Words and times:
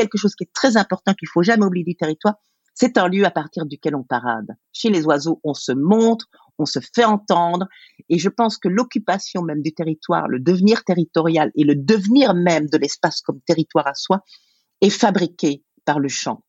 quelque 0.00 0.16
chose 0.16 0.34
qui 0.34 0.44
est 0.44 0.52
très 0.54 0.76
important 0.78 1.12
qu'il 1.12 1.28
faut 1.28 1.42
jamais 1.42 1.64
oublier 1.64 1.84
du 1.84 1.94
territoire, 1.94 2.36
c'est 2.74 2.96
un 2.96 3.08
lieu 3.08 3.26
à 3.26 3.30
partir 3.30 3.66
duquel 3.66 3.94
on 3.94 4.02
parade. 4.02 4.46
Chez 4.72 4.88
les 4.88 5.04
oiseaux, 5.04 5.40
on 5.44 5.52
se 5.52 5.72
montre, 5.72 6.26
on 6.58 6.64
se 6.64 6.78
fait 6.94 7.04
entendre, 7.04 7.66
et 8.08 8.18
je 8.18 8.30
pense 8.30 8.56
que 8.56 8.68
l'occupation 8.68 9.42
même 9.42 9.60
du 9.60 9.74
territoire, 9.74 10.26
le 10.28 10.40
devenir 10.40 10.84
territorial 10.84 11.50
et 11.54 11.64
le 11.64 11.74
devenir 11.74 12.34
même 12.34 12.66
de 12.66 12.78
l'espace 12.78 13.20
comme 13.20 13.40
territoire 13.42 13.86
à 13.86 13.94
soi 13.94 14.24
est 14.80 14.90
fabriqué 14.90 15.62
par 15.84 15.98
le 15.98 16.08
chant. 16.08 16.42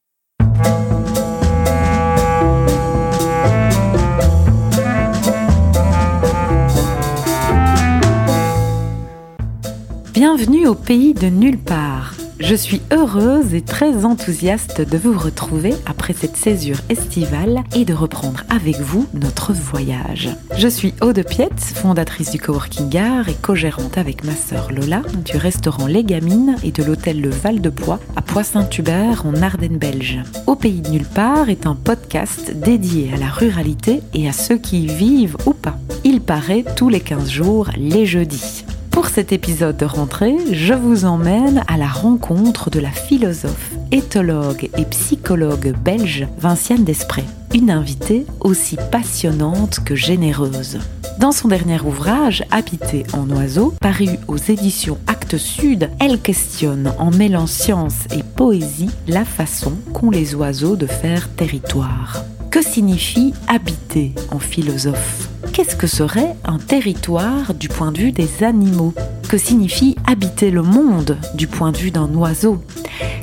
Bienvenue 10.13 10.67
au 10.67 10.75
pays 10.75 11.13
de 11.13 11.27
nulle 11.27 11.57
part. 11.57 12.13
Je 12.41 12.55
suis 12.55 12.81
heureuse 12.91 13.53
et 13.53 13.61
très 13.61 14.03
enthousiaste 14.03 14.81
de 14.81 14.97
vous 14.97 15.17
retrouver 15.17 15.75
après 15.85 16.13
cette 16.13 16.35
césure 16.35 16.79
estivale 16.89 17.63
et 17.75 17.85
de 17.85 17.93
reprendre 17.93 18.43
avec 18.49 18.77
vous 18.79 19.07
notre 19.13 19.53
voyage. 19.53 20.29
Je 20.57 20.67
suis 20.67 20.95
Aude 21.01 21.23
Piette, 21.23 21.59
fondatrice 21.59 22.31
du 22.31 22.39
Coworking 22.39 22.97
Art 22.97 23.29
et 23.29 23.35
co-gérante 23.35 23.99
avec 23.99 24.23
ma 24.23 24.35
sœur 24.35 24.71
Lola 24.71 25.03
du 25.23 25.37
restaurant 25.37 25.85
Les 25.85 26.03
Gamines 26.03 26.55
et 26.63 26.71
de 26.71 26.83
l'hôtel 26.83 27.21
Le 27.21 27.29
Val 27.29 27.61
de 27.61 27.69
Bois 27.69 27.99
à 28.15 28.23
Poix-Saint-Hubert 28.23 29.23
en 29.27 29.39
Ardennes 29.39 29.77
belge. 29.77 30.19
Au 30.47 30.55
pays 30.55 30.81
de 30.81 30.89
nulle 30.89 31.05
part 31.05 31.49
est 31.49 31.67
un 31.67 31.75
podcast 31.75 32.53
dédié 32.55 33.11
à 33.13 33.17
la 33.17 33.29
ruralité 33.29 34.01
et 34.15 34.27
à 34.27 34.33
ceux 34.33 34.57
qui 34.57 34.85
y 34.85 34.87
vivent 34.87 35.37
ou 35.45 35.53
pas. 35.53 35.77
Il 36.03 36.21
paraît 36.21 36.65
tous 36.75 36.89
les 36.89 37.01
15 37.01 37.29
jours 37.29 37.69
les 37.77 38.07
jeudis. 38.07 38.65
Pour 39.01 39.09
cet 39.09 39.31
épisode 39.31 39.77
de 39.77 39.85
rentrée, 39.85 40.37
je 40.51 40.75
vous 40.75 41.05
emmène 41.05 41.63
à 41.67 41.75
la 41.75 41.87
rencontre 41.87 42.69
de 42.69 42.79
la 42.79 42.91
philosophe, 42.91 43.71
éthologue 43.91 44.69
et 44.77 44.85
psychologue 44.85 45.73
belge 45.83 46.27
Vinciane 46.37 46.83
Desprez, 46.83 47.23
une 47.51 47.71
invitée 47.71 48.27
aussi 48.41 48.77
passionnante 48.91 49.79
que 49.83 49.95
généreuse. 49.95 50.77
Dans 51.17 51.31
son 51.31 51.47
dernier 51.47 51.81
ouvrage, 51.81 52.43
Habiter 52.51 53.03
en 53.13 53.27
oiseau, 53.31 53.73
paru 53.81 54.19
aux 54.27 54.37
éditions 54.37 54.99
Actes 55.07 55.37
Sud, 55.37 55.89
elle 55.99 56.19
questionne 56.19 56.93
en 56.99 57.09
mêlant 57.09 57.47
science 57.47 58.05
et 58.15 58.21
poésie 58.21 58.91
la 59.07 59.25
façon 59.25 59.73
qu'ont 59.93 60.11
les 60.11 60.35
oiseaux 60.35 60.75
de 60.75 60.85
faire 60.85 61.27
territoire. 61.29 62.23
Que 62.51 62.61
signifie 62.61 63.33
habiter 63.47 64.13
en 64.29 64.37
philosophe? 64.37 65.29
Qu'est-ce 65.53 65.77
que 65.77 65.87
serait 65.87 66.35
un 66.43 66.57
territoire 66.57 67.53
du 67.53 67.69
point 67.69 67.93
de 67.93 67.99
vue 67.99 68.11
des 68.11 68.43
animaux? 68.43 68.93
Que 69.29 69.37
signifie 69.37 69.95
habiter 70.05 70.51
le 70.51 70.61
monde 70.61 71.17
du 71.33 71.47
point 71.47 71.71
de 71.71 71.77
vue 71.77 71.91
d'un 71.91 72.13
oiseau? 72.13 72.61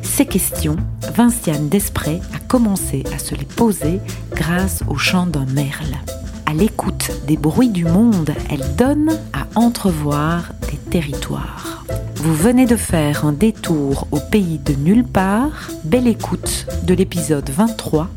Ces 0.00 0.24
questions, 0.24 0.76
Vinciane 1.14 1.68
Desprez 1.68 2.22
a 2.34 2.38
commencé 2.48 3.04
à 3.14 3.18
se 3.18 3.34
les 3.34 3.44
poser 3.44 4.00
grâce 4.34 4.82
au 4.88 4.96
chant 4.96 5.26
d'un 5.26 5.44
merle. 5.44 5.98
À 6.46 6.54
l'écoute 6.54 7.10
des 7.26 7.36
bruits 7.36 7.68
du 7.68 7.84
monde, 7.84 8.32
elle 8.48 8.64
donne 8.76 9.10
à 9.34 9.46
entrevoir 9.60 10.54
des 10.70 10.78
territoires. 10.90 11.84
Vous 12.16 12.34
venez 12.34 12.64
de 12.64 12.76
faire 12.76 13.26
un 13.26 13.32
détour 13.32 14.08
au 14.10 14.20
pays 14.20 14.58
de 14.64 14.72
nulle 14.72 15.04
part. 15.04 15.68
Belle 15.84 16.06
écoute 16.06 16.66
de 16.84 16.94
l'épisode 16.94 17.50
23 17.50 18.08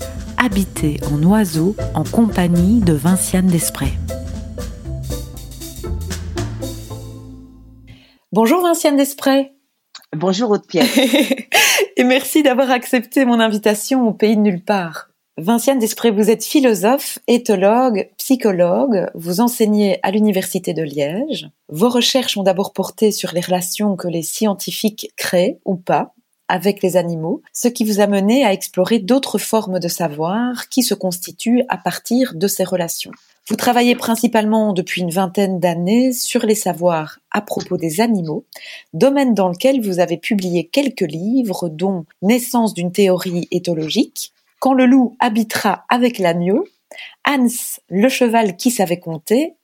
habiter 0.44 1.00
en 1.14 1.22
oiseau 1.22 1.76
en 1.94 2.04
compagnie 2.04 2.80
de 2.80 2.94
Vinciane 2.94 3.46
Desprez. 3.46 3.94
Bonjour 8.32 8.64
Vinciane 8.64 8.98
Desprez. 8.98 9.52
Bonjour 10.16 10.50
Aude 10.50 10.66
Pierre. 10.66 10.88
Et 11.96 12.04
merci 12.04 12.42
d'avoir 12.42 12.72
accepté 12.72 13.24
mon 13.24 13.40
invitation 13.40 14.08
au 14.08 14.14
pays 14.14 14.36
de 14.36 14.42
nulle 14.42 14.64
part. 14.64 15.10
Vinciane 15.38 15.78
Desprez, 15.78 16.10
vous 16.10 16.32
êtes 16.32 16.44
philosophe, 16.44 17.20
éthologue, 17.28 18.10
psychologue, 18.18 19.12
vous 19.14 19.42
enseignez 19.42 20.00
à 20.02 20.10
l'Université 20.10 20.74
de 20.74 20.82
Liège. 20.82 21.52
Vos 21.70 21.90
recherches 21.90 22.36
ont 22.36 22.44
d'abord 22.44 22.74
porté 22.74 23.12
sur 23.12 23.32
les 23.34 23.42
relations 23.42 23.96
que 23.96 24.08
les 24.08 24.24
scientifiques 24.24 25.12
créent 25.16 25.60
ou 25.66 25.76
pas 25.76 26.16
avec 26.52 26.84
les 26.84 26.98
animaux, 26.98 27.42
ce 27.54 27.70
qui 27.70 27.86
vous 27.86 28.02
a 28.02 28.08
mené 28.08 28.44
à 28.44 28.52
explorer 28.52 29.00
d'autres 29.00 29.38
formes 29.38 29.80
de 29.80 29.88
savoir 29.88 30.68
qui 30.68 30.84
se 30.84 30.94
constituent 30.94 31.64
à 31.70 31.78
partir 31.78 32.34
de 32.36 32.48
ces 32.48 32.66
relations. 32.66 33.12
Vous 33.48 33.56
travaillez 33.56 33.96
principalement 33.96 34.74
depuis 34.74 35.02
une 35.02 35.12
vingtaine 35.12 35.62
d'années 35.62 36.12
sur 36.12 36.46
les 36.46 36.56
savoirs 36.56 37.20
à 37.32 37.42
propos 37.42 37.78
des 37.78 38.02
animaux, 38.02 38.46
domaine 38.94 39.34
dans 39.34 39.48
lequel 39.48 39.82
vous 39.82 40.00
avez 40.00 40.18
publié 40.18 40.68
quelques 40.68 41.10
livres 41.10 41.70
dont 41.70 42.06
Naissance 42.22 42.74
d'une 42.74 42.92
théorie 42.92 43.48
éthologique, 43.52 44.34
Quand 44.60 44.74
le 44.74 44.86
loup 44.86 45.16
habitera 45.20 45.86
avec 45.90 46.20
l'agneau, 46.20 46.68
Hans, 47.26 47.48
le 47.90 48.10
cheval 48.10 48.58
qui 48.58 48.72
savait 48.72 49.00
compter, 49.00 49.56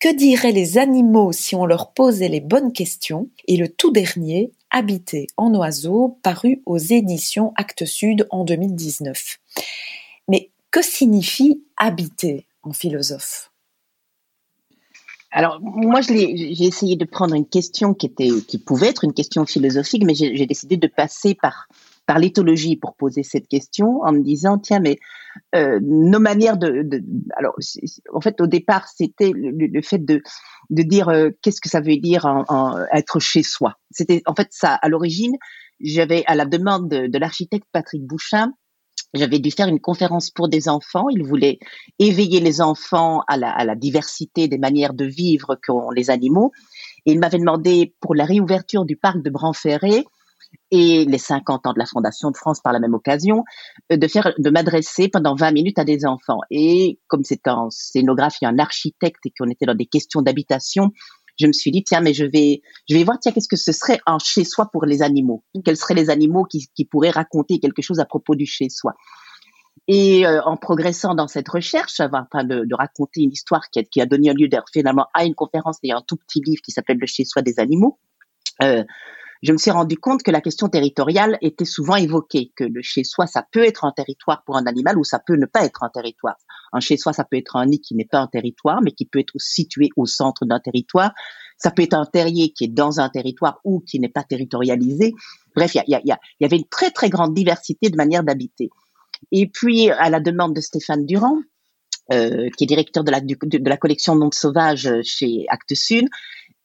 Que 0.00 0.12
diraient 0.12 0.50
les 0.50 0.76
animaux 0.76 1.30
si 1.30 1.54
on 1.54 1.66
leur 1.66 1.92
posait 1.92 2.28
les 2.28 2.40
bonnes 2.40 2.72
questions, 2.72 3.28
et 3.46 3.56
le 3.56 3.68
tout 3.68 3.92
dernier, 3.92 4.50
Habiter 4.72 5.26
en 5.36 5.54
oiseau, 5.54 6.18
paru 6.22 6.62
aux 6.66 6.78
éditions 6.78 7.52
Actes 7.56 7.84
Sud 7.84 8.26
en 8.30 8.44
2019. 8.44 9.38
Mais 10.28 10.50
que 10.70 10.82
signifie 10.82 11.62
habiter 11.76 12.46
en 12.62 12.72
philosophe? 12.72 13.52
Alors 15.30 15.60
moi, 15.60 16.00
j'ai 16.02 16.64
essayé 16.64 16.96
de 16.96 17.04
prendre 17.04 17.34
une 17.34 17.46
question 17.46 17.94
qui 17.94 18.06
était, 18.06 18.30
qui 18.46 18.58
pouvait 18.58 18.88
être 18.88 19.04
une 19.04 19.14
question 19.14 19.46
philosophique, 19.46 20.04
mais 20.04 20.14
j'ai 20.14 20.46
décidé 20.46 20.76
de 20.76 20.86
passer 20.86 21.34
par 21.34 21.68
par 22.06 22.18
l'éthologie 22.18 22.76
pour 22.76 22.94
poser 22.96 23.22
cette 23.22 23.48
question 23.48 24.02
en 24.02 24.12
me 24.12 24.22
disant 24.22 24.58
tiens 24.58 24.80
mais 24.80 24.98
euh, 25.54 25.78
nos 25.82 26.20
manières 26.20 26.56
de, 26.56 26.82
de, 26.82 27.02
alors 27.36 27.54
en 28.12 28.20
fait 28.20 28.40
au 28.40 28.46
départ 28.46 28.88
c'était 28.88 29.32
le, 29.34 29.82
fait 29.82 30.04
de 30.04 30.22
de 30.70 30.82
dire 30.82 31.08
euh, 31.08 31.30
qu'est-ce 31.42 31.60
que 31.60 31.68
ça 31.68 31.80
veut 31.80 31.96
dire 31.96 32.26
en, 32.26 32.76
être 32.92 33.20
chez 33.20 33.42
soi 33.42 33.78
c'était 33.90 34.22
en 34.26 34.34
fait 34.34 34.48
ça 34.50 34.74
à 34.74 34.88
l'origine 34.88 35.36
j'avais 35.80 36.24
à 36.26 36.34
la 36.34 36.44
demande 36.44 36.88
de, 36.88 37.06
de 37.06 37.18
l'architecte 37.18 37.66
Patrick 37.72 38.04
Bouchin 38.04 38.52
j'avais 39.14 39.38
dû 39.38 39.50
faire 39.50 39.68
une 39.68 39.80
conférence 39.80 40.30
pour 40.30 40.48
des 40.48 40.68
enfants. 40.70 41.08
Il 41.10 41.22
voulait 41.22 41.58
éveiller 41.98 42.40
les 42.40 42.62
enfants 42.62 43.22
à 43.28 43.36
la, 43.36 43.50
à 43.50 43.64
la 43.64 43.74
diversité 43.74 44.48
des 44.48 44.56
manières 44.56 44.94
de 44.94 45.04
vivre 45.04 45.58
qu'ont 45.62 45.90
les 45.90 46.08
animaux. 46.08 46.50
Et 47.04 47.12
il 47.12 47.18
m'avait 47.18 47.38
demandé 47.38 47.94
pour 48.00 48.14
la 48.14 48.24
réouverture 48.24 48.86
du 48.86 48.96
parc 48.96 49.22
de 49.22 49.28
Branferré 49.28 50.04
et 50.70 51.04
les 51.04 51.18
50 51.18 51.66
ans 51.66 51.72
de 51.72 51.78
la 51.78 51.86
Fondation 51.86 52.30
de 52.30 52.36
France 52.36 52.60
par 52.60 52.72
la 52.72 52.80
même 52.80 52.94
occasion, 52.94 53.44
euh, 53.92 53.96
de 53.96 54.08
faire, 54.08 54.32
de 54.38 54.50
m'adresser 54.50 55.08
pendant 55.08 55.34
20 55.34 55.52
minutes 55.52 55.78
à 55.78 55.84
des 55.84 56.04
enfants. 56.06 56.40
Et 56.50 56.98
comme 57.08 57.24
c'est 57.24 57.46
un 57.46 57.68
scénographe 57.70 58.36
et 58.42 58.46
un 58.46 58.58
architecte 58.58 59.24
et 59.26 59.32
qu'on 59.38 59.50
était 59.50 59.66
dans 59.66 59.74
des 59.74 59.86
questions 59.86 60.22
d'habitation, 60.22 60.90
je 61.40 61.46
me 61.46 61.52
suis 61.52 61.70
dit 61.70 61.82
tiens 61.82 62.02
mais 62.02 62.12
je 62.12 62.26
vais 62.26 62.60
je 62.88 62.94
vais 62.94 63.04
voir 63.04 63.18
tiens 63.18 63.32
qu'est-ce 63.32 63.48
que 63.48 63.56
ce 63.56 63.72
serait 63.72 63.98
un 64.06 64.18
chez 64.18 64.44
soi 64.44 64.68
pour 64.72 64.84
les 64.84 65.02
animaux? 65.02 65.44
Quels 65.64 65.76
seraient 65.76 65.94
les 65.94 66.10
animaux 66.10 66.44
qui, 66.44 66.68
qui 66.74 66.84
pourraient 66.84 67.10
raconter 67.10 67.58
quelque 67.58 67.82
chose 67.82 68.00
à 68.00 68.04
propos 68.04 68.34
du 68.34 68.46
chez 68.46 68.68
soi 68.68 68.94
et 69.88 70.26
euh, 70.26 70.40
en 70.44 70.56
progressant 70.56 71.14
dans 71.14 71.26
cette 71.26 71.48
recherche, 71.48 72.00
en 72.00 72.24
train 72.30 72.44
de, 72.44 72.64
de, 72.64 72.74
raconter 72.74 73.22
une 73.22 73.32
histoire 73.32 73.68
qui 73.70 73.80
a, 73.80 73.82
qui 73.82 74.00
a 74.00 74.06
donné 74.06 74.32
lieu 74.32 74.48
finalement 74.72 75.06
à 75.12 75.24
une 75.24 75.34
conférence 75.34 75.78
et 75.82 75.92
à 75.92 75.96
un 75.96 76.02
tout 76.06 76.16
petit 76.16 76.40
livre 76.40 76.62
qui 76.62 76.70
s'appelle 76.70 76.98
Le 76.98 77.06
chez 77.06 77.24
soi 77.24 77.42
des 77.42 77.58
animaux, 77.58 77.98
euh, 78.62 78.84
je 79.42 79.52
me 79.52 79.58
suis 79.58 79.72
rendu 79.72 79.96
compte 79.96 80.22
que 80.22 80.30
la 80.30 80.40
question 80.40 80.68
territoriale 80.68 81.36
était 81.42 81.64
souvent 81.64 81.96
évoquée, 81.96 82.52
que 82.54 82.62
le 82.62 82.80
chez-soi, 82.80 83.26
ça 83.26 83.44
peut 83.50 83.64
être 83.64 83.84
un 83.84 83.92
territoire 83.92 84.44
pour 84.44 84.56
un 84.56 84.66
animal 84.66 84.96
ou 84.96 85.04
ça 85.04 85.18
peut 85.18 85.34
ne 85.34 85.46
pas 85.46 85.64
être 85.64 85.82
un 85.82 85.88
territoire. 85.88 86.36
Un 86.72 86.78
chez-soi, 86.78 87.12
ça 87.12 87.24
peut 87.24 87.36
être 87.36 87.56
un 87.56 87.66
nid 87.66 87.80
qui 87.80 87.96
n'est 87.96 88.04
pas 88.04 88.20
un 88.20 88.28
territoire, 88.28 88.80
mais 88.82 88.92
qui 88.92 89.04
peut 89.04 89.18
être 89.18 89.34
situé 89.36 89.90
au 89.96 90.06
centre 90.06 90.46
d'un 90.46 90.60
territoire. 90.60 91.12
Ça 91.58 91.72
peut 91.72 91.82
être 91.82 91.94
un 91.94 92.06
terrier 92.06 92.52
qui 92.52 92.64
est 92.64 92.68
dans 92.68 93.00
un 93.00 93.08
territoire 93.08 93.60
ou 93.64 93.80
qui 93.80 93.98
n'est 93.98 94.08
pas 94.08 94.22
territorialisé. 94.22 95.12
Bref, 95.56 95.74
il 95.74 95.82
y, 95.88 95.94
y, 95.94 96.14
y, 96.40 96.44
avait 96.44 96.56
une 96.56 96.68
très 96.68 96.90
très 96.90 97.10
grande 97.10 97.34
diversité 97.34 97.90
de 97.90 97.96
manières 97.96 98.22
d'habiter. 98.22 98.70
Et 99.32 99.48
puis, 99.48 99.90
à 99.90 100.08
la 100.08 100.20
demande 100.20 100.54
de 100.54 100.60
Stéphane 100.60 101.04
Durand, 101.04 101.38
euh, 102.12 102.48
qui 102.56 102.64
est 102.64 102.66
directeur 102.66 103.04
de 103.04 103.10
la, 103.10 103.20
de, 103.20 103.68
la 103.68 103.76
collection 103.76 104.16
Monde 104.16 104.34
Sauvage 104.34 104.90
chez 105.02 105.46
Actes 105.48 105.74
Sud, 105.74 106.08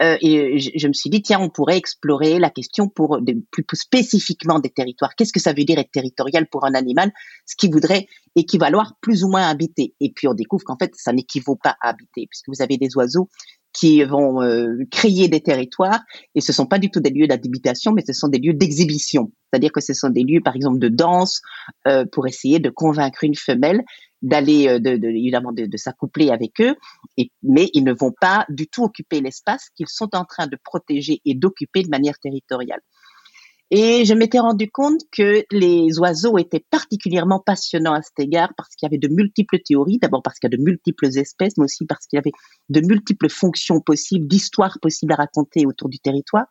euh, 0.01 0.17
et 0.21 0.59
je, 0.59 0.88
me 0.88 0.94
suis 0.94 1.09
dit, 1.09 1.21
tiens, 1.21 1.39
on 1.39 1.49
pourrait 1.49 1.77
explorer 1.77 2.39
la 2.39 2.49
question 2.49 2.88
pour 2.88 3.19
plus 3.51 3.65
spécifiquement 3.73 4.59
des 4.59 4.69
territoires. 4.69 5.15
Qu'est-ce 5.15 5.33
que 5.33 5.39
ça 5.39 5.53
veut 5.53 5.63
dire 5.63 5.79
être 5.79 5.91
territorial 5.91 6.47
pour 6.47 6.65
un 6.65 6.73
animal 6.73 7.11
Ce 7.45 7.55
qui 7.55 7.69
voudrait 7.69 8.07
équivaloir 8.35 8.94
plus 9.01 9.23
ou 9.23 9.29
moins 9.29 9.47
habiter? 9.47 9.95
Et 9.99 10.11
puis 10.11 10.27
on 10.27 10.33
découvre 10.33 10.63
qu'en 10.63 10.77
fait, 10.77 10.91
ça 10.95 11.13
n'équivaut 11.13 11.55
pas 11.55 11.75
à 11.81 11.89
habiter, 11.89 12.27
puisque 12.29 12.49
vous 12.49 12.61
avez 12.61 12.77
des 12.77 12.95
oiseaux 12.95 13.29
qui 13.73 14.03
vont 14.03 14.41
euh, 14.41 14.77
créer 14.91 15.27
des 15.27 15.41
territoires 15.41 16.01
et 16.33 16.41
ce 16.41 16.51
sont 16.51 16.65
pas 16.65 16.79
du 16.79 16.89
tout 16.89 17.00
des 17.00 17.11
lieux 17.11 17.27
d'habitation 17.27 17.91
mais 17.91 18.03
ce 18.05 18.13
sont 18.13 18.27
des 18.27 18.39
lieux 18.39 18.53
d'exhibition 18.53 19.31
c'est-à-dire 19.51 19.71
que 19.71 19.81
ce 19.81 19.93
sont 19.93 20.09
des 20.09 20.23
lieux 20.23 20.41
par 20.41 20.55
exemple 20.55 20.79
de 20.79 20.88
danse 20.88 21.41
euh, 21.88 22.05
pour 22.11 22.27
essayer 22.27 22.59
de 22.59 22.69
convaincre 22.69 23.23
une 23.23 23.35
femelle 23.35 23.83
d'aller 24.21 24.67
euh, 24.67 24.79
de, 24.79 24.97
de, 24.97 25.07
évidemment 25.07 25.51
de, 25.51 25.65
de 25.65 25.77
s'accoupler 25.77 26.31
avec 26.31 26.59
eux, 26.61 26.75
et, 27.17 27.31
mais 27.43 27.69
ils 27.73 27.83
ne 27.83 27.93
vont 27.93 28.13
pas 28.19 28.45
du 28.49 28.67
tout 28.67 28.83
occuper 28.83 29.21
l'espace 29.21 29.69
qu'ils 29.75 29.87
sont 29.87 30.15
en 30.15 30.25
train 30.25 30.47
de 30.47 30.57
protéger 30.63 31.21
et 31.25 31.35
d'occuper 31.35 31.83
de 31.83 31.89
manière 31.89 32.17
territoriale. 32.19 32.81
Et 33.69 34.05
je 34.05 34.13
m'étais 34.13 34.39
rendu 34.39 34.71
compte 34.71 35.01
que 35.11 35.43
les 35.51 35.99
oiseaux 35.99 36.37
étaient 36.37 36.65
particulièrement 36.69 37.41
passionnants 37.45 37.93
à 37.93 38.01
cet 38.01 38.17
égard 38.19 38.53
parce 38.55 38.69
qu'il 38.75 38.85
y 38.85 38.89
avait 38.89 38.97
de 38.97 39.13
multiples 39.13 39.59
théories. 39.59 39.97
D'abord 39.97 40.23
parce 40.23 40.39
qu'il 40.39 40.49
y 40.49 40.53
a 40.53 40.57
de 40.57 40.63
multiples 40.63 41.07
espèces, 41.17 41.57
mais 41.57 41.65
aussi 41.65 41.85
parce 41.85 42.07
qu'il 42.07 42.15
y 42.15 42.19
avait 42.19 42.31
de 42.69 42.79
multiples 42.79 43.29
fonctions 43.29 43.81
possibles, 43.81 44.25
d'histoires 44.25 44.77
possibles 44.81 45.11
à 45.11 45.17
raconter 45.17 45.65
autour 45.65 45.89
du 45.89 45.99
territoire. 45.99 46.45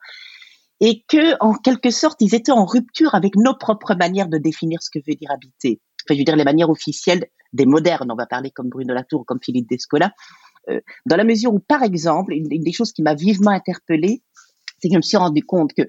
Et 0.80 1.04
que, 1.08 1.42
en 1.42 1.54
quelque 1.54 1.90
sorte, 1.90 2.20
ils 2.20 2.34
étaient 2.34 2.52
en 2.52 2.66
rupture 2.66 3.14
avec 3.14 3.34
nos 3.36 3.56
propres 3.56 3.94
manières 3.94 4.28
de 4.28 4.36
définir 4.36 4.82
ce 4.82 4.90
que 4.90 4.98
veut 4.98 5.14
dire 5.14 5.30
habiter. 5.30 5.80
Je 6.14 6.18
veux 6.18 6.24
dire 6.24 6.36
les 6.36 6.44
manières 6.44 6.70
officielles 6.70 7.26
des 7.52 7.66
modernes. 7.66 8.10
On 8.10 8.16
va 8.16 8.26
parler 8.26 8.50
comme 8.50 8.68
Bruno 8.68 8.94
Latour 8.94 9.20
ou 9.20 9.24
comme 9.24 9.40
Philippe 9.42 9.68
Descola. 9.68 10.12
Euh, 10.68 10.80
dans 11.06 11.16
la 11.16 11.24
mesure 11.24 11.54
où, 11.54 11.60
par 11.60 11.82
exemple, 11.82 12.32
une, 12.32 12.46
une 12.50 12.62
des 12.62 12.72
choses 12.72 12.92
qui 12.92 13.02
m'a 13.02 13.14
vivement 13.14 13.50
interpellée, 13.50 14.22
c'est 14.78 14.88
que 14.88 14.94
je 14.94 14.98
me 14.98 15.02
suis 15.02 15.16
rendu 15.16 15.42
compte 15.42 15.72
que 15.74 15.82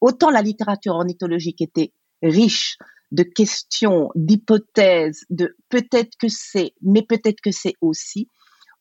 autant 0.00 0.30
la 0.30 0.42
littérature 0.42 0.94
ornithologique 0.94 1.60
était 1.60 1.92
riche 2.22 2.76
de 3.10 3.22
questions, 3.22 4.10
d'hypothèses, 4.14 5.24
de 5.30 5.56
peut-être 5.68 6.16
que 6.18 6.28
c'est, 6.28 6.72
mais 6.82 7.02
peut-être 7.02 7.40
que 7.40 7.50
c'est 7.50 7.74
aussi, 7.80 8.28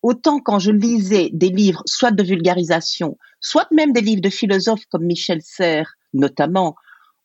autant 0.01 0.39
quand 0.39 0.59
je 0.59 0.71
lisais 0.71 1.29
des 1.31 1.49
livres, 1.49 1.81
soit 1.85 2.11
de 2.11 2.23
vulgarisation, 2.23 3.17
soit 3.39 3.67
même 3.71 3.93
des 3.93 4.01
livres 4.01 4.21
de 4.21 4.29
philosophes 4.29 4.85
comme 4.89 5.05
Michel 5.05 5.41
Serres, 5.41 5.93
notamment, 6.13 6.75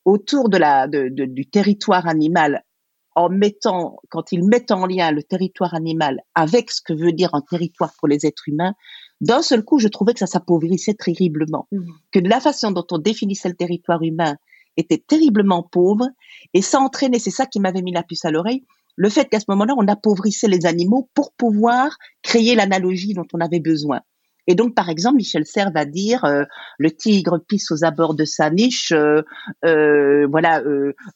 autour 0.05 0.49
de 0.49 0.59
la, 0.59 0.89
de, 0.89 1.09
du 1.09 1.47
territoire 1.47 2.07
animal, 2.07 2.65
en 3.15 3.29
mettant, 3.29 3.99
quand 4.09 4.33
ils 4.33 4.45
mettent 4.45 4.71
en 4.71 4.87
lien 4.87 5.11
le 5.11 5.23
territoire 5.23 5.75
animal 5.75 6.21
avec 6.35 6.71
ce 6.71 6.81
que 6.81 6.93
veut 6.93 7.13
dire 7.13 7.35
un 7.35 7.43
territoire 7.43 7.93
pour 7.99 8.09
les 8.09 8.27
êtres 8.27 8.49
humains, 8.49 8.75
d'un 9.21 9.43
seul 9.43 9.63
coup, 9.65 9.79
je 9.79 9.89
trouvais 9.89 10.13
que 10.13 10.19
ça 10.19 10.27
s'appauvrissait 10.27 10.95
terriblement, 10.95 11.69
mmh. 11.73 11.81
que 12.13 12.19
la 12.21 12.41
façon 12.41 12.71
dont 12.71 12.87
on 12.91 12.99
définissait 12.99 13.49
le 13.49 13.55
territoire 13.55 14.03
humain 14.03 14.37
était 14.77 15.03
terriblement 15.07 15.63
pauvre, 15.63 16.09
et 16.55 16.63
ça 16.63 16.81
entraînait, 16.81 17.19
c'est 17.19 17.31
ça 17.31 17.47
qui 17.47 17.61
m'avait 17.61 17.83
mis 17.83 17.93
la 17.93 18.03
puce 18.03 18.25
à 18.25 18.31
l'oreille, 18.31 18.65
le 18.97 19.09
fait 19.09 19.29
qu'à 19.29 19.41
ce 19.41 19.47
moment-là, 19.49 19.75
on 19.79 19.89
appauvrissait 19.89 20.49
les 20.49 20.67
animaux 20.67 21.09
pour 21.15 21.33
pouvoir 21.33 21.97
créer 22.23 22.55
l'analogie 22.55 23.15
dont 23.15 23.27
on 23.33 23.41
avait 23.41 23.61
besoin. 23.61 24.01
Et 24.47 24.55
donc, 24.55 24.75
par 24.75 24.89
exemple, 24.89 25.17
Michel 25.17 25.47
Serres 25.47 25.71
va 25.73 25.85
dire 25.85 26.25
euh, 26.25 26.43
le 26.79 26.91
tigre 26.91 27.39
pisse 27.47 27.71
aux 27.71 27.85
abords 27.85 28.15
de 28.15 28.25
sa 28.25 28.51
niche, 28.51 28.93
euh, 28.93 29.23
euh, 29.65 30.27
voilà, 30.29 30.63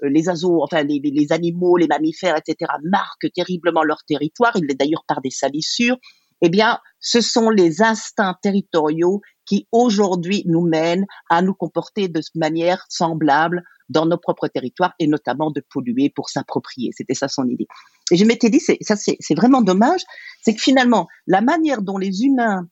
les 0.02 0.28
oiseaux, 0.28 0.62
enfin 0.62 0.82
les, 0.82 1.00
les, 1.02 1.32
animaux, 1.32 1.76
les 1.76 1.88
mammifères, 1.88 2.36
etc. 2.36 2.70
marquent 2.84 3.32
terriblement 3.34 3.82
leur 3.82 4.04
territoire. 4.06 4.52
Il 4.56 4.66
l'est 4.66 4.78
d'ailleurs 4.78 5.04
par 5.08 5.20
des 5.20 5.30
salissures 5.30 5.96
eh 6.42 6.48
bien, 6.48 6.78
ce 7.00 7.20
sont 7.20 7.50
les 7.50 7.82
instincts 7.82 8.36
territoriaux 8.42 9.20
qui 9.46 9.68
aujourd'hui 9.72 10.42
nous 10.46 10.66
mènent 10.66 11.06
à 11.30 11.40
nous 11.40 11.54
comporter 11.54 12.08
de 12.08 12.20
manière 12.34 12.84
semblable 12.88 13.62
dans 13.88 14.06
nos 14.06 14.18
propres 14.18 14.48
territoires 14.48 14.94
et 14.98 15.06
notamment 15.06 15.50
de 15.50 15.62
polluer 15.70 16.10
pour 16.10 16.28
s'approprier. 16.28 16.90
C'était 16.96 17.14
ça 17.14 17.28
son 17.28 17.46
idée. 17.48 17.66
Et 18.10 18.16
je 18.16 18.24
m'étais 18.24 18.50
dit, 18.50 18.60
ça 18.60 18.96
c'est, 18.96 19.34
vraiment 19.34 19.62
dommage, 19.62 20.02
c'est 20.42 20.54
que 20.54 20.60
finalement, 20.60 21.06
la 21.26 21.40
manière 21.40 21.82
dont 21.82 21.98
les 21.98 22.22
humains 22.22 22.68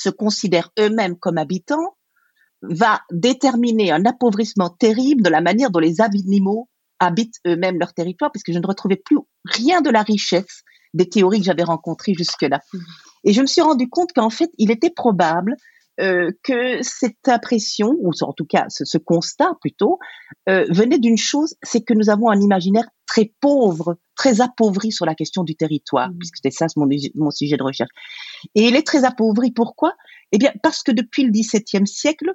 se 0.00 0.08
considèrent 0.08 0.70
eux-mêmes 0.78 1.16
comme 1.16 1.38
habitants 1.38 1.96
va 2.62 3.00
déterminer 3.10 3.90
un 3.90 4.04
appauvrissement 4.04 4.70
terrible 4.70 5.22
de 5.22 5.30
la 5.30 5.40
manière 5.40 5.70
dont 5.70 5.78
les 5.78 6.00
animaux 6.00 6.68
habitent 6.98 7.40
eux-mêmes 7.46 7.78
leur 7.78 7.94
territoire, 7.94 8.30
puisque 8.30 8.52
je 8.52 8.58
ne 8.58 8.66
retrouvais 8.66 9.00
plus 9.02 9.18
rien 9.44 9.80
de 9.80 9.90
la 9.90 10.02
richesse 10.02 10.62
des 10.92 11.08
théories 11.08 11.38
que 11.38 11.46
j'avais 11.46 11.64
rencontrées 11.64 12.14
jusque-là. 12.14 12.60
Et 13.24 13.32
je 13.32 13.40
me 13.40 13.46
suis 13.46 13.62
rendu 13.62 13.88
compte 13.88 14.12
qu'en 14.12 14.30
fait, 14.30 14.50
il 14.58 14.70
était 14.70 14.90
probable 14.90 15.54
euh, 16.00 16.30
que 16.42 16.82
cette 16.82 17.28
impression, 17.28 17.94
ou 18.00 18.12
en 18.20 18.32
tout 18.32 18.46
cas 18.46 18.66
ce, 18.68 18.98
constat 18.98 19.52
plutôt, 19.60 19.98
euh, 20.48 20.66
venait 20.70 20.98
d'une 20.98 21.18
chose, 21.18 21.54
c'est 21.62 21.82
que 21.82 21.94
nous 21.94 22.10
avons 22.10 22.30
un 22.30 22.40
imaginaire 22.40 22.88
très 23.10 23.32
pauvre, 23.40 23.98
très 24.14 24.40
appauvri 24.40 24.92
sur 24.92 25.04
la 25.04 25.16
question 25.16 25.42
du 25.42 25.56
territoire, 25.56 26.10
mmh. 26.10 26.18
puisque 26.18 26.36
c'était 26.36 26.52
ça 26.52 26.66
mon, 26.76 26.88
mon 27.16 27.30
sujet 27.32 27.56
de 27.56 27.62
recherche. 27.62 27.90
Et 28.54 28.68
il 28.68 28.76
est 28.76 28.86
très 28.86 29.04
appauvri, 29.04 29.50
pourquoi? 29.50 29.94
Eh 30.30 30.38
bien, 30.38 30.52
parce 30.62 30.84
que 30.84 30.92
depuis 30.92 31.24
le 31.24 31.32
XVIIe 31.32 31.88
siècle, 31.88 32.32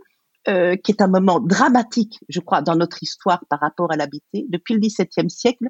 euh, 0.50 0.76
qui 0.76 0.92
est 0.92 1.02
un 1.02 1.08
moment 1.08 1.40
dramatique, 1.40 2.20
je 2.28 2.42
crois, 2.42 2.62
dans 2.62 2.76
notre 2.76 3.02
histoire 3.02 3.46
par 3.50 3.62
rapport 3.62 3.92
à 3.92 3.96
l'habité, 3.96 4.46
depuis 4.50 4.74
le 4.74 4.82
XVIIe 4.82 5.30
siècle, 5.30 5.70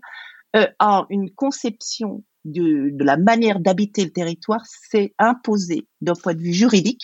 euh, 0.56 0.66
une 1.12 1.30
conception 1.31 2.24
de, 2.44 2.90
de 2.92 3.04
la 3.04 3.18
manière 3.18 3.60
d'habiter 3.60 4.04
le 4.04 4.12
territoire 4.12 4.62
s'est 4.66 5.13
imposée 5.19 5.88
d'un 6.01 6.16
point 6.16 6.34
de 6.34 6.42
vue 6.42 6.54
juridique, 6.54 7.04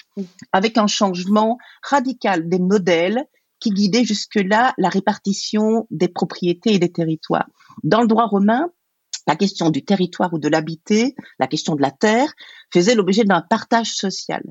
avec 0.51 0.77
un 0.79 0.87
changement 0.87 1.59
radical 1.83 2.49
des 2.49 2.59
modèles 2.59 3.25
qui 3.61 3.69
guidaient 3.69 4.03
jusque-là 4.03 4.73
la 4.77 4.89
répartition 4.89 5.87
des 5.91 6.09
propriétés 6.09 6.73
et 6.73 6.79
des 6.79 6.91
territoires. 6.91 7.47
Dans 7.83 8.01
le 8.01 8.07
droit 8.07 8.25
romain, 8.25 8.69
la 9.27 9.35
question 9.35 9.69
du 9.69 9.85
territoire 9.85 10.33
ou 10.33 10.39
de 10.39 10.49
l'habiter, 10.49 11.15
la 11.39 11.47
question 11.47 11.75
de 11.75 11.81
la 11.81 11.91
terre, 11.91 12.33
faisait 12.73 12.95
l'objet 12.95 13.23
d'un 13.23 13.41
partage 13.41 13.93
social. 13.93 14.43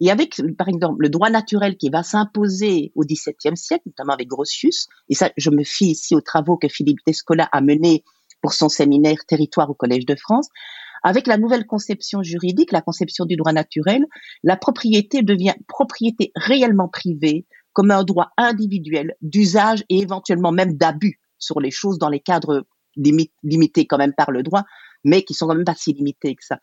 Et 0.00 0.10
avec, 0.10 0.40
par 0.58 0.68
exemple, 0.68 0.96
le 0.98 1.08
droit 1.08 1.30
naturel 1.30 1.76
qui 1.76 1.88
va 1.88 2.02
s'imposer 2.02 2.90
au 2.96 3.04
XVIIe 3.04 3.56
siècle, 3.56 3.84
notamment 3.86 4.14
avec 4.14 4.28
Grotius, 4.28 4.88
et 5.08 5.14
ça, 5.14 5.30
je 5.36 5.50
me 5.50 5.62
fie 5.62 5.90
ici 5.90 6.16
aux 6.16 6.20
travaux 6.20 6.56
que 6.56 6.68
Philippe 6.68 6.98
Descola 7.06 7.48
a 7.52 7.60
menés 7.60 8.02
pour 8.40 8.54
son 8.54 8.68
séminaire 8.68 9.24
Territoire 9.26 9.70
au 9.70 9.74
Collège 9.74 10.06
de 10.06 10.16
France. 10.16 10.48
Avec 11.02 11.26
la 11.26 11.36
nouvelle 11.36 11.66
conception 11.66 12.22
juridique, 12.22 12.72
la 12.72 12.80
conception 12.80 13.26
du 13.26 13.36
droit 13.36 13.52
naturel, 13.52 14.04
la 14.42 14.56
propriété 14.56 15.22
devient 15.22 15.54
propriété 15.68 16.32
réellement 16.34 16.88
privée 16.88 17.46
comme 17.74 17.90
un 17.90 18.04
droit 18.04 18.30
individuel 18.38 19.14
d'usage 19.20 19.84
et 19.90 19.98
éventuellement 19.98 20.52
même 20.52 20.76
d'abus 20.76 21.20
sur 21.38 21.60
les 21.60 21.70
choses 21.70 21.98
dans 21.98 22.08
les 22.08 22.20
cadres 22.20 22.66
limités 22.96 23.86
quand 23.86 23.98
même 23.98 24.14
par 24.14 24.30
le 24.30 24.42
droit, 24.42 24.64
mais 25.04 25.22
qui 25.22 25.34
sont 25.34 25.46
quand 25.46 25.54
même 25.54 25.64
pas 25.64 25.74
si 25.74 25.92
limités 25.92 26.34
que 26.34 26.44
ça. 26.44 26.58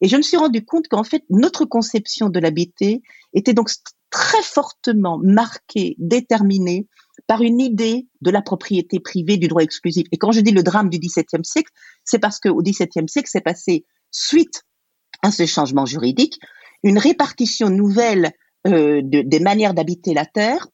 Et 0.00 0.08
je 0.08 0.16
me 0.16 0.22
suis 0.22 0.36
rendu 0.36 0.64
compte 0.64 0.88
qu'en 0.88 1.04
fait, 1.04 1.22
notre 1.30 1.64
conception 1.64 2.28
de 2.28 2.40
l'habité 2.40 3.02
était 3.32 3.54
donc 3.54 3.70
très 4.10 4.42
fortement 4.42 5.18
marquée, 5.18 5.94
déterminée 5.98 6.88
par 7.26 7.42
une 7.42 7.60
idée 7.60 8.08
de 8.20 8.30
la 8.30 8.42
propriété 8.42 9.00
privée 9.00 9.36
du 9.36 9.48
droit 9.48 9.62
exclusif. 9.62 10.06
Et 10.12 10.18
quand 10.18 10.32
je 10.32 10.40
dis 10.40 10.50
le 10.50 10.62
drame 10.62 10.88
du 10.88 10.98
XVIIe 10.98 11.44
siècle, 11.44 11.70
c'est 12.04 12.18
parce 12.18 12.40
qu'au 12.40 12.60
XVIIe 12.60 13.08
siècle, 13.08 13.28
c'est 13.30 13.40
passé 13.40 13.84
suite 14.10 14.62
à 15.22 15.30
ce 15.30 15.46
changement 15.46 15.86
juridique, 15.86 16.38
une 16.82 16.98
répartition 16.98 17.70
nouvelle 17.70 18.32
euh, 18.66 19.00
de, 19.02 19.22
des 19.22 19.40
manières 19.40 19.74
d'habiter 19.74 20.14
la 20.14 20.26
terre, 20.26 20.66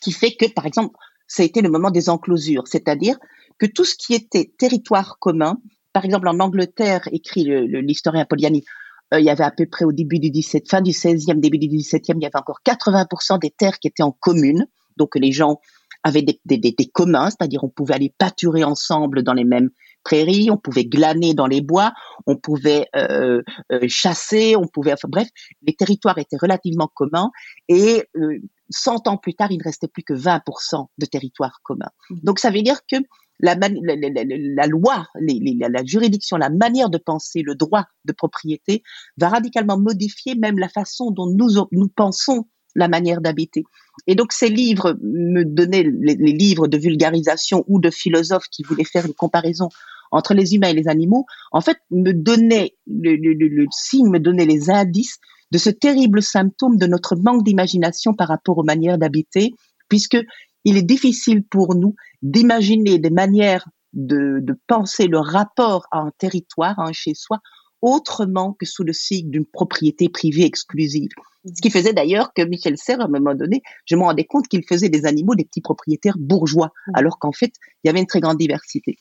qui 0.00 0.12
fait 0.12 0.32
que, 0.32 0.46
par 0.52 0.66
exemple, 0.66 0.96
ça 1.26 1.42
a 1.42 1.46
été 1.46 1.62
le 1.62 1.70
moment 1.70 1.90
des 1.90 2.08
enclosures, 2.08 2.68
c'est-à-dire 2.68 3.16
que 3.58 3.66
tout 3.66 3.84
ce 3.84 3.94
qui 3.94 4.14
était 4.14 4.52
territoire 4.58 5.18
commun, 5.18 5.58
par 5.92 6.04
exemple 6.04 6.28
en 6.28 6.38
Angleterre, 6.40 7.08
écrit 7.12 7.44
l'historien 7.44 8.24
Poliani, 8.24 8.64
euh, 9.12 9.20
il 9.20 9.24
y 9.24 9.30
avait 9.30 9.44
à 9.44 9.50
peu 9.50 9.66
près 9.66 9.84
au 9.84 9.92
début 9.92 10.18
du 10.18 10.30
17, 10.30 10.68
fin 10.68 10.80
du 10.80 10.90
16e, 10.90 11.40
début 11.40 11.58
du 11.58 11.68
17e, 11.68 12.14
il 12.16 12.22
y 12.22 12.26
avait 12.26 12.36
encore 12.36 12.60
80% 12.66 13.40
des 13.40 13.50
terres 13.50 13.78
qui 13.78 13.88
étaient 13.88 14.02
en 14.02 14.12
commune, 14.12 14.66
donc 14.96 15.14
les 15.16 15.32
gens 15.32 15.60
avaient 16.02 16.22
des, 16.22 16.40
des, 16.44 16.58
des, 16.58 16.86
communs, 16.86 17.30
c'est-à-dire 17.30 17.64
on 17.64 17.68
pouvait 17.68 17.94
aller 17.94 18.14
pâturer 18.18 18.64
ensemble 18.64 19.22
dans 19.22 19.32
les 19.32 19.44
mêmes 19.44 19.70
prairies, 20.04 20.50
on 20.50 20.56
pouvait 20.56 20.84
glaner 20.84 21.34
dans 21.34 21.46
les 21.46 21.60
bois, 21.60 21.92
on 22.26 22.36
pouvait 22.36 22.86
euh, 22.94 23.42
euh, 23.72 23.80
chasser, 23.88 24.54
on 24.56 24.68
pouvait, 24.68 24.92
enfin 24.92 25.08
bref, 25.08 25.28
les 25.62 25.74
territoires 25.74 26.18
étaient 26.18 26.36
relativement 26.40 26.88
communs 26.94 27.30
et 27.68 28.04
euh, 28.16 28.38
100 28.70 29.08
ans 29.08 29.16
plus 29.16 29.34
tard, 29.34 29.50
il 29.50 29.58
ne 29.58 29.64
restait 29.64 29.88
plus 29.88 30.02
que 30.02 30.14
20% 30.14 30.86
de 30.98 31.06
territoires 31.06 31.60
communs. 31.62 31.90
Mmh. 32.10 32.16
Donc 32.22 32.38
ça 32.38 32.50
veut 32.50 32.62
dire 32.62 32.80
que 32.90 32.96
la, 33.40 33.54
la, 33.56 33.68
la, 33.68 34.24
la 34.24 34.66
loi, 34.66 35.06
les, 35.18 35.56
la 35.58 35.84
juridiction, 35.84 36.36
la 36.36 36.50
manière 36.50 36.88
de 36.88 36.98
penser 36.98 37.42
le 37.42 37.54
droit 37.54 37.84
de 38.04 38.12
propriété 38.12 38.82
va 39.16 39.28
radicalement 39.28 39.78
modifier 39.78 40.34
même 40.36 40.58
la 40.58 40.68
façon 40.68 41.10
dont 41.10 41.26
nous, 41.26 41.66
nous 41.72 41.88
pensons 41.88 42.46
la 42.74 42.88
manière 42.88 43.20
d'habiter. 43.20 43.64
Et 44.06 44.14
donc 44.14 44.32
ces 44.32 44.48
livres 44.48 44.96
me 45.02 45.44
donnaient 45.44 45.84
les, 45.84 46.14
livres 46.14 46.66
de 46.66 46.76
vulgarisation 46.76 47.64
ou 47.68 47.80
de 47.80 47.90
philosophes 47.90 48.48
qui 48.50 48.62
voulaient 48.62 48.84
faire 48.84 49.06
une 49.06 49.14
comparaison 49.14 49.68
entre 50.14 50.34
les 50.34 50.54
humains 50.54 50.68
et 50.68 50.74
les 50.74 50.88
animaux, 50.88 51.26
en 51.52 51.60
fait, 51.60 51.78
me 51.90 52.12
donnaient 52.12 52.74
le, 52.86 53.16
le, 53.16 53.34
le, 53.34 53.66
signe, 53.70 54.08
me 54.08 54.20
donnaient 54.20 54.46
les 54.46 54.70
indices 54.70 55.18
de 55.50 55.58
ce 55.58 55.70
terrible 55.70 56.22
symptôme 56.22 56.78
de 56.78 56.86
notre 56.86 57.16
manque 57.16 57.44
d'imagination 57.44 58.14
par 58.14 58.28
rapport 58.28 58.58
aux 58.58 58.64
manières 58.64 58.98
d'habiter, 58.98 59.52
puisque 59.88 60.18
il 60.64 60.76
est 60.76 60.82
difficile 60.82 61.44
pour 61.44 61.74
nous 61.74 61.94
d'imaginer 62.22 62.98
des 62.98 63.10
manières 63.10 63.68
de, 63.92 64.38
de, 64.40 64.58
penser 64.66 65.06
le 65.06 65.18
rapport 65.18 65.86
à 65.92 65.98
un 65.98 66.10
territoire, 66.18 66.78
à 66.78 66.88
un 66.88 66.92
chez-soi, 66.92 67.38
autrement 67.82 68.54
que 68.54 68.66
sous 68.66 68.82
le 68.82 68.92
signe 68.92 69.30
d'une 69.30 69.44
propriété 69.44 70.08
privée 70.08 70.44
exclusive. 70.44 71.10
Ce 71.44 71.60
qui 71.60 71.70
faisait 71.70 71.92
d'ailleurs 71.92 72.32
que 72.32 72.42
Michel 72.42 72.78
Serre, 72.78 73.02
à 73.02 73.04
un 73.04 73.08
moment 73.08 73.34
donné, 73.34 73.62
je 73.84 73.96
me 73.96 74.02
rendais 74.02 74.24
compte 74.24 74.48
qu'il 74.48 74.64
faisait 74.66 74.88
des 74.88 75.04
animaux 75.04 75.34
des 75.34 75.44
petits 75.44 75.60
propriétaires 75.60 76.16
bourgeois, 76.18 76.72
mmh. 76.86 76.92
alors 76.94 77.18
qu'en 77.18 77.32
fait, 77.32 77.52
il 77.82 77.88
y 77.88 77.90
avait 77.90 78.00
une 78.00 78.06
très 78.06 78.20
grande 78.20 78.38
diversité. 78.38 78.96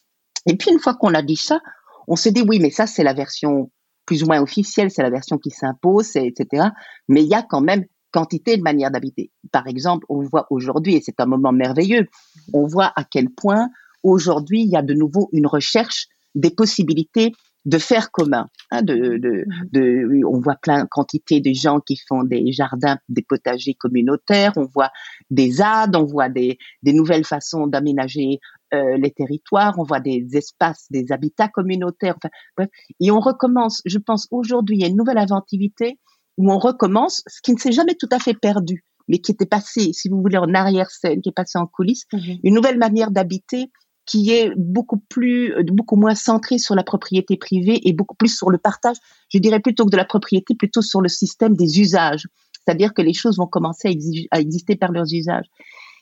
Et 0.45 0.57
puis, 0.57 0.71
une 0.71 0.79
fois 0.79 0.95
qu'on 0.95 1.13
a 1.13 1.21
dit 1.21 1.35
ça, 1.37 1.59
on 2.07 2.15
s'est 2.15 2.31
dit, 2.31 2.43
oui, 2.47 2.59
mais 2.59 2.69
ça, 2.69 2.87
c'est 2.87 3.03
la 3.03 3.13
version 3.13 3.71
plus 4.05 4.23
ou 4.23 4.27
moins 4.27 4.41
officielle, 4.41 4.91
c'est 4.91 5.03
la 5.03 5.09
version 5.09 5.37
qui 5.37 5.49
s'impose, 5.49 6.15
etc. 6.15 6.67
Mais 7.07 7.23
il 7.23 7.29
y 7.29 7.35
a 7.35 7.41
quand 7.41 7.61
même 7.61 7.85
quantité 8.11 8.57
de 8.57 8.61
manière 8.61 8.91
d'habiter. 8.91 9.31
Par 9.51 9.67
exemple, 9.67 10.05
on 10.09 10.21
voit 10.21 10.45
aujourd'hui, 10.49 10.95
et 10.95 11.01
c'est 11.01 11.19
un 11.19 11.25
moment 11.25 11.51
merveilleux, 11.51 12.07
on 12.53 12.67
voit 12.67 12.91
à 12.95 13.03
quel 13.03 13.29
point 13.29 13.69
aujourd'hui 14.03 14.61
il 14.61 14.69
y 14.69 14.75
a 14.75 14.81
de 14.81 14.93
nouveau 14.93 15.29
une 15.31 15.47
recherche 15.47 16.07
des 16.35 16.51
possibilités 16.51 17.31
de 17.65 17.77
faire 17.77 18.11
commun. 18.11 18.49
Hein, 18.71 18.81
de, 18.81 19.17
de, 19.17 19.45
de, 19.71 20.25
on 20.25 20.39
voit 20.39 20.57
plein 20.61 20.85
quantité 20.85 21.39
de 21.39 21.53
gens 21.53 21.79
qui 21.79 21.97
font 22.09 22.23
des 22.23 22.51
jardins, 22.51 22.97
des 23.07 23.21
potagers 23.21 23.75
communautaires. 23.75 24.51
On 24.57 24.65
voit 24.65 24.91
des 25.29 25.51
ZAD, 25.53 25.95
on 25.95 26.03
voit 26.03 26.29
des, 26.29 26.57
des 26.81 26.93
nouvelles 26.93 27.25
façons 27.25 27.67
d'aménager 27.67 28.39
euh, 28.73 28.97
les 28.97 29.11
territoires. 29.11 29.75
On 29.77 29.83
voit 29.83 29.99
des 29.99 30.27
espaces, 30.33 30.87
des 30.89 31.11
habitats 31.11 31.47
communautaires. 31.47 32.15
Enfin, 32.17 32.29
bref. 32.57 32.69
Et 32.99 33.11
on 33.11 33.19
recommence. 33.19 33.81
Je 33.85 33.97
pense 33.97 34.27
aujourd'hui, 34.31 34.77
il 34.77 34.81
y 34.81 34.85
a 34.85 34.87
une 34.87 34.97
nouvelle 34.97 35.17
inventivité 35.17 35.99
où 36.37 36.51
on 36.51 36.57
recommence 36.57 37.21
ce 37.27 37.41
qui 37.41 37.53
ne 37.53 37.59
s'est 37.59 37.71
jamais 37.71 37.95
tout 37.95 38.09
à 38.11 38.19
fait 38.19 38.33
perdu, 38.33 38.83
mais 39.07 39.19
qui 39.19 39.31
était 39.31 39.45
passé, 39.45 39.93
si 39.93 40.09
vous 40.09 40.21
voulez, 40.21 40.37
en 40.37 40.53
arrière-scène, 40.53 41.21
qui 41.21 41.29
est 41.29 41.33
passé 41.33 41.57
en 41.59 41.67
coulisses. 41.67 42.05
Mhm. 42.11 42.39
Une 42.43 42.53
nouvelle 42.55 42.77
manière 42.77 43.11
d'habiter 43.11 43.69
qui 44.05 44.31
est 44.31 44.51
beaucoup 44.57 44.97
plus, 44.97 45.53
euh, 45.53 45.63
beaucoup 45.65 45.95
moins 45.95 46.15
centré 46.15 46.57
sur 46.57 46.75
la 46.75 46.83
propriété 46.83 47.37
privée 47.37 47.87
et 47.87 47.93
beaucoup 47.93 48.15
plus 48.15 48.35
sur 48.35 48.49
le 48.49 48.57
partage. 48.57 48.97
Je 49.33 49.39
dirais 49.39 49.59
plutôt 49.59 49.85
que 49.85 49.91
de 49.91 49.97
la 49.97 50.05
propriété, 50.05 50.55
plutôt 50.55 50.81
sur 50.81 51.01
le 51.01 51.09
système 51.09 51.55
des 51.55 51.79
usages. 51.79 52.27
C'est-à-dire 52.53 52.93
que 52.93 53.01
les 53.01 53.13
choses 53.13 53.37
vont 53.37 53.47
commencer 53.47 53.95
à, 54.31 54.39
exister 54.39 54.75
par 54.75 54.91
leurs 54.91 55.11
usages. 55.13 55.45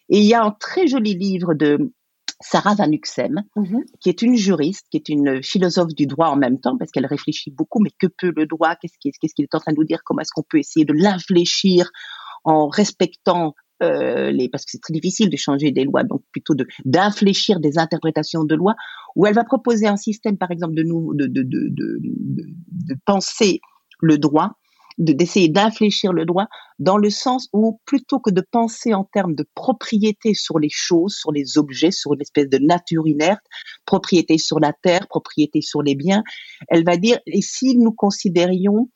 Et 0.09 0.19
il 0.19 0.25
y 0.25 0.33
a 0.33 0.43
un 0.43 0.51
très 0.51 0.87
joli 0.87 1.15
livre 1.15 1.53
de 1.53 1.93
Sarah 2.41 2.75
Van 2.75 2.91
Uxem, 2.91 3.43
mhm. 3.55 3.83
qui 4.00 4.10
est 4.10 4.21
une 4.21 4.36
juriste, 4.36 4.88
qui 4.91 4.98
est 4.98 5.10
une 5.10 5.43
philosophe 5.43 5.93
du 5.95 6.05
droit 6.05 6.27
en 6.27 6.38
même 6.38 6.60
temps, 6.60 6.77
parce 6.77 6.91
qu'elle 6.91 7.05
réfléchit 7.05 7.51
beaucoup, 7.51 7.79
mais 7.81 7.91
que 7.98 8.07
peut 8.07 8.33
le 8.36 8.45
droit? 8.45 8.75
Qu'est-ce 8.75 8.98
qu'il 9.00 9.45
est 9.45 9.55
en 9.55 9.60
train 9.60 9.74
de 9.74 9.77
nous 9.77 9.86
dire? 9.86 10.00
Comment 10.05 10.21
est-ce 10.21 10.31
qu'on 10.33 10.43
peut 10.48 10.60
essayer 10.60 10.86
de 10.86 10.93
l'infléchir 10.93 11.89
en 12.43 12.67
respectant 12.67 13.53
euh, 13.83 14.29
les, 14.31 14.48
parce 14.48 14.63
que 14.63 14.71
c'est 14.71 14.81
très 14.81 14.93
difficile 14.93 15.29
de 15.29 15.38
changer 15.38 15.71
des 15.71 15.86
lois, 15.86 16.03
donc 16.03 16.21
plutôt 16.31 16.53
de 16.53 16.67
d'infléchir 16.86 17.60
des 17.60 17.79
interprétations 17.79 18.43
de 18.43 18.53
lois, 18.53 18.75
où 19.15 19.25
elle 19.25 19.33
va 19.33 19.43
proposer 19.43 19.88
un 19.88 19.98
système, 19.98 20.38
par 20.38 20.51
exemple, 20.51 20.75
de 20.75 20.83
nous 20.83 21.15
de, 21.15 21.25
de, 21.25 21.41
de, 21.41 21.67
de, 21.69 22.00
de 22.01 22.95
penser 23.05 23.60
le 24.00 24.17
droit, 24.17 24.51
d'essayer 25.01 25.50
d'infléchir 25.50 26.13
le 26.13 26.25
droit 26.25 26.46
dans 26.79 26.98
le 26.98 27.10
sens 27.10 27.50
où 27.53 27.79
plutôt 27.86 28.20
que 28.20 28.29
de 28.29 28.43
penser 28.51 28.93
en 28.93 29.03
termes 29.03 29.36
de 29.36 29.46
propriété 29.55 30.34
sur 30.34 30.60
les 30.60 30.70
choses, 30.72 31.15
sur 31.15 31.31
les 31.31 31.58
objets, 31.58 31.91
sur 31.91 32.13
une 32.13 32.22
espèce 32.22 32.50
de 32.50 32.60
nature 32.60 33.08
inerte, 33.08 33.43
propriété 33.86 34.38
sur 34.38 34.60
la 34.60 34.74
terre, 34.74 35.08
propriété 35.08 35.62
sur 35.62 35.81
les 35.81 35.96
biens, 35.96 36.24
elle 36.70 36.86
va 36.86 36.98
dire 36.98 37.17
et 37.25 37.41
si 37.41 37.75
nous 37.77 37.91
considérions 37.91 38.89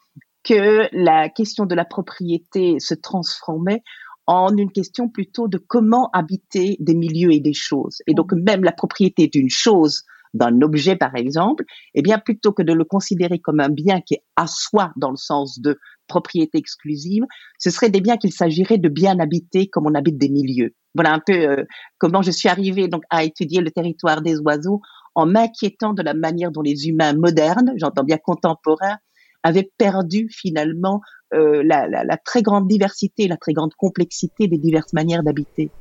que 0.44 0.88
la 0.92 1.30
question 1.30 1.66
de 1.66 1.74
la 1.74 1.86
propriété 1.86 2.80
se 2.80 2.94
transformait 2.94 3.82
en 4.28 4.56
une 4.56 4.72
question 4.72 5.10
plutôt 5.10 5.48
de 5.48 5.58
comment 5.58 6.10
habiter 6.14 6.78
des 6.80 6.96
milieux 6.96 7.32
et 7.32 7.40
des 7.40 7.54
choses? 7.54 8.02
Et 8.08 8.14
donc 8.14 8.32
même 8.34 8.64
la 8.64 8.72
propriété 8.72 9.28
d'une 9.28 9.50
chose, 9.50 10.04
d'un 10.36 10.62
objet 10.62 10.96
par 10.96 11.16
exemple, 11.16 11.64
eh 11.96 12.02
bien 12.02 12.20
plutôt 12.20 12.52
que 12.52 12.62
de 12.62 12.74
le 12.74 12.84
considérer 12.84 13.40
comme 13.40 13.60
un 13.60 13.70
bien 13.70 14.02
qui 14.02 14.16
est 14.16 14.24
à 14.36 14.46
soi 14.48 14.92
dans 14.98 15.10
le 15.10 15.18
sens 15.18 15.60
de 15.60 15.80
propriété 16.08 16.58
exclusive, 16.58 17.24
ce 17.58 17.72
serait 17.72 17.90
des 17.90 18.02
biens 18.02 18.18
qu'il 18.18 18.34
s'agirait 18.34 18.78
de 18.78 18.90
bien 18.90 19.20
habiter 19.20 19.68
comme 19.68 19.88
on 19.88 19.96
habite 19.96 20.18
des 20.18 20.30
milieux. 20.30 20.76
Voilà 20.94 21.14
un 21.14 21.22
peu 21.26 21.34
euh, 21.34 21.64
comment 21.98 22.22
je 22.22 22.32
suis 22.32 22.50
arrivée 22.50 22.88
donc 22.88 23.04
à 23.10 23.24
étudier 23.24 23.62
le 23.62 23.72
territoire 23.72 24.22
des 24.22 24.38
oiseaux 24.40 24.82
en 25.16 25.26
m'inquiétant 25.26 25.94
de 25.94 26.04
la 26.04 26.14
manière 26.14 26.52
dont 26.52 26.62
les 26.62 26.88
humains 26.88 27.14
modernes, 27.14 27.72
j'entends 27.78 28.04
bien 28.04 28.18
contemporains, 28.18 28.98
avaient 29.44 29.72
perdu 29.78 30.28
finalement 30.30 31.02
euh, 31.34 31.64
la, 31.64 31.88
la, 31.88 32.04
la 32.04 32.18
très 32.18 32.42
grande 32.42 32.68
diversité, 32.68 33.28
la 33.28 33.38
très 33.38 33.54
grande 33.54 33.74
complexité 33.76 34.48
des 34.48 34.58
diverses 34.58 34.92
manières 34.94 35.24
d'habiter. 35.24 35.72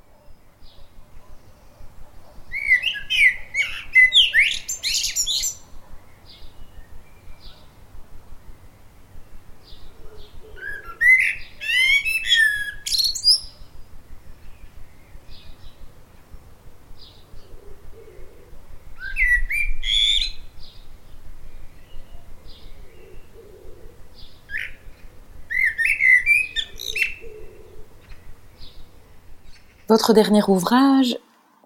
Votre 30.04 30.12
dernier 30.12 30.42
ouvrage 30.46 31.16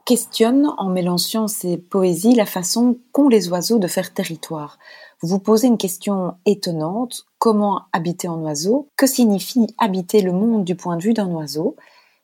questionne, 0.06 0.72
en 0.78 0.90
mêlant 0.90 1.18
science 1.18 1.64
et 1.64 1.76
poésie, 1.76 2.36
la 2.36 2.46
façon 2.46 2.96
qu'ont 3.10 3.28
les 3.28 3.48
oiseaux 3.48 3.80
de 3.80 3.88
faire 3.88 4.14
territoire. 4.14 4.78
Vous 5.20 5.26
vous 5.26 5.40
posez 5.40 5.66
une 5.66 5.76
question 5.76 6.36
étonnante. 6.46 7.26
Comment 7.40 7.86
habiter 7.92 8.28
en 8.28 8.38
oiseau? 8.42 8.90
Que 8.96 9.08
signifie 9.08 9.66
habiter 9.76 10.22
le 10.22 10.30
monde 10.30 10.62
du 10.62 10.76
point 10.76 10.96
de 10.96 11.02
vue 11.02 11.14
d'un 11.14 11.26
oiseau? 11.26 11.74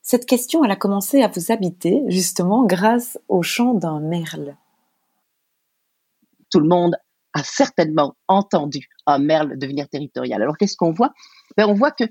Cette 0.02 0.25
question, 0.25 0.64
elle 0.64 0.71
a 0.71 0.76
commencé 0.76 1.21
à 1.21 1.26
vous 1.26 1.50
habiter, 1.50 2.04
justement, 2.06 2.64
grâce 2.64 3.18
au 3.26 3.42
chant 3.42 3.75
d'un 3.75 3.99
merle. 3.99 4.54
Tout 6.49 6.61
le 6.61 6.68
monde 6.68 6.94
a 7.33 7.42
certainement 7.42 8.14
entendu 8.28 8.88
un 9.06 9.18
merle 9.18 9.59
devenir 9.59 9.88
territorial. 9.88 10.40
Alors 10.40 10.56
qu'est-ce 10.59 10.76
qu'on 10.76 10.92
voit? 10.92 11.12
Ben, 11.56 11.66
On 11.68 11.75
voit 11.75 11.90
que 11.90 12.04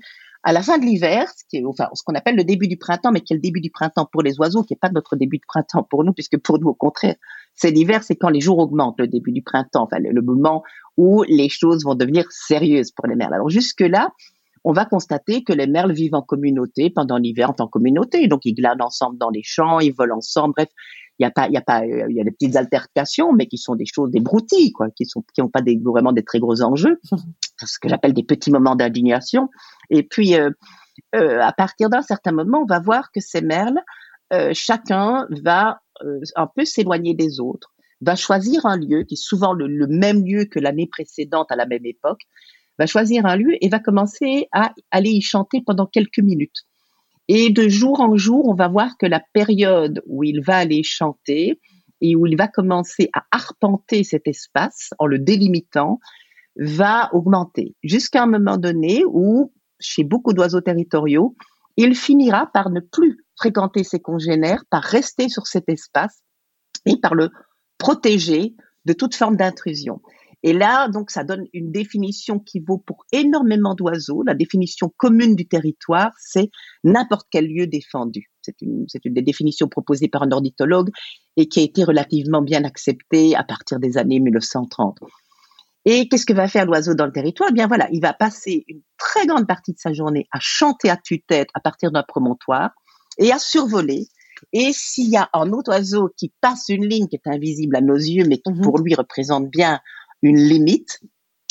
à 0.44 0.52
la 0.52 0.62
fin 0.62 0.78
de 0.78 0.84
l'hiver, 0.84 1.26
ce 1.36 1.44
qui 1.48 1.56
est 1.56 1.64
enfin 1.64 1.88
ce 1.94 2.02
qu'on 2.04 2.14
appelle 2.14 2.36
le 2.36 2.44
début 2.44 2.68
du 2.68 2.76
printemps, 2.76 3.10
mais 3.10 3.22
qui 3.22 3.32
est 3.32 3.36
le 3.36 3.40
début 3.40 3.62
du 3.62 3.70
printemps 3.70 4.06
pour 4.10 4.22
les 4.22 4.38
oiseaux, 4.38 4.62
qui 4.62 4.74
n'est 4.74 4.78
pas 4.78 4.90
notre 4.90 5.16
début 5.16 5.38
de 5.38 5.44
printemps 5.48 5.82
pour 5.82 6.04
nous, 6.04 6.12
puisque 6.12 6.36
pour 6.36 6.60
nous 6.60 6.68
au 6.68 6.74
contraire, 6.74 7.16
c'est 7.54 7.70
l'hiver, 7.70 8.02
c'est 8.02 8.16
quand 8.16 8.28
les 8.28 8.40
jours 8.40 8.58
augmentent, 8.58 9.00
le 9.00 9.08
début 9.08 9.32
du 9.32 9.42
printemps, 9.42 9.84
enfin 9.84 9.98
le, 9.98 10.20
moment 10.20 10.62
où 10.98 11.22
les 11.22 11.48
choses 11.48 11.84
vont 11.84 11.94
devenir 11.94 12.30
sérieuses 12.30 12.90
pour 12.90 13.06
les 13.06 13.16
merles. 13.16 13.32
Alors 13.32 13.48
jusque 13.48 13.80
là, 13.80 14.10
on 14.64 14.72
va 14.72 14.84
constater 14.84 15.44
que 15.44 15.52
les 15.52 15.66
merles 15.66 15.92
vivent 15.92 16.14
en 16.14 16.22
communauté 16.22 16.90
pendant 16.90 17.16
l'hiver 17.16 17.50
en 17.50 17.54
tant 17.54 17.66
que 17.66 17.72
communauté, 17.72 18.28
donc 18.28 18.40
ils 18.44 18.54
glanent 18.54 18.82
ensemble 18.82 19.16
dans 19.16 19.30
les 19.30 19.42
champs, 19.42 19.80
ils 19.80 19.94
volent 19.94 20.16
ensemble, 20.16 20.52
bref, 20.56 20.68
il 21.18 21.22
y 21.22 21.26
a 21.26 21.30
pas, 21.30 21.46
il 21.46 21.54
y 21.54 21.56
a 21.56 21.62
pas, 21.62 21.86
il 21.86 22.14
y 22.14 22.20
a 22.20 22.24
des 22.24 22.32
petites 22.32 22.56
altercations, 22.56 23.32
mais 23.32 23.46
qui 23.46 23.56
sont 23.56 23.76
des 23.76 23.86
choses, 23.86 24.10
des 24.10 24.20
broutilles, 24.20 24.72
quoi, 24.72 24.90
qui 24.90 25.06
sont, 25.06 25.24
qui 25.34 25.40
n'ont 25.40 25.48
pas 25.48 25.62
des, 25.62 25.80
vraiment 25.82 26.12
des 26.12 26.24
très 26.24 26.40
gros 26.40 26.60
enjeux, 26.62 27.00
ce 27.64 27.78
que 27.78 27.88
j'appelle 27.88 28.14
des 28.14 28.24
petits 28.24 28.50
moments 28.50 28.74
d'indignation. 28.74 29.48
Et 29.90 30.02
puis, 30.02 30.34
euh, 30.34 30.50
euh, 31.14 31.40
à 31.40 31.52
partir 31.52 31.88
d'un 31.90 32.02
certain 32.02 32.32
moment, 32.32 32.62
on 32.62 32.66
va 32.66 32.80
voir 32.80 33.10
que 33.12 33.20
ces 33.20 33.40
merles, 33.40 33.80
euh, 34.32 34.50
chacun 34.54 35.26
va 35.30 35.80
un 36.34 36.48
peu 36.48 36.64
s'éloigner 36.64 37.14
des 37.14 37.38
autres, 37.38 37.72
va 38.00 38.16
choisir 38.16 38.66
un 38.66 38.76
lieu 38.76 39.04
qui 39.04 39.14
est 39.14 39.22
souvent 39.22 39.52
le, 39.52 39.68
le 39.68 39.86
même 39.86 40.24
lieu 40.24 40.44
que 40.44 40.58
l'année 40.58 40.88
précédente 40.88 41.52
à 41.52 41.56
la 41.56 41.66
même 41.66 41.86
époque, 41.86 42.22
va 42.78 42.86
choisir 42.86 43.26
un 43.26 43.36
lieu 43.36 43.52
et 43.60 43.68
va 43.68 43.78
commencer 43.78 44.48
à 44.52 44.72
aller 44.90 45.10
y 45.10 45.20
chanter 45.20 45.62
pendant 45.64 45.86
quelques 45.86 46.18
minutes. 46.18 46.64
Et 47.28 47.50
de 47.50 47.68
jour 47.68 48.00
en 48.00 48.16
jour, 48.16 48.48
on 48.48 48.54
va 48.54 48.68
voir 48.68 48.98
que 48.98 49.06
la 49.06 49.22
période 49.32 50.02
où 50.06 50.24
il 50.24 50.42
va 50.42 50.56
aller 50.56 50.82
chanter 50.82 51.60
et 52.00 52.16
où 52.16 52.26
il 52.26 52.36
va 52.36 52.48
commencer 52.48 53.08
à 53.14 53.24
arpenter 53.30 54.04
cet 54.04 54.28
espace 54.28 54.90
en 54.98 55.06
le 55.06 55.18
délimitant 55.18 56.00
va 56.56 57.08
augmenter 57.14 57.74
jusqu'à 57.82 58.22
un 58.22 58.26
moment 58.26 58.58
donné 58.58 59.02
où, 59.06 59.52
chez 59.84 60.04
beaucoup 60.04 60.32
d'oiseaux 60.32 60.60
territoriaux, 60.60 61.36
il 61.76 61.94
finira 61.94 62.46
par 62.46 62.70
ne 62.70 62.80
plus 62.80 63.24
fréquenter 63.36 63.84
ses 63.84 64.00
congénères, 64.00 64.64
par 64.70 64.82
rester 64.82 65.28
sur 65.28 65.46
cet 65.46 65.68
espace 65.68 66.22
et 66.86 66.98
par 67.00 67.14
le 67.14 67.30
protéger 67.78 68.54
de 68.84 68.92
toute 68.92 69.14
forme 69.14 69.36
d'intrusion. 69.36 70.00
Et 70.46 70.52
là, 70.52 70.88
donc, 70.88 71.10
ça 71.10 71.24
donne 71.24 71.46
une 71.54 71.72
définition 71.72 72.38
qui 72.38 72.60
vaut 72.60 72.76
pour 72.76 73.06
énormément 73.12 73.74
d'oiseaux. 73.74 74.22
La 74.22 74.34
définition 74.34 74.92
commune 74.98 75.34
du 75.36 75.48
territoire, 75.48 76.12
c'est 76.18 76.50
n'importe 76.84 77.26
quel 77.30 77.46
lieu 77.46 77.66
défendu. 77.66 78.30
C'est 78.42 78.60
une, 78.60 78.84
une 79.04 79.14
des 79.14 79.22
définitions 79.22 79.68
proposées 79.68 80.08
par 80.08 80.22
un 80.22 80.32
ornithologue 80.32 80.90
et 81.38 81.48
qui 81.48 81.60
a 81.60 81.62
été 81.62 81.82
relativement 81.82 82.42
bien 82.42 82.62
acceptée 82.64 83.34
à 83.34 83.42
partir 83.42 83.80
des 83.80 83.96
années 83.96 84.20
1930. 84.20 84.98
Et 85.84 86.08
qu'est-ce 86.08 86.26
que 86.26 86.32
va 86.32 86.48
faire 86.48 86.64
l'oiseau 86.64 86.94
dans 86.94 87.06
le 87.06 87.12
territoire? 87.12 87.50
Eh 87.50 87.54
Bien 87.54 87.66
voilà, 87.66 87.88
il 87.92 88.00
va 88.00 88.12
passer 88.12 88.64
une 88.68 88.80
très 88.96 89.26
grande 89.26 89.46
partie 89.46 89.72
de 89.72 89.78
sa 89.78 89.92
journée 89.92 90.26
à 90.32 90.38
chanter 90.40 90.88
à 90.88 90.96
tue-tête 90.96 91.48
à 91.54 91.60
partir 91.60 91.92
d'un 91.92 92.02
promontoire 92.02 92.70
et 93.18 93.32
à 93.32 93.38
survoler. 93.38 94.08
Et 94.52 94.72
s'il 94.72 95.10
y 95.10 95.16
a 95.16 95.28
un 95.32 95.52
autre 95.52 95.70
oiseau 95.70 96.10
qui 96.16 96.32
passe 96.40 96.68
une 96.68 96.86
ligne 96.86 97.06
qui 97.06 97.16
est 97.16 97.28
invisible 97.28 97.76
à 97.76 97.80
nos 97.80 97.96
yeux, 97.96 98.24
mais 98.26 98.38
qui 98.38 98.52
mhm. 98.52 98.62
pour 98.62 98.78
lui 98.78 98.94
représente 98.94 99.50
bien 99.50 99.80
une 100.22 100.38
limite, 100.38 101.00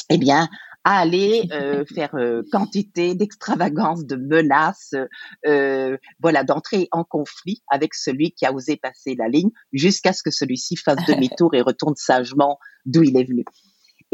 eh 0.09 0.17
bien, 0.17 0.49
à 0.83 0.99
aller 0.99 1.47
euh, 1.51 1.85
faire 1.95 2.15
euh, 2.15 2.41
quantité 2.51 3.15
d'extravagance, 3.15 4.05
de 4.05 4.15
menaces, 4.15 4.95
euh, 5.45 5.97
voilà, 6.19 6.43
d'entrer 6.43 6.87
en 6.91 7.03
conflit 7.03 7.61
avec 7.69 7.93
celui 7.93 8.31
qui 8.31 8.45
a 8.45 8.53
osé 8.53 8.77
passer 8.77 9.15
la 9.15 9.27
ligne, 9.27 9.51
jusqu'à 9.71 10.13
ce 10.13 10.23
que 10.23 10.31
celui-ci 10.31 10.75
fasse 10.75 10.97
demi-tour 11.07 11.53
et 11.53 11.61
retourne 11.61 11.95
sagement 11.95 12.59
d'où 12.85 13.03
il 13.03 13.17
est 13.17 13.23
venu. 13.23 13.45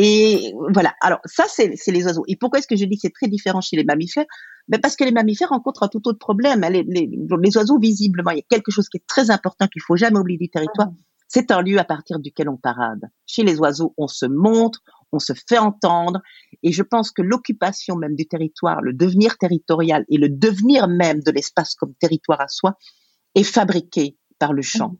Et 0.01 0.53
voilà. 0.73 0.93
Alors 1.01 1.19
ça, 1.25 1.43
c'est 1.49 1.75
les 1.87 2.05
oiseaux. 2.05 2.23
Et 2.29 2.37
pourquoi 2.37 2.59
est-ce 2.59 2.67
que 2.67 2.77
je 2.77 2.85
dis 2.85 2.95
que 2.95 3.01
c'est 3.01 3.13
très 3.13 3.27
différent 3.27 3.59
chez 3.59 3.75
les 3.75 3.83
mammifères? 3.83 4.25
Mais 4.69 4.79
parce 4.79 4.95
que 4.95 5.03
les 5.03 5.11
mammifères 5.11 5.49
rencontrent 5.49 5.83
un 5.83 5.89
tout 5.89 6.07
autre 6.07 6.19
problème. 6.19 6.61
Les, 6.71 6.83
les, 6.83 7.57
oiseaux, 7.57 7.77
visiblement, 7.77 8.31
il 8.31 8.37
y 8.37 8.39
a 8.39 8.45
quelque 8.49 8.71
chose 8.71 8.87
qui 8.87 8.97
est 8.97 9.07
très 9.07 9.29
important 9.29 9.67
qu'il 9.67 9.81
faut 9.81 9.97
jamais 9.97 10.17
oublier 10.17 10.39
du 10.39 10.49
territoire. 10.49 10.87
C'est 11.27 11.51
un 11.51 11.61
lieu 11.61 11.77
à 11.79 11.83
partir 11.83 12.17
duquel 12.19 12.47
on 12.47 12.55
parade. 12.55 13.09
Chez 13.25 13.43
les 13.43 13.59
oiseaux, 13.59 13.93
on 13.97 14.07
se 14.07 14.25
montre, 14.25 14.79
on 15.11 15.19
se 15.19 15.33
fait 15.33 15.57
entendre, 15.57 16.21
et 16.63 16.71
je 16.71 16.81
pense 16.81 17.11
que 17.11 17.21
l'occupation 17.21 17.97
même 17.97 18.15
du 18.15 18.25
territoire, 18.25 18.81
le 18.81 18.93
devenir 18.93 19.37
territorial 19.37 20.05
et 20.09 20.17
le 20.17 20.29
devenir 20.29 20.87
même 20.87 21.19
de 21.21 21.31
l'espace 21.31 21.75
comme 21.75 21.93
territoire 21.95 22.39
à 22.39 22.47
soi 22.47 22.77
est 23.35 23.43
fabriqué 23.43 24.17
par 24.39 24.53
le 24.53 24.61
champ. 24.61 24.95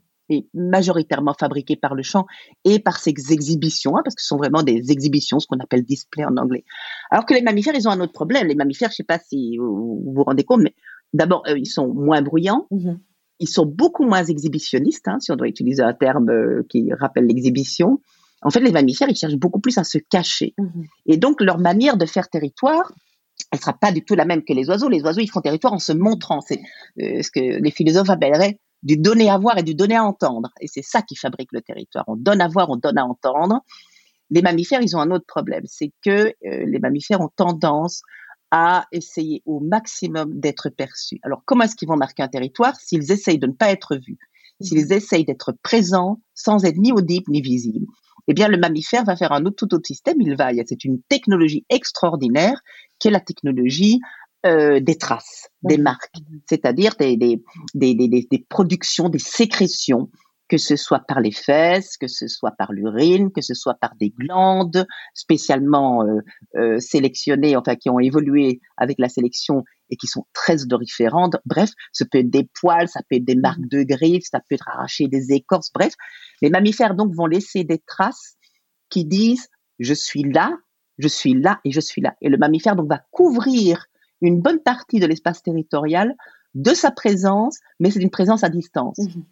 Majoritairement 0.54 1.34
fabriqué 1.38 1.76
par 1.76 1.94
le 1.94 2.02
champ 2.02 2.26
et 2.64 2.78
par 2.78 2.98
ses 2.98 3.14
exhibitions, 3.30 3.96
hein, 3.96 4.02
parce 4.04 4.14
que 4.14 4.22
ce 4.22 4.28
sont 4.28 4.36
vraiment 4.36 4.62
des 4.62 4.90
exhibitions, 4.92 5.40
ce 5.40 5.46
qu'on 5.46 5.58
appelle 5.58 5.84
display 5.84 6.24
en 6.24 6.36
anglais. 6.36 6.64
Alors 7.10 7.26
que 7.26 7.34
les 7.34 7.42
mammifères, 7.42 7.74
ils 7.74 7.88
ont 7.88 7.90
un 7.90 8.00
autre 8.00 8.12
problème. 8.12 8.46
Les 8.46 8.54
mammifères, 8.54 8.90
je 8.90 8.96
sais 8.96 9.04
pas 9.04 9.18
si 9.18 9.56
vous 9.56 10.02
vous, 10.04 10.22
rendez 10.22 10.44
compte, 10.44 10.62
mais 10.62 10.74
d'abord, 11.12 11.42
ils 11.56 11.66
sont 11.66 11.92
moins 11.92 12.22
bruyants. 12.22 12.66
Mm-hmm. 12.70 12.98
Ils 13.40 13.48
sont 13.48 13.66
beaucoup 13.66 14.04
moins 14.04 14.24
exhibitionnistes, 14.24 15.08
hein, 15.08 15.18
si 15.18 15.32
on 15.32 15.36
doit 15.36 15.48
utiliser 15.48 15.82
un 15.82 15.94
terme 15.94 16.28
euh, 16.28 16.66
qui 16.68 16.92
rappelle 16.92 17.26
l'exhibition. 17.26 18.00
En 18.42 18.50
fait, 18.50 18.60
les 18.60 18.70
mammifères, 18.70 19.08
ils 19.08 19.16
cherchent 19.16 19.36
beaucoup 19.36 19.60
plus 19.60 19.78
à 19.78 19.84
se 19.84 19.98
cacher. 19.98 20.54
Mm-hmm. 20.58 20.84
Et 21.06 21.16
donc, 21.16 21.40
leur 21.40 21.58
manière 21.58 21.96
de 21.96 22.06
faire 22.06 22.28
territoire, 22.28 22.92
elle 23.50 23.58
sera 23.58 23.72
pas 23.72 23.92
du 23.92 24.04
tout 24.04 24.14
la 24.14 24.24
même 24.24 24.44
que 24.44 24.52
les 24.52 24.68
oiseaux. 24.68 24.88
Les 24.88 25.02
oiseaux, 25.02 25.20
ils 25.20 25.30
font 25.30 25.40
territoire 25.40 25.72
en 25.72 25.78
se 25.78 25.92
montrant. 25.92 26.40
C'est 26.40 26.60
euh, 27.00 27.22
ce 27.22 27.30
que 27.30 27.40
les 27.40 27.70
philosophes 27.70 28.10
appelleraient 28.10 28.58
du 28.82 28.96
donner 28.96 29.30
à 29.30 29.38
voir 29.38 29.58
et 29.58 29.62
du 29.62 29.74
donner 29.74 29.96
à 29.96 30.04
entendre. 30.04 30.50
Et 30.60 30.66
c'est 30.66 30.82
ça 30.82 31.02
qui 31.02 31.16
fabrique 31.16 31.52
le 31.52 31.60
territoire. 31.60 32.04
On 32.08 32.16
donne 32.16 32.40
à 32.40 32.48
voir, 32.48 32.70
on 32.70 32.76
donne 32.76 32.98
à 32.98 33.04
entendre. 33.04 33.60
Les 34.30 34.42
mammifères, 34.42 34.80
ils 34.80 34.96
ont 34.96 35.00
un 35.00 35.10
autre 35.10 35.26
problème, 35.26 35.64
c'est 35.66 35.92
que 36.02 36.10
euh, 36.10 36.32
les 36.66 36.78
mammifères 36.78 37.20
ont 37.20 37.30
tendance 37.34 38.02
à 38.52 38.86
essayer 38.92 39.42
au 39.44 39.60
maximum 39.60 40.38
d'être 40.38 40.70
perçus. 40.70 41.18
Alors, 41.22 41.42
comment 41.44 41.64
est-ce 41.64 41.76
qu'ils 41.76 41.88
vont 41.88 41.96
marquer 41.96 42.22
un 42.22 42.28
territoire? 42.28 42.74
S'ils 42.76 43.12
essayent 43.12 43.38
de 43.38 43.46
ne 43.46 43.52
pas 43.52 43.70
être 43.70 43.96
vus, 43.96 44.18
s'ils 44.60 44.86
mhm. 44.86 44.92
essayent 44.92 45.24
d'être 45.24 45.52
présents 45.62 46.20
sans 46.34 46.64
être 46.64 46.76
ni 46.76 46.92
audibles 46.92 47.30
ni 47.30 47.40
visibles 47.40 47.86
Eh 48.28 48.34
bien, 48.34 48.48
le 48.48 48.58
mammifère 48.58 49.04
va 49.04 49.16
faire 49.16 49.32
un 49.32 49.44
autre, 49.44 49.56
tout 49.56 49.74
autre 49.74 49.86
système. 49.86 50.20
Il 50.20 50.36
va, 50.36 50.50
c'est 50.66 50.84
une 50.84 51.00
technologie 51.02 51.64
extraordinaire 51.68 52.60
qui 52.98 53.08
est 53.08 53.12
la 53.12 53.20
technologie 53.20 54.00
euh, 54.46 54.80
des 54.80 54.96
traces, 54.96 55.50
des 55.62 55.76
marques, 55.76 56.10
c'est-à-dire 56.48 56.94
des, 56.98 57.16
des, 57.16 57.42
des, 57.74 57.94
des, 57.94 58.46
productions, 58.48 59.10
des 59.10 59.18
sécrétions, 59.18 60.08
que 60.48 60.56
ce 60.56 60.76
soit 60.76 61.00
par 61.00 61.20
les 61.20 61.30
fesses, 61.30 61.96
que 61.98 62.08
ce 62.08 62.26
soit 62.26 62.52
par 62.52 62.72
l'urine, 62.72 63.30
que 63.32 63.42
ce 63.42 63.52
soit 63.52 63.74
par 63.74 63.94
des 64.00 64.10
glandes 64.10 64.86
spécialement 65.14 66.04
euh, 66.04 66.20
euh, 66.56 66.78
sélectionnées, 66.80 67.54
enfin 67.54 67.76
qui 67.76 67.90
ont 67.90 68.00
évolué 68.00 68.60
avec 68.78 68.98
la 68.98 69.10
sélection 69.10 69.62
et 69.90 69.96
qui 69.96 70.06
sont 70.06 70.24
très 70.32 70.62
odoriférantes. 70.62 71.36
Bref, 71.44 71.70
ça 71.92 72.06
peut 72.10 72.18
être 72.18 72.30
des 72.30 72.48
poils, 72.60 72.88
ça 72.88 73.00
peut 73.08 73.16
être 73.16 73.24
des 73.24 73.36
marques 73.36 73.68
de 73.68 73.82
griffes, 73.82 74.24
ça 74.30 74.40
peut 74.40 74.54
être 74.54 74.68
arraché 74.68 75.06
des 75.06 75.32
écorces. 75.32 75.70
Bref, 75.72 75.92
les 76.40 76.48
mammifères 76.48 76.94
donc 76.94 77.14
vont 77.14 77.26
laisser 77.26 77.62
des 77.62 77.78
traces 77.86 78.36
qui 78.88 79.04
disent 79.04 79.48
je 79.78 79.94
suis 79.94 80.24
là, 80.24 80.56
je 80.98 81.08
suis 81.08 81.34
là 81.34 81.60
et 81.64 81.70
je 81.72 81.80
suis 81.80 82.00
là. 82.00 82.14
Et 82.22 82.28
le 82.28 82.38
mammifère 82.38 82.74
donc 82.74 82.88
va 82.88 83.02
couvrir 83.10 83.86
une 84.20 84.40
bonne 84.40 84.60
partie 84.60 85.00
de 85.00 85.06
l'espace 85.06 85.42
territorial 85.42 86.14
de 86.54 86.74
sa 86.74 86.90
présence, 86.90 87.58
mais 87.78 87.90
c'est 87.90 88.00
une 88.00 88.10
présence 88.10 88.44
à 88.44 88.48
distance. 88.48 88.98
Mhm. 88.98 89.24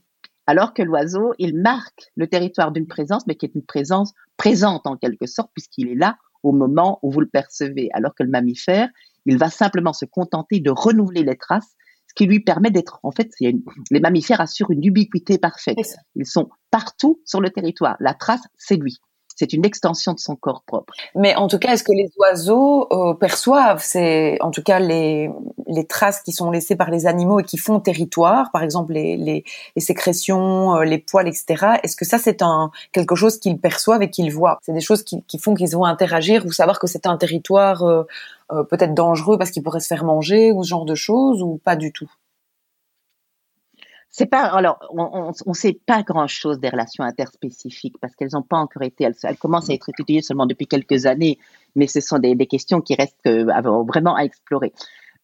Alors 0.46 0.72
que 0.72 0.82
l'oiseau, 0.82 1.34
il 1.38 1.56
marque 1.56 2.10
le 2.16 2.26
territoire 2.26 2.72
d'une 2.72 2.86
présence, 2.86 3.26
mais 3.26 3.34
qui 3.34 3.44
est 3.44 3.54
une 3.54 3.64
présence 3.64 4.14
présente 4.36 4.86
en 4.86 4.96
quelque 4.96 5.26
sorte, 5.26 5.50
puisqu'il 5.52 5.88
est 5.88 5.94
là 5.94 6.16
au 6.42 6.52
moment 6.52 6.98
où 7.02 7.10
vous 7.10 7.20
le 7.20 7.28
percevez. 7.28 7.90
Alors 7.92 8.14
que 8.14 8.22
le 8.22 8.30
mammifère, 8.30 8.88
il 9.26 9.36
va 9.36 9.50
simplement 9.50 9.92
se 9.92 10.06
contenter 10.06 10.60
de 10.60 10.70
renouveler 10.70 11.22
les 11.22 11.36
traces, 11.36 11.76
ce 12.06 12.14
qui 12.14 12.24
lui 12.24 12.40
permet 12.40 12.70
d'être, 12.70 12.98
en 13.02 13.10
fait, 13.10 13.30
les 13.40 14.00
mammifères 14.00 14.40
assurent 14.40 14.70
une 14.70 14.84
ubiquité 14.84 15.36
parfaite. 15.36 15.76
Ils 16.14 16.24
sont 16.24 16.48
partout 16.70 17.20
sur 17.26 17.42
le 17.42 17.50
territoire. 17.50 17.96
La 18.00 18.14
trace, 18.14 18.40
c'est 18.56 18.76
lui 18.76 18.98
c'est 19.38 19.52
une 19.52 19.64
extension 19.64 20.14
de 20.14 20.18
son 20.18 20.34
corps 20.34 20.62
propre. 20.66 20.92
Mais 21.14 21.36
en 21.36 21.46
tout 21.46 21.60
cas, 21.60 21.72
est-ce 21.72 21.84
que 21.84 21.92
les 21.92 22.10
oiseaux 22.18 22.88
euh, 22.90 23.14
perçoivent, 23.14 23.80
c'est 23.80 24.36
en 24.40 24.50
tout 24.50 24.64
cas 24.64 24.80
les, 24.80 25.30
les 25.68 25.86
traces 25.86 26.22
qui 26.22 26.32
sont 26.32 26.50
laissées 26.50 26.74
par 26.74 26.90
les 26.90 27.06
animaux 27.06 27.38
et 27.38 27.44
qui 27.44 27.56
font 27.56 27.78
territoire, 27.78 28.50
par 28.50 28.64
exemple 28.64 28.94
les, 28.94 29.16
les, 29.16 29.44
les 29.76 29.82
sécrétions, 29.82 30.74
euh, 30.74 30.82
les 30.82 30.98
poils, 30.98 31.28
etc. 31.28 31.78
Est-ce 31.84 31.94
que 31.94 32.04
ça 32.04 32.18
c'est 32.18 32.42
un 32.42 32.72
quelque 32.90 33.14
chose 33.14 33.38
qu'ils 33.38 33.58
perçoivent 33.58 34.02
et 34.02 34.10
qu'ils 34.10 34.32
voient? 34.32 34.58
C'est 34.62 34.72
des 34.72 34.80
choses 34.80 35.04
qui, 35.04 35.22
qui 35.22 35.38
font 35.38 35.54
qu'ils 35.54 35.70
vont 35.70 35.84
interagir 35.84 36.44
ou 36.44 36.50
savoir 36.50 36.80
que 36.80 36.88
c'est 36.88 37.06
un 37.06 37.16
territoire 37.16 37.84
euh, 37.84 38.64
peut-être 38.64 38.94
dangereux 38.94 39.38
parce 39.38 39.52
qu'il 39.52 39.62
pourrait 39.62 39.80
se 39.80 39.86
faire 39.86 40.04
manger 40.04 40.50
ou 40.50 40.64
ce 40.64 40.70
genre 40.70 40.84
de 40.84 40.96
choses 40.96 41.42
ou 41.42 41.60
pas 41.64 41.76
du 41.76 41.92
tout? 41.92 42.10
C'est 44.18 44.26
pas 44.26 44.46
alors 44.46 44.80
on 44.90 45.32
ne 45.46 45.54
sait 45.54 45.78
pas 45.86 46.02
grand 46.02 46.26
chose 46.26 46.58
des 46.58 46.68
relations 46.68 47.04
interspécifiques 47.04 47.96
parce 48.00 48.16
qu'elles 48.16 48.32
n'ont 48.32 48.42
pas 48.42 48.56
encore 48.56 48.82
été 48.82 49.04
elles, 49.04 49.36
commencent 49.38 49.70
à 49.70 49.74
être 49.74 49.88
étudiées 49.88 50.22
seulement 50.22 50.46
depuis 50.46 50.66
quelques 50.66 51.06
années 51.06 51.38
mais 51.76 51.86
ce 51.86 52.00
sont 52.00 52.18
des, 52.18 52.36
questions 52.46 52.80
qui 52.80 52.96
restent 52.96 53.28
vraiment 53.28 54.16
à 54.16 54.22
explorer. 54.22 54.72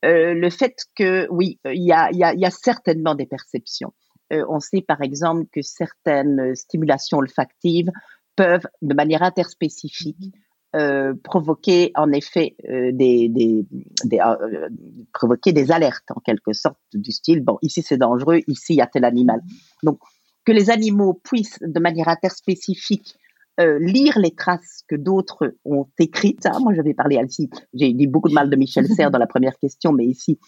Euh, 0.05 0.35
le 0.35 0.49
fait 0.49 0.85
que 0.95 1.27
oui 1.31 1.59
il 1.65 1.83
y 1.83 1.93
a 1.93 2.51
certainement 2.51 3.17
des 3.17 3.27
perceptions. 3.27 3.93
Euh, 4.33 4.45
on 4.49 4.61
sait 4.61 4.81
par 4.81 5.03
exemple 5.03 5.45
que 5.53 5.61
certaines 5.61 6.55
stimulations 6.55 7.19
olfactives 7.19 7.91
peuvent 8.37 8.67
de 8.81 8.95
manière 8.95 9.25
interspécifique 9.25 10.33
euh, 10.75 11.15
provoquer 11.23 11.93
en 11.95 12.11
effet 12.11 12.57
euh, 12.69 12.91
des, 12.93 13.29
des, 13.29 13.65
des 14.05 14.19
euh, 14.19 14.69
provoquer 15.13 15.53
des 15.53 15.71
alertes 15.71 16.11
en 16.11 16.21
quelque 16.21 16.53
sorte 16.53 16.79
du 16.93 17.13
style 17.13 17.43
bon 17.45 17.59
ici 17.63 17.81
c'est 17.81 17.97
dangereux 17.97 18.41
ici 18.49 18.75
il 18.75 18.77
y 18.77 18.81
a 18.81 18.87
tel 18.87 19.05
animal. 19.05 19.41
Donc 19.83 20.01
que 20.45 20.53
les 20.53 20.71
animaux 20.71 21.15
puissent 21.23 21.61
de 21.61 21.81
manière 21.81 22.09
interspécifique 22.09 23.15
euh, 23.61 23.79
lire 23.79 24.19
les 24.19 24.33
traces 24.33 24.85
que 24.89 24.97
d'autres 24.97 25.55
ont 25.65 25.87
écrites. 25.99 26.47
Ah, 26.47 26.59
moi, 26.61 26.75
j'avais 26.75 26.95
parlé 26.95 27.21
ici, 27.25 27.49
j'ai 27.73 27.93
dit 27.93 28.07
beaucoup 28.07 28.29
de 28.29 28.35
mal 28.35 28.51
de 28.51 28.57
Michel 28.57 28.87
Serres 28.87 29.11
dans 29.11 29.19
la 29.19 29.27
première 29.27 29.57
question, 29.59 29.93
mais 29.93 30.05
ici, 30.05 30.39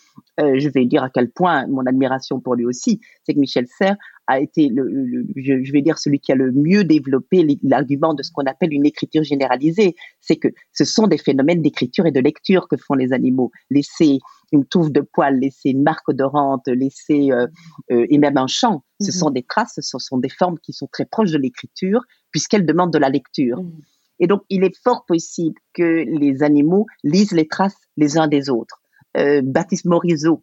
euh, 0.40 0.58
je 0.58 0.68
vais 0.68 0.84
dire 0.86 1.02
à 1.02 1.10
quel 1.10 1.30
point 1.30 1.66
mon 1.68 1.86
admiration 1.86 2.40
pour 2.40 2.54
lui 2.54 2.64
aussi, 2.64 3.00
c'est 3.24 3.34
que 3.34 3.38
Michel 3.38 3.66
Serres 3.68 3.96
a 4.26 4.40
été, 4.40 4.68
le, 4.68 5.24
je, 5.36 5.72
vais 5.72 5.82
dire, 5.82 5.98
celui 5.98 6.18
qui 6.18 6.32
a 6.32 6.34
le 6.34 6.50
mieux 6.50 6.84
développé 6.84 7.46
l'argument 7.62 8.12
de 8.12 8.22
ce 8.22 8.32
qu'on 8.32 8.44
appelle 8.44 8.72
une 8.72 8.84
écriture 8.84 9.22
généralisée. 9.22 9.94
C'est 10.20 10.36
que 10.36 10.48
ce 10.72 10.84
sont 10.84 11.06
des 11.06 11.18
phénomènes 11.18 11.62
d'écriture 11.62 12.06
et 12.06 12.12
de 12.12 12.20
lecture 12.20 12.66
que 12.68 12.76
font 12.76 12.94
les 12.94 13.12
animaux. 13.12 13.52
Laisser 13.70 14.18
une 14.52 14.64
touffe 14.64 14.90
de 14.90 15.00
poils, 15.00 15.38
laisser 15.38 15.70
une 15.70 15.82
marque 15.82 16.08
odorante, 16.08 16.66
laisser 16.66 17.30
euh, 17.30 17.46
euh, 17.92 18.06
et 18.08 18.18
même 18.18 18.36
un 18.36 18.46
chant. 18.46 18.82
Ce 19.00 19.06
mhm. 19.06 19.12
sont 19.12 19.30
des 19.30 19.42
traces, 19.42 19.78
ce 19.80 19.98
sont 19.98 20.18
des 20.18 20.28
formes 20.28 20.58
qui 20.58 20.72
sont 20.72 20.88
très 20.90 21.04
proches 21.04 21.30
de 21.30 21.38
l'écriture 21.38 22.02
puisqu'elles 22.36 22.66
demandent 22.66 22.92
de 22.92 22.98
la 22.98 23.08
lecture. 23.08 23.62
Mhm. 23.62 23.80
Et 24.20 24.26
donc, 24.26 24.42
il 24.50 24.62
est 24.62 24.76
fort 24.84 25.06
possible 25.06 25.58
que 25.72 26.04
les 26.20 26.42
animaux 26.42 26.84
lisent 27.02 27.32
les 27.32 27.48
traces 27.48 27.80
les 27.96 28.18
uns 28.18 28.28
des 28.28 28.50
autres. 28.50 28.82
Euh, 29.16 29.40
Baptiste 29.42 29.86
Morisot 29.86 30.42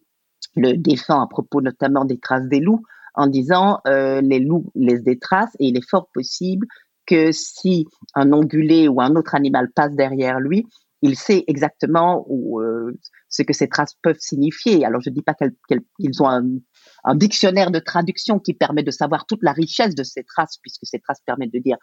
le 0.55 0.73
défend 0.73 1.21
à 1.21 1.27
propos 1.27 1.61
notamment 1.61 2.03
des 2.03 2.17
traces 2.17 2.47
des 2.47 2.59
loups 2.59 2.83
en 3.13 3.27
disant 3.27 3.79
euh, 3.87 4.21
les 4.21 4.39
loups 4.39 4.71
laissent 4.73 5.03
des 5.03 5.19
traces 5.19 5.55
et 5.59 5.67
il 5.67 5.77
est 5.77 5.87
fort 5.87 6.07
possible 6.15 6.65
que 7.05 7.31
si 7.31 7.85
un 8.15 8.33
ongulé 8.33 8.87
ou 8.87 8.99
un 8.99 9.15
autre 9.15 9.35
animal 9.35 9.69
passe 9.69 9.95
derrière 9.95 10.39
lui, 10.39 10.65
il 11.03 11.15
sait 11.15 11.43
exactement 11.45 12.25
où, 12.27 12.59
euh, 12.59 12.97
ce 13.29 13.43
que 13.43 13.53
ces 13.53 13.67
traces 13.67 13.93
peuvent 14.01 14.19
signifier. 14.19 14.83
Alors 14.83 15.01
je 15.01 15.11
ne 15.11 15.15
dis 15.15 15.21
pas 15.21 15.35
qu'ils 15.35 16.23
ont 16.23 16.27
un, 16.27 16.47
dictionnaire 17.15 17.71
de 17.71 17.79
traduction 17.79 18.39
qui 18.39 18.53
permet 18.53 18.83
de 18.83 18.91
savoir 18.91 19.25
toute 19.25 19.43
la 19.43 19.51
richesse 19.51 19.95
de 19.95 20.03
ces 20.03 20.23
traces, 20.23 20.57
puisque 20.61 20.85
ces 20.85 20.99
traces 20.99 21.21
permettent 21.25 21.53
de 21.53 21.59
dire, 21.59 21.77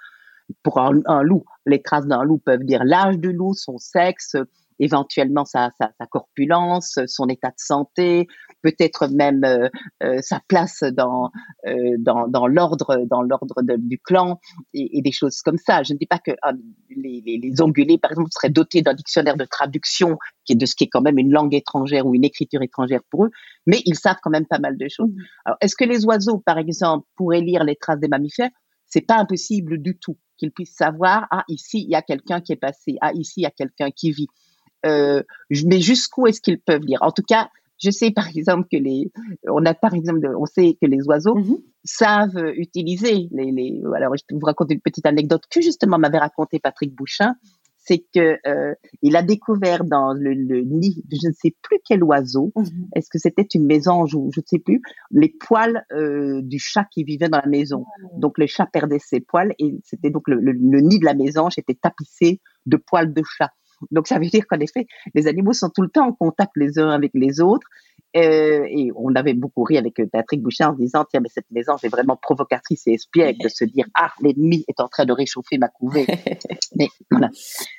pour 0.62 0.80
un 0.80 1.22
loup, 1.22 1.44
les 1.66 1.82
traces 1.82 2.06
d'un 2.06 2.24
loup 2.24 2.38
peuvent 2.38 2.64
dire 2.64 2.84
l'âge 2.84 3.18
du 3.18 3.32
loup, 3.32 3.54
son 3.54 3.78
sexe, 3.78 4.36
éventuellement 4.80 5.44
sa, 5.44 5.70
sa, 5.78 5.92
sa, 5.98 6.06
corpulence, 6.06 6.98
son 7.06 7.28
état 7.28 7.50
de 7.50 7.58
santé, 7.58 8.26
peut-être 8.62 9.08
même 9.08 9.44
euh, 9.44 9.68
euh, 10.02 10.18
sa 10.22 10.40
place 10.48 10.82
dans 10.82 11.30
euh, 11.66 11.96
dans, 11.98 12.26
dans 12.28 12.46
l'ordre 12.46 13.04
dans 13.08 13.22
l'ordre 13.22 13.62
du 13.62 13.98
clan 13.98 14.40
et, 14.74 14.98
et, 14.98 15.02
des 15.02 15.12
choses 15.12 15.40
comme 15.42 15.58
ça. 15.58 15.82
Je 15.82 15.92
ne 15.92 15.98
dis 15.98 16.06
pas 16.06 16.18
que 16.18 16.32
ah, 16.42 16.52
les, 16.88 17.22
les, 17.24 17.38
les, 17.38 17.62
ongulés, 17.62 17.98
par 17.98 18.10
exemple, 18.10 18.30
seraient 18.32 18.50
dotés 18.50 18.82
d'un 18.82 18.94
dictionnaire 18.94 19.36
de 19.36 19.44
traduction 19.44 20.16
qui 20.44 20.54
est 20.54 20.56
de 20.56 20.66
ce 20.66 20.74
qui 20.74 20.84
est 20.84 20.88
quand 20.88 21.02
même 21.02 21.18
une 21.18 21.30
langue 21.30 21.54
étrangère 21.54 22.06
ou 22.06 22.14
une 22.14 22.24
écriture 22.24 22.62
étrangère 22.62 23.00
pour 23.10 23.26
eux, 23.26 23.30
mais 23.66 23.80
ils 23.84 23.96
savent 23.96 24.18
quand 24.22 24.30
même 24.30 24.46
pas 24.46 24.58
mal 24.58 24.76
de 24.76 24.88
choses. 24.88 25.10
Mmh. 25.10 25.22
Alors, 25.44 25.58
est-ce 25.60 25.76
que 25.76 25.84
les 25.84 26.04
oiseaux, 26.06 26.38
par 26.38 26.58
exemple, 26.58 27.06
pourraient 27.16 27.42
lire 27.42 27.64
les 27.64 27.76
traces 27.76 28.00
des 28.00 28.08
mammifères? 28.08 28.50
C'est 28.86 29.06
pas 29.06 29.18
impossible 29.18 29.80
du 29.80 29.98
tout 29.98 30.16
qu'ils 30.40 30.50
puissent 30.50 30.74
savoir 30.74 31.26
ah 31.30 31.44
ici 31.48 31.82
il 31.82 31.90
y 31.90 31.94
a 31.94 32.02
quelqu'un 32.02 32.40
qui 32.40 32.52
est 32.52 32.56
passé, 32.56 32.96
ah 33.02 33.12
ici 33.12 33.40
il 33.40 33.42
y 33.42 33.46
a 33.46 33.50
quelqu'un 33.50 33.90
qui 33.90 34.10
vit 34.10 34.26
euh, 34.86 35.22
mais 35.66 35.80
jusqu'où 35.80 36.26
est-ce 36.26 36.40
qu'ils 36.40 36.60
peuvent 36.60 36.82
lire? 36.82 36.98
En 37.02 37.12
tout 37.12 37.22
cas, 37.26 37.50
je 37.82 37.90
sais 37.90 38.10
par 38.10 38.28
exemple 38.28 38.68
que 38.70 38.76
les, 38.76 39.10
on 39.48 39.64
a 39.64 39.74
par 39.74 39.94
exemple, 39.94 40.30
on 40.38 40.46
sait 40.46 40.76
que 40.80 40.86
les 40.86 41.02
oiseaux 41.06 41.36
mhm. 41.36 41.58
savent 41.84 42.52
utiliser 42.56 43.28
les, 43.32 43.50
les. 43.50 43.80
Alors, 43.96 44.14
je 44.16 44.22
vais 44.30 44.38
vous 44.38 44.46
raconter 44.46 44.74
une 44.74 44.80
petite 44.80 45.06
anecdote 45.06 45.42
que 45.50 45.60
justement 45.60 45.98
m'avait 45.98 46.18
raconté 46.18 46.58
Patrick 46.58 46.94
Bouchin. 46.94 47.34
c'est 47.78 48.04
que 48.14 48.38
euh, 48.46 48.74
il 49.02 49.16
a 49.16 49.22
découvert 49.22 49.84
dans 49.84 50.12
le, 50.12 50.34
nid 50.34 51.02
de 51.06 51.16
je 51.20 51.28
ne 51.28 51.32
sais 51.32 51.54
plus 51.62 51.78
quel 51.84 52.04
oiseau, 52.04 52.52
mhm. 52.54 52.88
est-ce 52.94 53.08
que 53.08 53.18
c'était 53.18 53.46
une 53.54 53.64
mésange 53.64 54.14
ou 54.14 54.30
je 54.34 54.40
ne 54.40 54.46
sais 54.46 54.58
plus, 54.58 54.82
les 55.10 55.30
poils 55.30 55.84
euh, 55.92 56.42
du 56.42 56.58
chat 56.58 56.84
qui 56.92 57.04
vivait 57.04 57.28
dans 57.28 57.40
la 57.42 57.48
maison. 57.48 57.86
Oh. 58.04 58.18
Donc 58.18 58.36
le 58.38 58.46
chat 58.46 58.66
perdait 58.66 58.98
ses 58.98 59.20
poils 59.20 59.54
et 59.58 59.78
c'était 59.84 60.10
donc 60.10 60.24
le, 60.28 60.52
nid 60.52 60.98
de 60.98 61.04
la 61.04 61.14
mésange 61.14 61.58
était 61.58 61.74
tapissé 61.74 62.40
de 62.66 62.76
poils 62.76 63.12
de 63.12 63.22
chat. 63.38 63.50
Donc 63.90 64.06
ça 64.06 64.18
veut 64.18 64.26
dire 64.26 64.46
qu'en 64.46 64.60
effet, 64.60 64.86
les 65.14 65.26
animaux 65.26 65.52
sont 65.52 65.70
tout 65.70 65.82
le 65.82 65.88
temps 65.88 66.06
en 66.06 66.12
contact 66.12 66.52
les 66.56 66.78
uns 66.78 66.90
avec 66.90 67.12
les 67.14 67.40
autres. 67.40 67.66
Euh, 68.16 68.64
et 68.68 68.90
on 68.96 69.14
avait 69.14 69.34
beaucoup 69.34 69.62
ri 69.62 69.78
avec 69.78 70.02
Patrick 70.10 70.42
Bouchard 70.42 70.70
en 70.70 70.74
disant 70.74 71.04
tiens 71.08 71.20
mais 71.20 71.28
cette 71.28 71.48
mésange 71.52 71.84
est 71.84 71.88
vraiment 71.88 72.16
provocatrice 72.16 72.88
et 72.88 72.94
espiègle 72.94 73.40
de 73.40 73.48
se 73.48 73.64
dire 73.64 73.86
ah 73.94 74.10
l'ennemi 74.20 74.64
est 74.66 74.80
en 74.80 74.88
train 74.88 75.04
de 75.04 75.12
réchauffer 75.12 75.58
ma 75.58 75.68
couvée. 75.68 76.06
mais 76.76 76.88
voilà. 77.08 77.30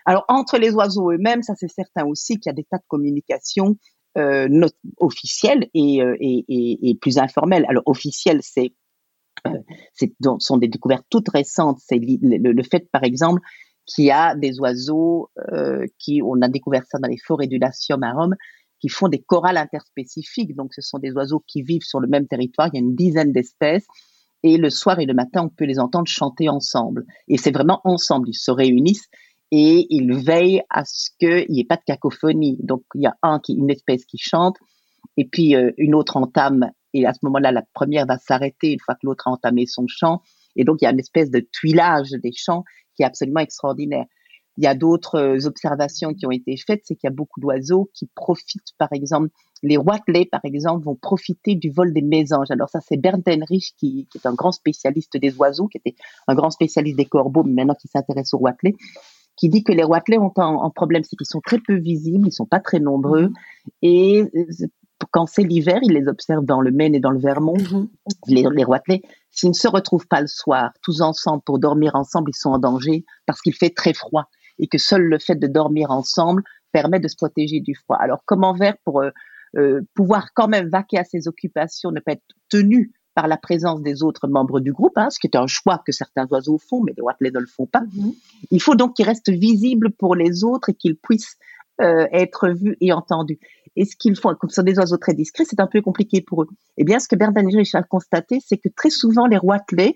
Alors 0.05 0.23
entre 0.29 0.57
les 0.57 0.71
oiseaux 0.71 1.11
eux-mêmes, 1.11 1.43
ça 1.43 1.53
c'est 1.57 1.67
certain 1.67 2.05
aussi 2.05 2.39
qu'il 2.39 2.49
y 2.49 2.53
a 2.53 2.53
des 2.53 2.63
tas 2.63 2.77
de 2.77 2.85
communication 2.87 3.75
euh, 4.17 4.67
officielles 4.97 5.69
et, 5.73 6.01
euh, 6.01 6.15
et, 6.19 6.45
et, 6.47 6.89
et, 6.89 6.95
plus 6.95 7.17
informelles. 7.17 7.65
Alors 7.69 7.83
officielles, 7.85 8.41
c'est 8.41 8.73
euh, 9.47 9.57
c'est 9.93 10.13
sont 10.39 10.57
des 10.57 10.67
découvertes 10.67 11.05
toutes 11.09 11.29
récentes. 11.29 11.79
C'est 11.79 11.97
le, 11.97 12.51
le, 12.51 12.63
fait 12.63 12.89
par 12.91 13.03
exemple 13.03 13.41
qu'il 13.85 14.05
y 14.05 14.11
a 14.11 14.35
des 14.35 14.59
oiseaux 14.59 15.29
euh, 15.51 15.85
qui, 15.99 16.21
on 16.23 16.41
a 16.41 16.47
découvert 16.47 16.83
ça 16.89 16.99
dans 16.99 17.07
les 17.07 17.17
forêts 17.17 17.47
du 17.47 17.57
Latium 17.57 18.03
à 18.03 18.13
Rome, 18.13 18.35
qui 18.79 18.89
font 18.89 19.07
des 19.07 19.21
chorales 19.21 19.57
interspécifiques. 19.57 20.55
Donc, 20.55 20.73
ce 20.73 20.81
sont 20.81 20.97
des 20.97 21.11
oiseaux 21.11 21.43
qui 21.47 21.61
vivent 21.61 21.83
sur 21.83 21.99
le 21.99 22.07
même 22.07 22.27
territoire. 22.27 22.69
Il 22.73 22.77
y 22.77 22.81
a 22.81 22.85
une 22.85 22.95
dizaine 22.95 23.31
d'espèces. 23.31 23.85
Et 24.43 24.57
le 24.57 24.71
soir 24.71 24.99
et 24.99 25.05
le 25.05 25.13
matin, 25.13 25.43
on 25.43 25.49
peut 25.49 25.65
les 25.65 25.79
entendre 25.79 26.07
chanter 26.07 26.49
ensemble. 26.49 27.05
Et 27.27 27.37
c'est 27.37 27.51
vraiment 27.51 27.79
ensemble. 27.83 28.29
Ils 28.29 28.33
se 28.37 28.49
réunissent 28.49 29.07
et 29.51 29.85
ils 29.89 30.13
veillent 30.13 30.63
à 30.69 30.83
ce 30.83 31.11
qu'il 31.19 31.45
n'y 31.49 31.59
ait 31.59 31.65
pas 31.65 31.75
de 31.75 31.83
cacophonie. 31.85 32.57
Donc, 32.63 32.83
il 32.95 33.01
y 33.01 33.05
a 33.05 33.15
un 33.21 33.39
qui, 33.39 33.53
une 33.53 33.69
espèce 33.69 34.05
qui 34.05 34.17
chante 34.17 34.57
et 35.17 35.25
puis 35.25 35.55
euh, 35.55 35.71
une 35.77 35.93
autre 35.93 36.17
entame. 36.17 36.71
Et 36.93 37.05
à 37.05 37.13
ce 37.13 37.19
moment-là, 37.23 37.51
la 37.51 37.63
première 37.73 38.07
va 38.07 38.17
s'arrêter 38.17 38.71
une 38.71 38.79
fois 38.79 38.95
que 38.95 39.01
l'autre 39.03 39.27
a 39.27 39.31
entamé 39.31 39.67
son 39.67 39.85
chant. 39.87 40.21
Et 40.55 40.63
donc, 40.63 40.81
il 40.81 40.85
y 40.85 40.87
a 40.87 40.91
une 40.91 40.99
espèce 40.99 41.29
de 41.29 41.39
tuilage 41.39 42.09
des 42.11 42.31
chants 42.33 42.63
qui 43.01 43.03
est 43.03 43.07
absolument 43.07 43.39
extraordinaire. 43.39 44.05
Il 44.57 44.63
y 44.63 44.67
a 44.67 44.75
d'autres 44.75 45.15
euh, 45.15 45.47
observations 45.47 46.13
qui 46.13 46.25
ont 46.27 46.31
été 46.31 46.55
faites, 46.57 46.81
c'est 46.83 46.95
qu'il 46.95 47.07
y 47.07 47.11
a 47.11 47.15
beaucoup 47.15 47.39
d'oiseaux 47.39 47.89
qui 47.93 48.09
profitent, 48.13 48.73
par 48.77 48.89
exemple, 48.91 49.29
les 49.63 49.77
roitelets, 49.77 50.25
par 50.25 50.41
exemple, 50.43 50.83
vont 50.85 50.95
profiter 50.95 51.55
du 51.55 51.71
vol 51.71 51.93
des 51.93 52.01
mésanges. 52.01 52.51
Alors 52.51 52.69
ça, 52.69 52.79
c'est 52.81 52.97
Bernd 52.97 53.23
Heinrich, 53.27 53.73
qui, 53.77 54.07
qui, 54.11 54.17
est 54.17 54.27
un 54.27 54.33
grand 54.33 54.51
spécialiste 54.51 55.17
des 55.17 55.35
oiseaux, 55.37 55.67
qui 55.67 55.77
était 55.77 55.95
un 56.27 56.35
grand 56.35 56.51
spécialiste 56.51 56.97
des 56.97 57.05
corbeaux, 57.05 57.43
mais 57.43 57.53
maintenant 57.53 57.75
qui 57.75 57.87
s'intéresse 57.87 58.33
aux 58.33 58.39
roitelets, 58.39 58.75
qui 59.37 59.49
dit 59.49 59.63
que 59.63 59.71
les 59.71 59.83
roitelets 59.83 60.19
ont 60.19 60.33
un, 60.35 60.69
problème, 60.69 61.03
c'est 61.03 61.15
qu'ils 61.15 61.27
sont 61.27 61.41
très 61.41 61.59
peu 61.59 61.75
visibles, 61.75 62.27
ils 62.27 62.33
sont 62.33 62.45
pas 62.45 62.59
très 62.59 62.79
nombreux, 62.79 63.29
mhm. 63.29 63.33
et 63.81 64.21
euh, 64.35 64.67
quand 65.11 65.25
c'est 65.25 65.43
l'hiver, 65.43 65.79
ils 65.81 65.93
les 65.93 66.07
observent 66.07 66.45
dans 66.45 66.61
le 66.61 66.71
Maine 66.71 66.95
et 66.95 66.99
dans 66.99 67.11
le 67.11 67.19
Vermont, 67.19 67.57
mhm. 67.57 67.87
les, 68.27 68.45
les 68.53 68.63
roitelets, 68.63 69.01
s'ils 69.31 69.49
ne 69.49 69.55
se 69.55 69.67
retrouvent 69.67 70.07
pas 70.07 70.21
le 70.21 70.27
soir, 70.27 70.71
tous 70.83 71.01
ensemble, 71.01 71.41
pour 71.45 71.59
dormir 71.59 71.95
ensemble, 71.95 72.31
ils 72.31 72.37
sont 72.37 72.51
en 72.51 72.59
danger 72.59 73.05
parce 73.25 73.41
qu'il 73.41 73.55
fait 73.55 73.69
très 73.69 73.93
froid 73.93 74.29
et 74.59 74.67
que 74.67 74.77
seul 74.77 75.01
le 75.01 75.19
fait 75.19 75.35
de 75.35 75.47
dormir 75.47 75.91
ensemble 75.91 76.43
permet 76.71 76.99
de 76.99 77.07
se 77.07 77.15
protéger 77.15 77.59
du 77.59 77.75
froid. 77.75 77.97
Alors 77.99 78.23
comment 78.25 78.55
faire 78.55 78.75
pour 78.85 79.01
euh, 79.01 79.09
euh, 79.57 79.81
pouvoir 79.95 80.27
quand 80.33 80.47
même 80.47 80.69
vaquer 80.69 80.97
à 80.97 81.03
ses 81.03 81.27
occupations, 81.27 81.91
ne 81.91 81.99
pas 81.99 82.13
être 82.13 82.23
tenu 82.49 82.91
par 83.13 83.27
la 83.27 83.35
présence 83.35 83.81
des 83.81 84.03
autres 84.03 84.27
membres 84.29 84.61
du 84.61 84.71
groupe, 84.71 84.97
hein, 84.97 85.09
ce 85.09 85.19
qui 85.19 85.27
est 85.27 85.35
un 85.35 85.47
choix 85.47 85.81
que 85.85 85.91
certains 85.91 86.25
oiseaux 86.27 86.57
font, 86.57 86.81
mais 86.81 86.93
les 86.95 87.01
roitelets 87.01 87.31
ne 87.31 87.39
le 87.39 87.47
font 87.47 87.65
pas. 87.65 87.81
Mm-hmm. 87.81 88.15
Il 88.51 88.61
faut 88.61 88.75
donc 88.75 88.95
qu'ils 88.95 89.05
restent 89.05 89.29
visibles 89.29 89.91
pour 89.91 90.15
les 90.15 90.45
autres 90.45 90.69
et 90.69 90.73
qu'ils 90.73 90.95
puissent 90.95 91.35
euh, 91.81 92.07
être 92.11 92.49
vus 92.49 92.77
et 92.79 92.93
entendus. 92.93 93.39
Et 93.75 93.85
ce 93.85 93.95
qu'ils 93.95 94.15
font, 94.15 94.35
comme 94.35 94.49
ce 94.49 94.57
sont 94.57 94.63
des 94.63 94.77
oiseaux 94.77 94.97
très 94.97 95.13
discrets, 95.13 95.45
c'est 95.45 95.59
un 95.59 95.67
peu 95.67 95.81
compliqué 95.81 96.21
pour 96.21 96.43
eux. 96.43 96.47
Eh 96.77 96.83
bien, 96.83 96.99
ce 96.99 97.07
que 97.07 97.15
Bernard 97.15 97.43
a 97.73 97.83
constaté, 97.83 98.39
c'est 98.45 98.57
que 98.57 98.69
très 98.75 98.89
souvent 98.89 99.27
les 99.27 99.37
roitelets, 99.37 99.95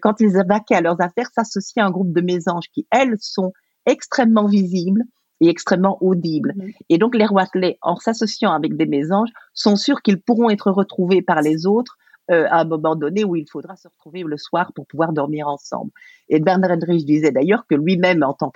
quand 0.00 0.20
ils 0.20 0.32
vaquaient 0.48 0.76
à 0.76 0.80
leurs 0.80 1.00
affaires, 1.00 1.30
s'associent 1.34 1.84
à 1.84 1.88
un 1.88 1.90
groupe 1.90 2.12
de 2.12 2.20
mésanges 2.20 2.68
qui, 2.72 2.86
elles, 2.90 3.16
sont 3.20 3.52
extrêmement 3.86 4.46
visible 4.46 5.02
et 5.40 5.48
extrêmement 5.48 5.98
audible. 6.00 6.54
Mhm. 6.56 6.72
Et 6.88 6.98
donc 6.98 7.16
les 7.16 7.26
roitelets, 7.26 7.78
en 7.82 7.96
s'associant 7.96 8.52
avec 8.52 8.76
des 8.76 8.86
mésanges, 8.86 9.30
sont 9.54 9.76
sûrs 9.76 10.02
qu'ils 10.02 10.20
pourront 10.20 10.50
être 10.50 10.70
retrouvés 10.70 11.22
par 11.22 11.42
les 11.42 11.66
autres 11.66 11.98
euh, 12.30 12.46
à 12.50 12.60
un 12.60 12.64
moment 12.64 12.94
donné 12.94 13.24
où 13.24 13.34
il 13.34 13.46
faudra 13.50 13.74
se 13.74 13.88
retrouver 13.88 14.22
le 14.22 14.36
soir 14.36 14.72
pour 14.74 14.86
pouvoir 14.86 15.12
dormir 15.12 15.48
ensemble. 15.48 15.90
Et 16.28 16.38
Bernard 16.38 16.70
Hendrich 16.70 17.04
disait 17.04 17.32
d'ailleurs 17.32 17.66
que 17.68 17.74
lui-même, 17.74 18.22
en 18.22 18.34
tant, 18.34 18.52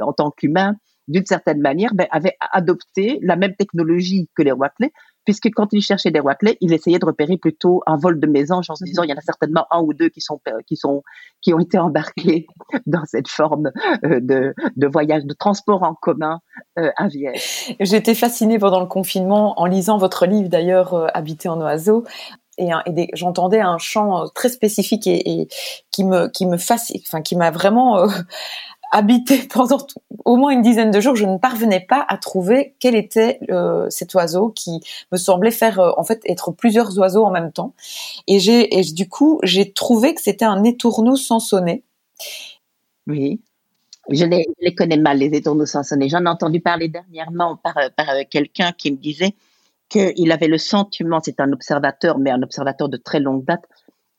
en 0.00 0.12
tant 0.12 0.30
qu'humain, 0.30 0.76
d'une 1.08 1.26
certaine 1.26 1.60
manière, 1.60 1.94
ben, 1.94 2.06
avait 2.10 2.36
adopté 2.52 3.18
la 3.22 3.36
même 3.36 3.54
technologie 3.56 4.28
que 4.34 4.42
les 4.42 4.52
roitelets, 4.52 4.92
puisque 5.24 5.50
quand 5.54 5.72
il 5.72 5.82
cherchait 5.82 6.10
des 6.10 6.20
roitelets, 6.20 6.56
il 6.60 6.72
essayait 6.72 6.98
de 6.98 7.06
repérer 7.06 7.36
plutôt 7.36 7.82
un 7.86 7.96
vol 7.96 8.18
de 8.18 8.26
mésanges 8.26 8.70
en 8.70 8.74
se 8.74 8.84
disant 8.84 9.02
il 9.02 9.10
y 9.10 9.12
en 9.12 9.16
a 9.16 9.22
certainement 9.22 9.66
un 9.70 9.80
ou 9.80 9.92
deux 9.94 10.08
qui 10.08 10.20
sont 10.20 10.40
qui 10.66 10.76
sont 10.76 11.02
qui 11.40 11.54
ont 11.54 11.58
été 11.58 11.78
embarqués 11.78 12.46
dans 12.86 13.04
cette 13.04 13.28
forme 13.28 13.70
euh, 14.04 14.20
de, 14.20 14.54
de 14.76 14.86
voyage 14.86 15.24
de 15.24 15.34
transport 15.34 15.82
en 15.82 15.94
commun 15.94 16.40
euh, 16.78 16.90
à 16.96 17.08
Vienne. 17.08 17.34
J'étais 17.80 18.14
fascinée 18.14 18.58
pendant 18.58 18.80
le 18.80 18.86
confinement 18.86 19.60
en 19.60 19.66
lisant 19.66 19.98
votre 19.98 20.26
livre 20.26 20.48
d'ailleurs 20.48 20.94
euh, 20.94 21.06
Habiter 21.14 21.48
en 21.48 21.60
oiseau 21.60 22.04
et, 22.58 22.70
et 22.86 23.08
j'entendais 23.14 23.60
un 23.60 23.78
chant 23.78 24.28
très 24.34 24.50
spécifique 24.50 25.06
et, 25.06 25.40
et, 25.40 25.48
qui 25.90 26.04
me 26.04 26.28
qui 26.28 26.46
me 26.46 26.58
fascine, 26.58 27.00
enfin 27.06 27.22
qui 27.22 27.34
m'a 27.34 27.50
vraiment 27.50 28.06
habité 28.92 29.38
pendant 29.52 29.78
au 30.24 30.36
moins 30.36 30.50
une 30.50 30.62
dizaine 30.62 30.92
de 30.92 31.00
jours, 31.00 31.16
je 31.16 31.24
ne 31.24 31.38
parvenais 31.38 31.80
pas 31.80 32.04
à 32.08 32.16
trouver 32.16 32.74
quel 32.78 32.94
était 32.94 33.40
euh, 33.50 33.90
cet 33.90 34.14
oiseau 34.14 34.50
qui 34.50 34.80
me 35.10 35.16
semblait 35.16 35.50
faire 35.50 35.80
euh, 35.80 35.90
en 35.96 36.04
fait 36.04 36.22
être 36.26 36.52
plusieurs 36.52 36.96
oiseaux 36.98 37.24
en 37.24 37.30
même 37.30 37.50
temps. 37.50 37.74
Et 38.28 38.38
j'ai 38.38 38.68
du 38.94 39.08
coup 39.08 39.40
j'ai 39.42 39.72
trouvé 39.72 40.14
que 40.14 40.22
c'était 40.22 40.44
un 40.44 40.62
étourneau 40.62 41.16
sonnet. 41.16 41.82
Oui. 43.08 43.40
Je 44.10 44.24
les, 44.24 44.74
connais 44.74 44.96
mal, 44.96 45.18
les 45.18 45.26
étourneaux 45.26 45.66
sonnet. 45.66 46.08
J'en 46.08 46.24
ai 46.24 46.28
entendu 46.28 46.60
parler 46.60 46.88
dernièrement 46.88 47.56
par, 47.56 47.74
par 47.96 48.08
quelqu'un 48.28 48.72
qui 48.72 48.90
me 48.90 48.96
disait 48.96 49.34
qu'il 49.88 50.32
avait 50.32 50.48
le 50.48 50.58
sentiment, 50.58 51.20
c'est 51.22 51.38
un 51.38 51.52
observateur, 51.52 52.18
mais 52.18 52.30
un 52.30 52.42
observateur 52.42 52.88
de 52.88 52.96
très 52.96 53.20
longue 53.20 53.44
date, 53.44 53.64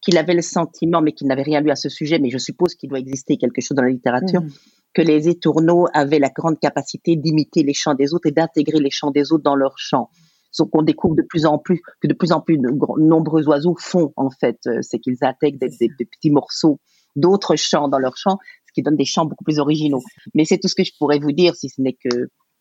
qu'il 0.04 0.18
avait 0.18 0.34
le 0.34 0.42
sentiment, 0.42 1.02
mais 1.02 1.14
qu'il 1.14 1.28
n'avait 1.28 1.44
rien 1.44 1.62
lu 1.62 1.72
à 1.72 1.76
ce 1.76 1.90
sujet, 1.90 2.20
mais 2.20 2.30
je 2.30 2.38
suppose 2.38 2.76
qu'il 2.76 2.90
doit 2.90 3.00
exister 3.00 3.38
quelque 3.38 3.62
chose 3.62 3.76
dans 3.76 3.84
la 3.84 3.90
littérature, 3.90 4.42
mm. 4.42 4.50
que 4.94 5.02
les 5.02 5.30
étourneaux 5.30 5.88
avaient 5.94 6.20
la 6.20 6.30
grande 6.30 6.60
capacité 6.60 7.16
d'imiter 7.16 7.64
les 7.64 7.74
chants 7.74 7.96
des 7.96 8.14
autres 8.14 8.28
et 8.28 8.32
d'intégrer 8.32 8.80
les 8.80 8.92
chants 8.92 9.12
des 9.12 9.32
autres 9.32 9.44
dans 9.44 9.56
leurs 9.56 9.78
chants. 9.78 10.10
Ce 10.52 10.62
qu'on 10.62 10.84
découvre 10.84 11.16
de 11.16 11.24
plus 11.24 11.46
en 11.46 11.58
plus, 11.58 11.82
que 12.02 12.08
de 12.08 12.14
plus 12.14 12.32
en 12.32 12.42
plus 12.42 12.58
de 12.58 12.70
nombreux 13.00 13.48
oiseaux 13.48 13.76
font, 13.80 14.14
en 14.18 14.30
fait, 14.30 14.60
euh, 14.68 14.80
c'est 14.82 15.00
qu'ils 15.00 15.18
intègrent 15.22 15.58
des, 15.58 15.70
petits 15.90 16.30
morceaux 16.30 16.80
d'autres 17.16 17.56
chants 17.56 17.88
dans 17.88 18.00
leurs 18.00 18.18
chants, 18.18 18.38
ce 18.68 18.74
qui 18.74 18.82
donne 18.84 18.98
des 18.98 19.06
chants 19.06 19.26
beaucoup 19.26 19.44
plus 19.44 19.60
originaux. 19.60 20.02
Mais 20.36 20.46
c'est 20.46 20.60
tout 20.60 20.68
ce 20.68 20.76
que 20.76 20.84
je 20.84 20.92
pourrais 21.00 21.20
vous 21.20 21.32
dire, 21.32 21.56
si 21.56 21.70
ce 21.70 21.82
n'est 21.82 21.94
que 21.94 22.10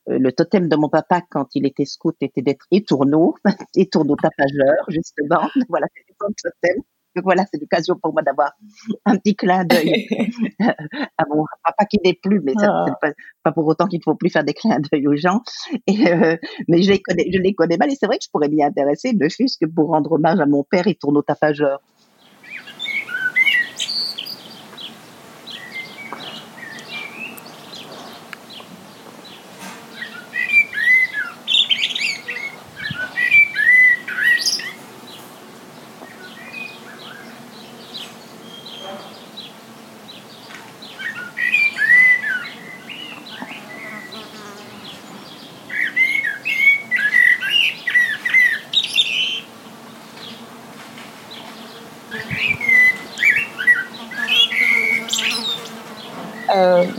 euh, 0.08 0.18
le 0.18 0.32
totem 0.32 0.68
de 0.68 0.76
mon 0.76 0.88
papa 0.88 1.22
quand 1.30 1.48
il 1.54 1.66
était 1.66 1.84
scout 1.84 2.16
était 2.20 2.42
d'être 2.42 2.66
étourneau, 2.70 3.34
étourneau 3.76 4.16
tapageur, 4.16 4.84
justement. 4.88 5.48
Voilà, 5.68 5.86
c'était 5.94 6.14
son 6.20 6.28
totem. 6.42 6.82
Donc 7.14 7.24
voilà, 7.24 7.44
c'est 7.50 7.60
l'occasion 7.60 7.96
pour 8.00 8.12
moi 8.12 8.22
d'avoir 8.22 8.52
un 9.04 9.16
petit 9.16 9.36
clin 9.36 9.64
d'œil 9.64 10.06
à 10.60 11.24
mon 11.28 11.44
papa 11.64 11.84
qui 11.86 11.98
n'est 12.04 12.18
plus, 12.22 12.40
mais 12.40 12.54
ça, 12.58 12.68
ah. 12.70 12.86
pas, 13.00 13.12
pas, 13.42 13.52
pour 13.52 13.66
autant 13.66 13.86
qu'il 13.86 13.98
ne 13.98 14.02
faut 14.02 14.14
plus 14.14 14.30
faire 14.30 14.44
des 14.44 14.54
clins 14.54 14.78
d'œil 14.90 15.06
aux 15.06 15.16
gens. 15.16 15.42
Et, 15.86 16.08
euh, 16.08 16.36
mais 16.68 16.82
je 16.82 16.90
les 16.90 17.00
connais, 17.00 17.26
je 17.32 17.38
les 17.38 17.54
connais 17.54 17.76
mal 17.76 17.90
et 17.90 17.96
c'est 17.96 18.06
vrai 18.06 18.18
que 18.18 18.24
je 18.24 18.30
pourrais 18.30 18.48
m'y 18.48 18.62
intéresser, 18.62 19.12
ne 19.12 19.28
fût-ce 19.28 19.58
que 19.58 19.66
pour 19.70 19.88
rendre 19.88 20.12
hommage 20.12 20.40
à 20.40 20.46
mon 20.46 20.64
père 20.64 20.86
et 20.86 20.94
tourne 20.94 21.16
au 21.16 21.22
tapageur. 21.22 21.80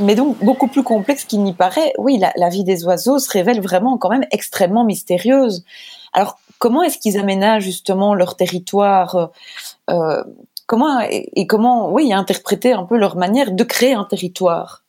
Mais 0.04 0.16
donc 0.16 0.38
beaucoup 0.44 0.68
plus 0.68 0.84
complexe 0.84 1.24
qu'il 1.26 1.44
n'y 1.44 1.54
paraît. 1.54 1.94
Oui, 1.98 2.22
la, 2.36 2.50
vie 2.50 2.64
des 2.64 2.86
oiseaux 2.86 3.20
se 3.20 3.30
révèle 3.32 3.62
vraiment 3.62 3.98
quand 3.98 4.10
même 4.10 4.26
extrêmement 4.32 4.84
mystérieuse. 4.84 5.64
Alors, 6.14 6.40
comment 6.60 6.84
est-ce 6.84 6.98
qu'ils 6.98 7.18
aménagent 7.18 7.64
justement 7.64 8.14
leur 8.14 8.36
territoire 8.36 9.16
euh, 9.16 9.28
euh, 9.90 10.24
Comment 10.66 11.02
et, 11.02 11.46
comment, 11.46 11.92
oui, 11.92 12.14
interpréter 12.14 12.72
un 12.72 12.86
peu 12.86 12.98
leur 12.98 13.18
manière 13.18 13.52
de 13.52 13.64
créer 13.64 13.94
un 13.94 14.06
territoire? 14.06 14.84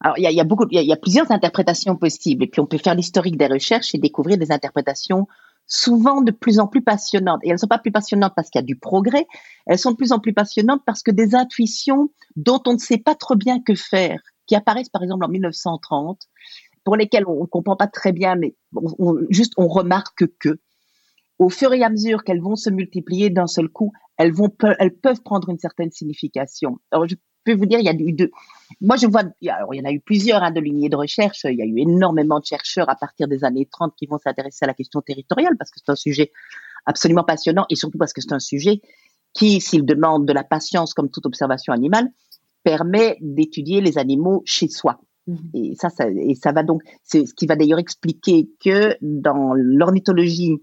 Alors, 0.00 0.16
il 0.18 0.22
y 0.22 0.40
a, 0.40 0.44
beaucoup, 0.44 0.66
il 0.70 0.80
y, 0.80 0.92
a 0.92 0.96
plusieurs 0.96 1.30
interprétations 1.30 1.96
possibles, 1.96 2.44
et 2.44 2.46
puis 2.46 2.60
on 2.60 2.66
peut 2.66 2.78
faire 2.78 2.94
l'historique 2.94 3.36
des 3.36 3.48
recherches 3.48 3.94
et 3.94 3.98
découvrir 3.98 4.38
des 4.38 4.50
interprétations 4.50 5.26
souvent 5.66 6.20
de 6.20 6.30
plus 6.30 6.58
en 6.58 6.66
plus 6.66 6.82
passionnantes. 6.82 7.40
Et 7.42 7.48
elles 7.48 7.54
ne 7.54 7.58
sont 7.58 7.66
pas 7.66 7.78
plus 7.78 7.92
passionnantes 7.92 8.32
parce 8.34 8.50
qu'il 8.50 8.60
y 8.60 8.64
a 8.64 8.66
du 8.66 8.76
progrès, 8.76 9.26
elles 9.66 9.78
sont 9.78 9.92
de 9.92 9.96
plus 9.96 10.12
en 10.12 10.18
plus 10.18 10.32
passionnantes 10.32 10.82
parce 10.86 11.02
que 11.02 11.10
des 11.10 11.34
intuitions 11.34 12.10
dont 12.36 12.60
on 12.66 12.74
ne 12.74 12.78
sait 12.78 12.98
pas 12.98 13.14
trop 13.14 13.36
bien 13.36 13.60
que 13.60 13.74
faire, 13.74 14.20
qui 14.50 14.56
apparaissent 14.56 14.88
par 14.88 15.04
exemple 15.04 15.24
en 15.24 15.28
1930, 15.28 16.22
pour 16.82 16.96
lesquelles 16.96 17.24
on 17.28 17.42
ne 17.42 17.46
comprend 17.46 17.76
pas 17.76 17.86
très 17.86 18.10
bien, 18.10 18.34
mais 18.34 18.56
juste 19.28 19.52
on 19.56 19.68
remarque 19.68 20.24
que, 20.40 20.58
au 21.38 21.48
fur 21.48 21.72
et 21.72 21.84
à 21.84 21.88
mesure 21.88 22.24
qu'elles 22.24 22.40
vont 22.40 22.56
se 22.56 22.68
multiplier 22.68 23.30
d'un 23.30 23.46
seul 23.46 23.68
coup, 23.68 23.92
elles 24.18 24.32
vont, 24.32 24.50
elles 24.80 24.96
peuvent 24.96 25.22
prendre 25.22 25.50
une 25.50 25.58
certaine 25.58 25.92
signification. 25.92 26.80
Alors, 26.90 27.06
je 27.06 27.14
peux 27.44 27.54
vous 27.54 27.66
dire, 27.66 27.78
il 27.78 27.84
y 27.84 27.88
a 27.88 27.92
eu. 27.92 28.16
Moi, 28.80 28.96
je 28.96 29.06
vois, 29.06 29.22
alors, 29.48 29.72
il 29.72 29.78
y 29.78 29.80
en 29.80 29.88
a 29.88 29.92
eu 29.92 30.00
plusieurs 30.00 30.42
hein, 30.42 30.50
de 30.50 30.58
lignées 30.58 30.88
de 30.88 30.96
recherche. 30.96 31.44
Il 31.44 31.56
y 31.56 31.62
a 31.62 31.64
eu 31.64 31.78
énormément 31.78 32.40
de 32.40 32.44
chercheurs 32.44 32.90
à 32.90 32.96
partir 32.96 33.28
des 33.28 33.44
années 33.44 33.68
30 33.70 33.94
qui 33.96 34.06
vont 34.06 34.18
s'intéresser 34.18 34.64
à 34.64 34.66
la 34.66 34.74
question 34.74 35.00
territoriale 35.00 35.56
parce 35.56 35.70
que 35.70 35.78
c'est 35.78 35.92
un 35.92 35.96
sujet 35.96 36.32
absolument 36.86 37.22
passionnant 37.22 37.66
et 37.70 37.76
surtout 37.76 37.98
parce 37.98 38.12
que 38.12 38.20
c'est 38.20 38.32
un 38.32 38.40
sujet 38.40 38.80
qui, 39.32 39.60
s'il 39.60 39.86
demande 39.86 40.26
de 40.26 40.32
la 40.32 40.42
patience 40.42 40.92
comme 40.92 41.08
toute 41.08 41.24
observation 41.24 41.72
animale, 41.72 42.10
permet 42.62 43.16
d'étudier 43.20 43.80
les 43.80 43.98
animaux 43.98 44.42
chez 44.44 44.68
soi. 44.68 45.00
Mmh. 45.26 45.36
Et 45.54 45.74
ça, 45.76 45.90
ça, 45.90 46.08
et 46.08 46.34
ça 46.34 46.52
va 46.52 46.62
donc, 46.62 46.82
c'est 47.02 47.26
ce 47.26 47.34
qui 47.34 47.46
va 47.46 47.56
d'ailleurs 47.56 47.78
expliquer 47.78 48.50
que 48.64 48.96
dans 49.00 49.52
l'ornithologie 49.54 50.58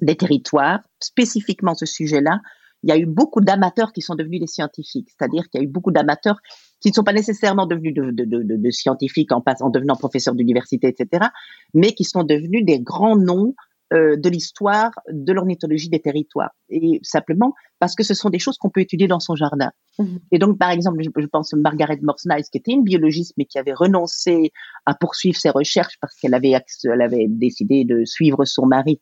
des 0.00 0.16
territoires, 0.16 0.80
spécifiquement 1.00 1.74
ce 1.74 1.86
sujet-là, 1.86 2.40
il 2.82 2.90
y 2.90 2.92
a 2.92 2.98
eu 2.98 3.06
beaucoup 3.06 3.40
d'amateurs 3.40 3.92
qui 3.92 4.02
sont 4.02 4.14
devenus 4.14 4.40
des 4.40 4.46
scientifiques. 4.46 5.08
C'est-à-dire 5.10 5.48
qu'il 5.48 5.60
y 5.60 5.64
a 5.64 5.66
eu 5.66 5.70
beaucoup 5.70 5.92
d'amateurs 5.92 6.40
qui 6.80 6.88
ne 6.88 6.94
sont 6.94 7.04
pas 7.04 7.12
nécessairement 7.12 7.66
devenus 7.66 7.94
de, 7.94 8.10
de, 8.10 8.24
de, 8.24 8.56
de 8.56 8.70
scientifiques 8.70 9.30
en, 9.30 9.42
en 9.60 9.70
devenant 9.70 9.94
professeurs 9.94 10.34
d'université, 10.34 10.88
etc., 10.88 11.26
mais 11.74 11.92
qui 11.92 12.04
sont 12.04 12.24
devenus 12.24 12.64
des 12.64 12.80
grands 12.80 13.16
noms 13.16 13.54
euh, 13.92 14.16
de 14.16 14.28
l'histoire 14.28 14.92
de 15.10 15.32
l'ornithologie 15.32 15.88
des 15.88 16.00
territoires. 16.00 16.52
Et 16.70 16.98
simplement 17.02 17.52
parce 17.78 17.94
que 17.94 18.02
ce 18.02 18.14
sont 18.14 18.30
des 18.30 18.38
choses 18.38 18.56
qu'on 18.56 18.70
peut 18.70 18.80
étudier 18.80 19.06
dans 19.06 19.20
son 19.20 19.36
jardin. 19.36 19.70
Mhm. 19.98 20.18
Et 20.30 20.38
donc, 20.38 20.58
par 20.58 20.70
exemple, 20.70 21.02
je, 21.02 21.10
je 21.14 21.26
pense 21.26 21.52
à 21.52 21.56
Margaret 21.56 21.98
Morse 22.00 22.26
qui 22.50 22.58
était 22.58 22.72
une 22.72 22.84
biologiste, 22.84 23.34
mais 23.36 23.44
qui 23.44 23.58
avait 23.58 23.74
renoncé 23.74 24.52
à 24.86 24.94
poursuivre 24.94 25.36
ses 25.36 25.50
recherches 25.50 25.98
parce 26.00 26.16
qu'elle 26.16 26.34
avait, 26.34 26.52
elle 26.84 27.02
avait 27.02 27.26
décidé 27.28 27.84
de 27.84 28.04
suivre 28.04 28.44
son 28.44 28.66
mari 28.66 29.00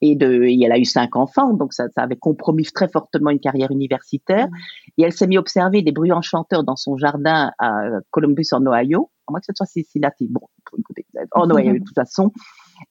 et, 0.00 0.16
de, 0.16 0.44
et 0.44 0.58
elle 0.62 0.72
a 0.72 0.78
eu 0.78 0.84
cinq 0.84 1.16
enfants, 1.16 1.52
donc 1.54 1.72
ça, 1.72 1.88
ça, 1.94 2.02
avait 2.02 2.16
compromis 2.16 2.64
très 2.64 2.88
fortement 2.88 3.30
une 3.30 3.40
carrière 3.40 3.70
universitaire. 3.70 4.48
Mmh. 4.48 4.90
Et 4.98 5.02
elle 5.02 5.12
s'est 5.12 5.26
mis 5.26 5.36
à 5.36 5.40
observer 5.40 5.82
des 5.82 5.92
bruyants 5.92 6.22
chanteurs 6.22 6.64
dans 6.64 6.76
son 6.76 6.96
jardin 6.96 7.52
à 7.58 7.88
Columbus 8.10 8.46
en 8.52 8.64
Ohio. 8.66 9.10
À 9.26 9.32
moins 9.32 9.40
que 9.40 9.46
ce 9.46 9.52
soit 9.54 9.66
Cincinnati. 9.66 10.28
Bon, 10.28 10.42
écoutez, 10.78 11.06
en 11.32 11.50
Ohio 11.50 11.74
de 11.74 11.78
toute 11.78 11.94
façon. 11.94 12.32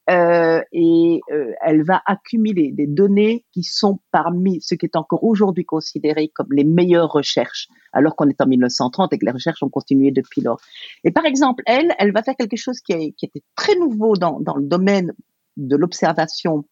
Euh, 0.09 0.61
et 0.71 1.21
euh, 1.31 1.53
elle 1.61 1.83
va 1.83 2.01
accumuler 2.05 2.71
des 2.71 2.87
données 2.87 3.45
qui 3.51 3.63
sont 3.63 3.99
parmi 4.11 4.61
ce 4.61 4.75
qui 4.75 4.85
est 4.85 4.95
encore 4.95 5.23
aujourd'hui 5.23 5.65
considéré 5.65 6.29
comme 6.29 6.51
les 6.51 6.63
meilleures 6.63 7.11
recherches, 7.11 7.67
alors 7.91 8.15
qu'on 8.15 8.29
est 8.29 8.41
en 8.41 8.47
1930 8.47 9.13
et 9.13 9.17
que 9.17 9.25
les 9.25 9.31
recherches 9.31 9.63
ont 9.63 9.69
continué 9.69 10.11
depuis 10.11 10.41
lors. 10.41 10.59
Et 11.03 11.11
par 11.11 11.25
exemple, 11.25 11.63
elle, 11.65 11.93
elle 11.99 12.11
va 12.11 12.23
faire 12.23 12.35
quelque 12.35 12.57
chose 12.57 12.79
qui, 12.79 12.93
était 12.93 13.43
très 13.55 13.75
nouveau 13.75 14.15
dans, 14.15 14.39
dans 14.39 14.55
le 14.55 14.65
domaine 14.65 15.13
de 15.57 15.75
l'observation 15.75 16.65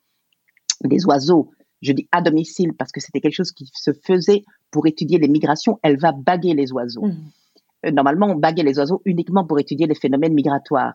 des 0.84 1.06
oiseaux, 1.06 1.52
je 1.82 1.94
dis 1.94 2.08
à 2.12 2.22
domicile 2.22 2.74
parce 2.78 2.92
que 2.92 3.00
c'était 3.00 3.20
quelque 3.20 3.36
chose 3.36 3.52
qui 3.52 3.70
se 3.74 3.92
faisait 3.92 4.44
pour 4.72 4.88
étudier 4.88 5.18
les 5.18 5.28
migrations, 5.28 5.80
elle 5.84 5.98
va 5.98 6.12
baguer 6.12 6.54
les 6.54 6.72
oiseaux. 6.72 7.06
Mmh. 7.06 7.32
Euh, 7.86 7.92
normalement, 7.92 8.28
on 8.28 8.36
baguait 8.36 8.64
les 8.64 8.78
oiseaux 8.78 9.02
uniquement 9.06 9.46
pour 9.46 9.60
étudier 9.60 9.88
les 9.88 9.96
phénomènes 9.96 10.34
migratoires. 10.34 10.94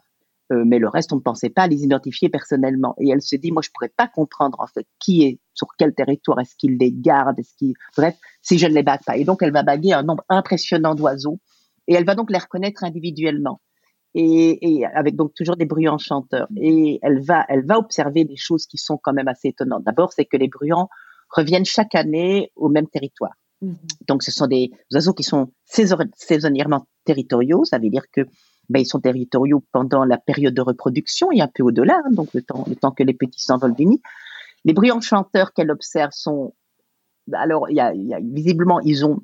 Euh, 0.53 0.63
mais 0.65 0.79
le 0.79 0.89
reste, 0.89 1.13
on 1.13 1.17
ne 1.17 1.21
pensait 1.21 1.51
pas 1.51 1.63
à 1.63 1.67
les 1.67 1.83
identifier 1.83 2.29
personnellement. 2.29 2.95
Et 3.01 3.09
elle 3.09 3.23
se 3.23 3.37
dit, 3.37 3.51
moi, 3.51 3.63
je 3.63 3.71
pourrais 3.71 3.93
pas 3.97 4.07
comprendre 4.07 4.61
en 4.61 4.67
fait 4.67 4.87
qui 5.01 5.25
est 5.25 5.41
sur 5.55 5.69
quel 5.79 5.95
territoire, 5.95 6.39
est-ce 6.39 6.55
qu'il 6.57 6.79
les 6.79 6.93
garde, 6.93 7.39
est-ce 7.39 7.55
qu'il, 7.57 7.75
bref, 7.97 8.17
si 8.43 8.59
je 8.59 8.67
ne 8.67 8.73
les 8.73 8.83
bague 8.83 9.03
pas. 9.05 9.17
Et 9.17 9.25
donc, 9.25 9.43
elle 9.43 9.53
va 9.53 9.63
baguer 9.63 9.93
un 9.93 10.03
nombre 10.03 10.25
impressionnant 10.29 10.95
d'oiseaux 10.95 11.41
et 11.89 11.95
elle 11.95 12.05
va 12.05 12.15
donc 12.15 12.31
les 12.31 12.39
reconnaître 12.39 12.85
individuellement 12.85 13.61
et, 14.15 14.79
et, 14.79 14.87
avec 14.87 15.17
donc 15.17 15.35
toujours 15.35 15.57
des 15.57 15.67
bruyants 15.67 15.99
chanteurs. 15.99 16.49
Et 16.57 16.99
elle 17.03 17.21
va, 17.21 17.45
elle 17.49 17.67
va 17.67 17.79
observer 17.79 18.25
des 18.25 18.37
choses 18.37 18.67
qui 18.67 18.79
sont 18.79 18.99
quand 19.03 19.13
même 19.13 19.29
assez 19.29 19.49
étonnantes. 19.49 19.85
D'abord, 19.85 20.13
c'est 20.13 20.25
que 20.25 20.37
les 20.37 20.49
bruyants 20.49 20.89
reviennent 21.31 21.65
chaque 21.65 21.95
année 21.95 22.51
au 22.57 22.69
même 22.69 22.87
territoire. 22.87 23.35
Mhm. 23.61 23.77
Donc, 24.09 24.23
ce 24.23 24.31
sont 24.31 24.47
des 24.47 24.71
oiseaux 24.93 25.13
qui 25.13 25.23
sont 25.23 25.53
saisonnièrement 25.65 26.87
territoriaux. 27.05 27.65
Ça 27.65 27.79
veut 27.79 27.91
dire 27.91 28.05
que 28.13 28.23
ben, 28.69 28.81
ils 28.81 28.87
sont 28.87 29.01
territoriaux 29.01 29.63
pendant 29.73 30.05
la 30.05 30.19
période 30.19 30.55
de 30.55 30.63
reproduction 30.63 31.31
et 31.33 31.41
un 31.41 31.49
peu 31.49 31.63
au-delà, 31.63 32.01
hein, 32.05 32.11
donc 32.11 32.33
le 32.35 32.43
temps, 32.43 32.65
le 32.69 32.77
temps 32.77 32.91
que 32.91 33.03
les 33.03 33.15
petits 33.15 33.41
s'envolent 33.41 33.75
du 33.75 33.87
nid. 33.87 34.03
Les 34.65 34.73
bruyants 34.73 35.01
chanteurs 35.01 35.53
qu'elle 35.53 35.71
observe 35.71 36.11
sont, 36.13 36.55
alors 37.33 37.69
il 37.71 37.75
y 37.75 38.09
y 38.09 38.15
a 38.15 38.21
visiblement 38.21 38.81
ils 38.81 39.05
ont 39.05 39.21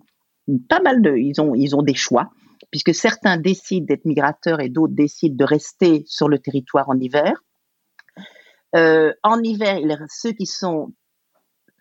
pas 0.68 0.80
mal 0.80 1.02
de, 1.02 1.16
ils 1.16 1.40
ont, 1.40 1.54
ils 1.54 1.76
ont 1.76 1.82
des 1.82 1.94
choix 1.94 2.30
puisque 2.70 2.94
certains 2.94 3.36
décident 3.36 3.86
d'être 3.86 4.04
migrateurs 4.04 4.60
et 4.60 4.68
d'autres 4.68 4.94
décident 4.94 5.36
de 5.36 5.44
rester 5.44 6.04
sur 6.06 6.28
le 6.28 6.38
territoire 6.38 6.88
en 6.88 6.98
hiver. 6.98 7.44
Euh, 8.74 9.12
en 9.22 9.42
hiver, 9.42 9.78
ceux 10.08 10.32
qui 10.32 10.46
sont 10.46 10.92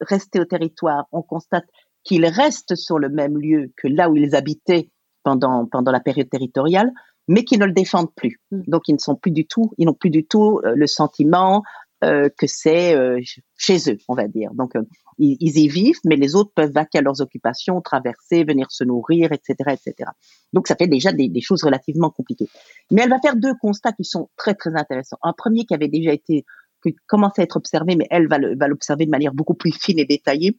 restés 0.02 0.40
au 0.40 0.46
territoire, 0.46 1.06
on 1.12 1.22
constate 1.22 1.66
qu'ils 2.04 2.26
restent 2.26 2.76
sur 2.76 3.00
le 3.00 3.10
même 3.10 3.38
lieu 3.38 3.72
que 3.78 3.88
là 3.88 4.10
où 4.10 4.18
ils 4.18 4.36
habitaient 4.36 4.90
pendant, 5.24 5.66
pendant 5.66 5.92
la 5.92 6.02
période 6.02 6.30
territoriale, 6.30 6.92
mais 7.28 7.44
qui 7.44 7.58
ne 7.58 7.66
le 7.66 7.74
défendent 7.74 8.14
plus. 8.16 8.40
Mm. 8.52 8.62
Donc 8.68 8.88
ils 8.88 8.94
ne 8.94 9.00
sont 9.00 9.16
plus 9.16 9.32
du 9.32 9.46
tout, 9.46 9.72
ils 9.78 9.86
n'ont 9.86 9.94
plus 9.94 10.10
du 10.10 10.26
tout 10.26 10.62
euh, 10.64 10.74
le 10.76 10.88
sentiment 10.88 11.64
euh, 12.04 12.30
que 12.36 12.48
c'est 12.48 12.96
euh, 12.96 13.22
chez 13.56 13.78
eux, 13.92 13.98
on 14.08 14.16
va 14.16 14.28
dire. 14.28 14.56
Donc 14.56 14.76
euh, 14.76 14.82
ils, 15.20 15.38
y 15.60 15.68
vivent, 15.68 16.00
mais 16.04 16.16
les 16.16 16.36
autres 16.36 16.52
peuvent 16.56 16.72
vaquer 16.72 16.98
à 16.98 17.02
leurs 17.02 17.22
occupations, 17.22 17.80
traverser, 17.80 18.44
venir 18.44 18.72
se 18.72 18.84
nourrir, 18.84 19.32
etc., 19.32 19.56
etc. 19.68 20.10
Donc 20.52 20.68
ça 20.68 20.76
fait 20.76 20.88
déjà 20.88 21.12
des, 21.12 21.30
des, 21.30 21.42
choses 21.42 21.64
relativement 21.64 22.10
compliquées. 22.10 22.50
Mais 22.90 23.04
elle 23.04 23.12
va 23.12 23.20
faire 23.20 23.36
deux 23.36 23.54
constats 23.54 23.92
qui 23.92 24.04
sont 24.04 24.32
très 24.36 24.56
très 24.56 24.76
intéressants. 24.76 25.20
Un 25.22 25.34
premier 25.34 25.66
qui 25.66 25.76
avait 25.76 25.90
déjà 25.90 26.12
été 26.12 26.44
qui 26.84 26.96
commençait 27.06 27.42
à 27.42 27.44
être 27.44 27.58
observé, 27.58 27.96
mais 27.96 28.08
elle 28.10 28.28
va 28.28 28.68
l'observer 28.68 29.06
de 29.06 29.12
manière 29.12 29.36
beaucoup 29.36 29.54
plus 29.54 29.72
fine 29.72 30.00
et 30.00 30.06
détaillée, 30.06 30.58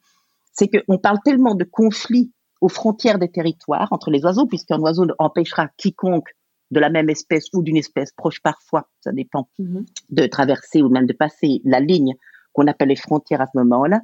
c'est 0.53 0.69
qu'on 0.69 0.99
parle 0.99 1.19
tellement 1.25 1.57
de 1.57 1.65
conflits 1.65 2.31
aux 2.61 2.69
frontières 2.69 3.19
des 3.19 3.33
territoires 3.33 3.89
entre 3.91 4.13
les 4.13 4.25
oiseaux, 4.25 4.47
puisqu'un 4.47 4.79
oiseau 4.79 5.07
empêchera 5.19 5.71
quiconque 5.77 6.29
de 6.73 6.81
la 6.81 6.91
même 6.91 7.11
espèce 7.11 7.45
ou 7.53 7.63
d'une 7.63 7.77
espèce 7.77 8.13
proche 8.13 8.41
parfois, 8.43 8.89
ça 9.01 9.13
dépend, 9.13 9.49
mhm. 9.59 9.85
de 10.11 10.27
traverser 10.27 10.83
ou 10.83 10.89
même 10.89 11.07
de 11.07 11.13
passer 11.13 11.61
la 11.65 11.81
ligne 11.81 12.15
qu'on 12.53 12.67
appelle 12.67 12.89
les 12.89 12.97
frontières 12.97 13.43
à 13.43 13.47
ce 13.47 13.59
moment-là 13.59 14.01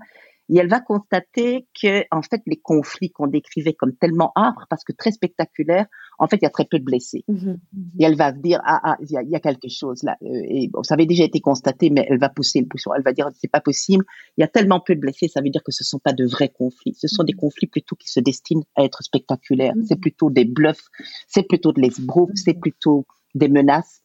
et 0.49 0.59
elle 0.59 0.69
va 0.69 0.81
constater 0.81 1.67
que 1.81 2.05
en 2.11 2.23
fait 2.23 2.43
les 2.47 2.57
conflits 2.57 3.11
qu'on 3.11 3.27
décrivait 3.27 3.75
comme 3.75 3.95
tellement 3.95 4.33
âpres 4.37 4.67
parce 4.71 4.85
que 4.85 4.93
très 4.93 5.11
spectaculaires 5.13 5.87
en 6.19 6.27
fait 6.27 6.37
il 6.37 6.43
y 6.43 6.47
a 6.47 6.51
très 6.51 6.65
peu 6.65 6.79
de 6.79 6.85
blessés. 6.85 7.25
Mhm. 7.29 7.59
et 7.99 8.05
elle 8.05 8.17
va 8.17 8.33
dire 8.33 8.61
ah 8.65 8.81
ah 8.83 8.97
il 9.01 9.11
y 9.11 9.37
a, 9.37 9.41
quelque 9.41 9.69
chose 9.69 10.03
là. 10.03 10.17
Euh, 10.23 10.43
et 10.49 10.69
bon 10.69 10.83
ça 10.83 10.95
avait 10.95 11.07
déjà 11.07 11.25
été 11.25 11.41
constaté 11.41 11.91
mais 11.91 12.07
elle 12.09 12.19
va 12.19 12.29
pousser 12.29 12.61
le 12.61 12.67
pousson 12.67 12.93
elle 12.97 13.03
va 13.03 13.13
dire 13.13 13.29
c'est 13.39 13.51
pas 13.51 13.61
possible. 13.61 14.05
Il 14.37 14.41
y 14.41 14.45
a 14.45 14.49
tellement 14.49 14.81
peu 14.81 14.95
de 14.95 15.01
blessés 15.01 15.29
ça 15.29 15.41
veut 15.41 15.51
dire 15.51 15.63
que 15.63 15.73
ce 15.73 15.85
sont 15.85 15.99
pas 15.99 16.13
de 16.13 16.25
vrais 16.27 16.49
conflits. 16.49 16.95
Ce 16.95 17.09
sont 17.09 17.25
des 17.25 17.35
mhm. 17.35 17.41
conflits 17.41 17.67
plutôt 17.67 17.97
qui 17.97 18.11
se 18.11 18.21
destinent 18.21 18.65
à 18.77 18.85
être 18.85 19.03
spectaculaires. 19.03 19.77
Mhm. 19.77 19.85
c'est 19.87 20.01
plutôt 20.01 20.31
des 20.31 20.45
bluffs 20.45 20.89
c'est 21.27 21.47
plutôt 21.47 21.73
de 21.73 21.81
l'esbrouf 21.81 22.31
c'est 22.35 22.55
plutôt 22.55 23.07
des 23.35 23.49
menaces. 23.49 24.03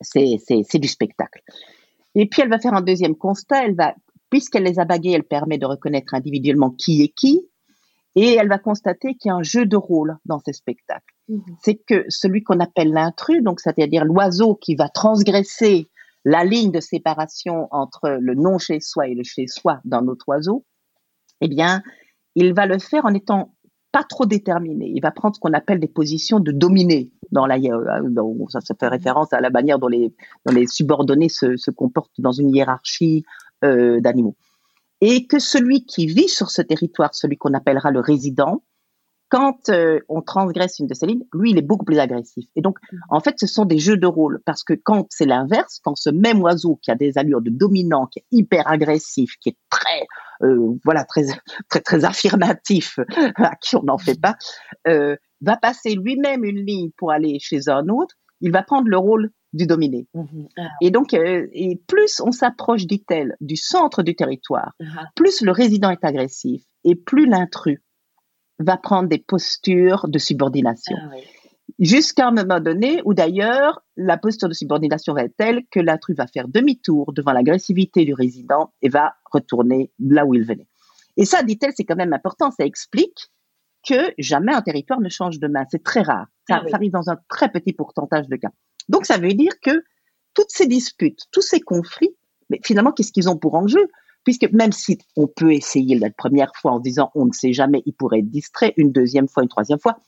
C'est 0.00 0.38
c'est 0.38 0.78
du 0.78 0.88
spectacle. 0.88 1.42
Et 2.14 2.26
puis 2.26 2.42
elle 2.42 2.48
va 2.48 2.58
faire 2.58 2.74
un 2.74 2.82
deuxième 2.82 3.16
constat, 3.16 3.66
elle 3.66 3.74
va 3.74 3.94
puisqu'elle 4.34 4.64
les 4.64 4.80
a 4.80 4.84
bagués, 4.84 5.12
elle 5.12 5.22
permet 5.22 5.58
de 5.58 5.66
reconnaître 5.66 6.12
individuellement 6.12 6.70
qui 6.70 7.02
est 7.02 7.14
qui. 7.14 7.48
Et 8.16 8.34
elle 8.34 8.48
va 8.48 8.58
constater 8.58 9.14
qu'il 9.14 9.28
y 9.28 9.30
a 9.30 9.36
un 9.36 9.44
jeu 9.44 9.64
de 9.64 9.76
rôle 9.76 10.16
dans 10.24 10.40
ces 10.40 10.52
spectacles. 10.52 11.14
Mhm. 11.28 11.42
C'est 11.62 11.76
que 11.76 12.04
celui 12.08 12.42
qu'on 12.42 12.58
appelle 12.58 12.90
l'intrus, 12.90 13.44
donc 13.44 13.60
c'est-à-dire 13.60 14.04
l'oiseau 14.04 14.56
qui 14.56 14.74
va 14.74 14.88
transgresser 14.88 15.88
la 16.24 16.42
ligne 16.42 16.72
de 16.72 16.80
séparation 16.80 17.68
entre 17.70 18.18
le 18.20 18.34
non 18.34 18.58
chez 18.58 18.80
soi 18.80 19.06
et 19.06 19.14
le 19.14 19.22
chez 19.22 19.46
soi 19.46 19.78
dans 19.84 20.02
notre 20.02 20.28
oiseau, 20.28 20.64
eh 21.40 21.46
bien, 21.46 21.84
il 22.34 22.54
va 22.54 22.66
le 22.66 22.80
faire 22.80 23.04
en 23.04 23.14
étant 23.14 23.54
pas 23.92 24.02
trop 24.02 24.26
déterminé. 24.26 24.90
Il 24.92 25.00
va 25.00 25.12
prendre 25.12 25.36
ce 25.36 25.40
qu'on 25.40 25.52
appelle 25.52 25.78
des 25.78 25.86
positions 25.86 26.40
de 26.40 26.50
dominer. 26.50 27.12
Dans 27.30 27.46
la, 27.46 27.54
euh, 27.54 28.48
ça, 28.48 28.60
ça 28.60 28.74
fait 28.74 28.88
référence 28.88 29.32
à 29.32 29.40
la 29.40 29.50
manière 29.50 29.78
dont 29.78 29.86
les, 29.86 30.12
dont 30.44 30.52
les 30.52 30.66
subordonnés 30.66 31.28
se, 31.28 31.56
se 31.56 31.70
comportent 31.70 32.20
dans 32.20 32.32
une 32.32 32.52
hiérarchie 32.52 33.22
euh, 33.64 34.00
d'animaux. 34.00 34.36
Et 35.00 35.26
que 35.26 35.38
celui 35.38 35.84
qui 35.84 36.06
vit 36.06 36.28
sur 36.28 36.50
ce 36.50 36.62
territoire, 36.62 37.14
celui 37.14 37.36
qu'on 37.36 37.54
appellera 37.54 37.90
le 37.90 38.00
résident, 38.00 38.62
quand 39.28 39.68
euh, 39.68 39.98
on 40.08 40.22
transgresse 40.22 40.78
une 40.78 40.86
de 40.86 40.94
ces 40.94 41.06
lignes, 41.06 41.24
lui, 41.32 41.50
il 41.50 41.58
est 41.58 41.62
beaucoup 41.62 41.84
plus 41.84 41.98
agressif. 41.98 42.46
Et 42.56 42.60
donc, 42.60 42.78
en 43.08 43.20
fait, 43.20 43.34
ce 43.38 43.46
sont 43.46 43.64
des 43.64 43.78
jeux 43.78 43.96
de 43.96 44.06
rôle. 44.06 44.40
Parce 44.44 44.62
que 44.62 44.74
quand 44.74 45.06
c'est 45.10 45.26
l'inverse, 45.26 45.80
quand 45.82 45.96
ce 45.96 46.10
même 46.10 46.40
oiseau 46.42 46.78
qui 46.82 46.90
a 46.90 46.94
des 46.94 47.18
allures 47.18 47.42
de 47.42 47.50
dominant, 47.50 48.06
qui 48.06 48.20
est 48.20 48.26
hyper 48.30 48.68
agressif, 48.68 49.32
qui 49.40 49.50
est 49.50 49.56
très 49.70 50.06
voilà 50.84 51.04
très 51.04 51.24
très 51.70 51.80
très 51.80 52.04
affirmatif 52.04 52.98
à 53.36 53.56
qui 53.56 53.76
on 53.76 53.82
n'en 53.82 53.98
fait 53.98 54.20
pas, 54.20 54.36
va 54.84 55.56
passer 55.56 55.94
lui-même 55.94 56.44
une 56.44 56.64
ligne 56.64 56.90
pour 56.96 57.10
aller 57.10 57.38
chez 57.40 57.68
un 57.68 57.88
autre, 57.88 58.14
il 58.40 58.52
va 58.52 58.62
prendre 58.62 58.88
le 58.88 58.98
rôle 58.98 59.30
du 59.54 59.66
dominé. 59.66 60.06
Mhm. 60.12 60.48
Ah. 60.58 60.68
Et 60.82 60.90
donc, 60.90 61.14
euh, 61.14 61.46
et 61.52 61.80
plus 61.86 62.20
on 62.20 62.32
s'approche, 62.32 62.86
dit-elle, 62.86 63.36
du 63.40 63.56
centre 63.56 64.02
du 64.02 64.14
territoire, 64.14 64.72
uh-huh. 64.80 65.06
plus 65.14 65.40
le 65.40 65.52
résident 65.52 65.90
est 65.90 66.04
agressif 66.04 66.62
et 66.82 66.96
plus 66.96 67.26
l'intrus 67.26 67.78
va 68.58 68.76
prendre 68.76 69.08
des 69.08 69.18
postures 69.18 70.06
de 70.08 70.18
subordination. 70.18 70.96
Ah 71.00 71.16
Jusqu'à 71.78 72.28
un 72.28 72.30
moment 72.30 72.60
donné 72.60 73.00
où 73.04 73.14
d'ailleurs 73.14 73.82
la 73.96 74.18
posture 74.18 74.48
de 74.48 74.54
subordination 74.54 75.14
va 75.14 75.24
être 75.24 75.36
telle 75.36 75.62
que 75.70 75.80
l'intrus 75.80 76.14
va 76.16 76.26
faire 76.26 76.46
demi-tour 76.46 77.12
devant 77.12 77.32
l'agressivité 77.32 78.04
du 78.04 78.12
résident 78.12 78.72
et 78.82 78.88
va 78.88 79.14
retourner 79.32 79.90
là 79.98 80.26
où 80.26 80.34
il 80.34 80.44
venait. 80.44 80.68
Et 81.16 81.24
ça, 81.24 81.42
dit-elle, 81.42 81.72
c'est 81.74 81.84
quand 81.84 81.96
même 81.96 82.12
important. 82.12 82.50
Ça 82.50 82.64
explique 82.64 83.30
que 83.88 84.12
jamais 84.18 84.52
un 84.52 84.62
territoire 84.62 85.00
ne 85.00 85.08
change 85.08 85.38
de 85.38 85.48
main. 85.48 85.64
C'est 85.70 85.82
très 85.82 86.02
rare. 86.02 86.26
Ça, 86.48 86.62
ah 86.62 86.74
arrive 86.74 86.92
dans 86.92 87.10
un 87.10 87.16
très 87.28 87.48
petit 87.48 87.72
pourcentage 87.72 88.28
de 88.28 88.36
cas. 88.36 88.50
Donc 88.88 89.06
ça 89.06 89.18
veut 89.18 89.34
dire 89.34 89.52
que 89.62 89.84
toutes 90.34 90.50
ces 90.50 90.66
disputes, 90.66 91.24
tous 91.32 91.42
ces 91.42 91.60
conflits, 91.60 92.14
mais 92.50 92.60
finalement, 92.62 92.92
qu'est-ce 92.92 93.12
qu'ils 93.12 93.28
ont 93.28 93.38
pour 93.38 93.54
enjeu? 93.54 93.88
Puisque 94.24 94.50
même 94.52 94.72
si 94.72 94.98
on 95.16 95.26
peut 95.26 95.52
essayer 95.52 95.98
la 95.98 96.10
première 96.10 96.52
fois 96.56 96.72
en 96.72 96.80
disant 96.80 97.10
on 97.14 97.26
ne 97.26 97.32
sait 97.32 97.52
jamais, 97.52 97.82
il 97.86 97.92
pourrait 97.92 98.20
être 98.20 98.30
distrait, 98.30 98.72
une 98.76 98.90
deuxième 98.90 99.28
fois, 99.28 99.42
une 99.42 99.48
troisième 99.48 99.78
fois, 99.78 99.98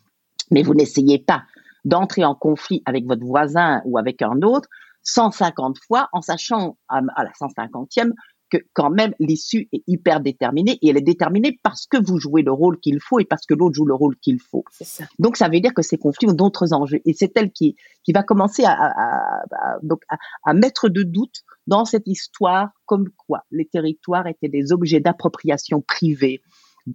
mais 0.50 0.62
vous 0.62 0.74
n'essayez 0.74 1.18
pas 1.18 1.42
d'entrer 1.84 2.24
en 2.24 2.34
conflit 2.34 2.82
avec 2.86 3.06
votre 3.06 3.24
voisin 3.24 3.82
ou 3.84 3.98
avec 3.98 4.22
un 4.22 4.42
autre 4.42 4.68
150 5.04 5.78
fois 5.86 6.08
en 6.12 6.20
sachant 6.20 6.76
à, 6.88 7.00
la 7.00 7.30
150e 7.40 8.12
que 8.50 8.58
quand 8.72 8.90
même 8.90 9.14
l'issue 9.18 9.68
est 9.72 9.82
hyper 9.86 10.20
déterminée 10.20 10.78
et 10.82 10.88
elle 10.88 10.96
est 10.96 11.02
déterminée 11.02 11.58
parce 11.62 11.86
que 11.86 11.96
vous 11.96 12.18
jouez 12.18 12.42
le 12.42 12.52
rôle 12.52 12.78
qu'il 12.78 13.00
faut 13.00 13.18
et 13.18 13.24
parce 13.24 13.46
que 13.46 13.54
l'autre 13.54 13.74
joue 13.74 13.86
le 13.86 13.94
rôle 13.94 14.16
qu'il 14.16 14.40
faut. 14.40 14.64
Ça. 14.70 15.04
Donc 15.18 15.36
ça 15.36 15.48
veut 15.48 15.60
dire 15.60 15.74
que 15.74 15.82
ces 15.82 15.98
conflits 15.98 16.28
ont 16.28 16.34
d'autres 16.34 16.72
enjeux 16.72 17.00
et 17.04 17.12
c'est 17.12 17.36
elle 17.36 17.50
qui 17.50 17.76
qui 18.04 18.12
va 18.12 18.22
commencer 18.22 18.64
à, 18.64 18.72
à, 18.72 19.42
à 19.50 19.78
donc 19.82 20.02
à, 20.44 20.54
mettre 20.54 20.88
de 20.88 21.02
doute 21.02 21.42
dans 21.66 21.84
cette 21.84 22.06
histoire 22.06 22.70
comme 22.84 23.08
quoi 23.16 23.44
les 23.50 23.66
territoires 23.66 24.26
étaient 24.26 24.48
des 24.48 24.72
objets 24.72 25.00
d'appropriation 25.00 25.80
privée 25.80 26.40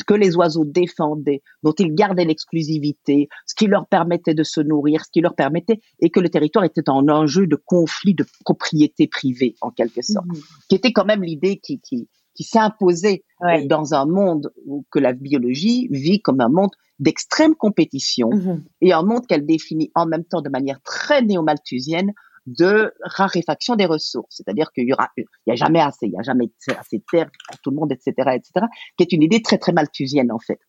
que 0.07 0.13
les 0.13 0.35
oiseaux 0.35 0.65
défendaient, 0.65 1.41
dont 1.63 1.73
ils 1.73 1.93
gardaient 1.93 2.25
l'exclusivité, 2.25 3.29
ce 3.45 3.55
qui 3.55 3.67
leur 3.67 3.87
permettait 3.87 4.33
de 4.33 4.43
se 4.43 4.61
nourrir, 4.61 5.03
ce 5.05 5.11
qui 5.11 5.21
leur 5.21 5.35
permettait, 5.35 5.79
et 5.99 6.09
que 6.09 6.19
le 6.19 6.29
territoire 6.29 6.65
était 6.65 6.89
en 6.89 7.07
enjeu 7.07 7.47
de 7.47 7.55
conflit 7.55 8.13
de 8.13 8.25
propriété 8.45 9.07
privée, 9.07 9.55
en 9.61 9.71
quelque 9.71 10.01
sorte, 10.01 10.27
mmh. 10.27 10.39
qui 10.69 10.75
était 10.75 10.93
quand 10.93 11.05
même 11.05 11.23
l'idée 11.23 11.57
qui, 11.57 11.79
qui, 11.79 12.07
qui 12.35 12.43
s'imposait 12.43 13.23
euh, 13.43 13.65
dans 13.65 13.93
un 13.93 14.05
monde 14.05 14.51
où 14.65 14.85
que 14.91 14.99
la 14.99 15.13
biologie 15.13 15.87
vit 15.91 16.21
comme 16.21 16.41
un 16.41 16.49
monde 16.49 16.71
d'extrême 16.99 17.55
compétition 17.55 18.29
mmh. 18.29 18.63
et 18.81 18.93
un 18.93 19.03
monde 19.03 19.25
qu'elle 19.27 19.45
définit 19.45 19.91
en 19.95 20.05
même 20.05 20.23
temps 20.23 20.41
de 20.41 20.49
manière 20.49 20.81
très 20.83 21.21
néo-malthusienne 21.21 22.13
de 22.47 22.93
raréfaction 23.01 23.75
des 23.75 23.85
ressources, 23.85 24.37
c'est-à-dire 24.37 24.71
qu'il 24.71 24.87
y 24.87 24.93
aura, 24.93 25.09
il 25.17 25.25
y 25.47 25.51
a 25.51 25.55
jamais 25.55 25.79
assez, 25.79 26.07
il 26.07 26.13
y 26.13 26.17
a 26.17 26.23
jamais 26.23 26.49
assez 26.77 26.97
de 26.97 27.03
terre 27.11 27.29
pour 27.47 27.59
tout 27.59 27.69
le 27.69 27.75
monde, 27.75 27.91
etc., 27.91 28.13
etc., 28.33 28.65
qui 28.97 29.03
est 29.03 29.11
une 29.11 29.21
idée 29.21 29.41
très 29.41 29.57
très 29.57 29.71
malthusienne 29.71 30.31
en 30.31 30.39
fait. 30.39 30.59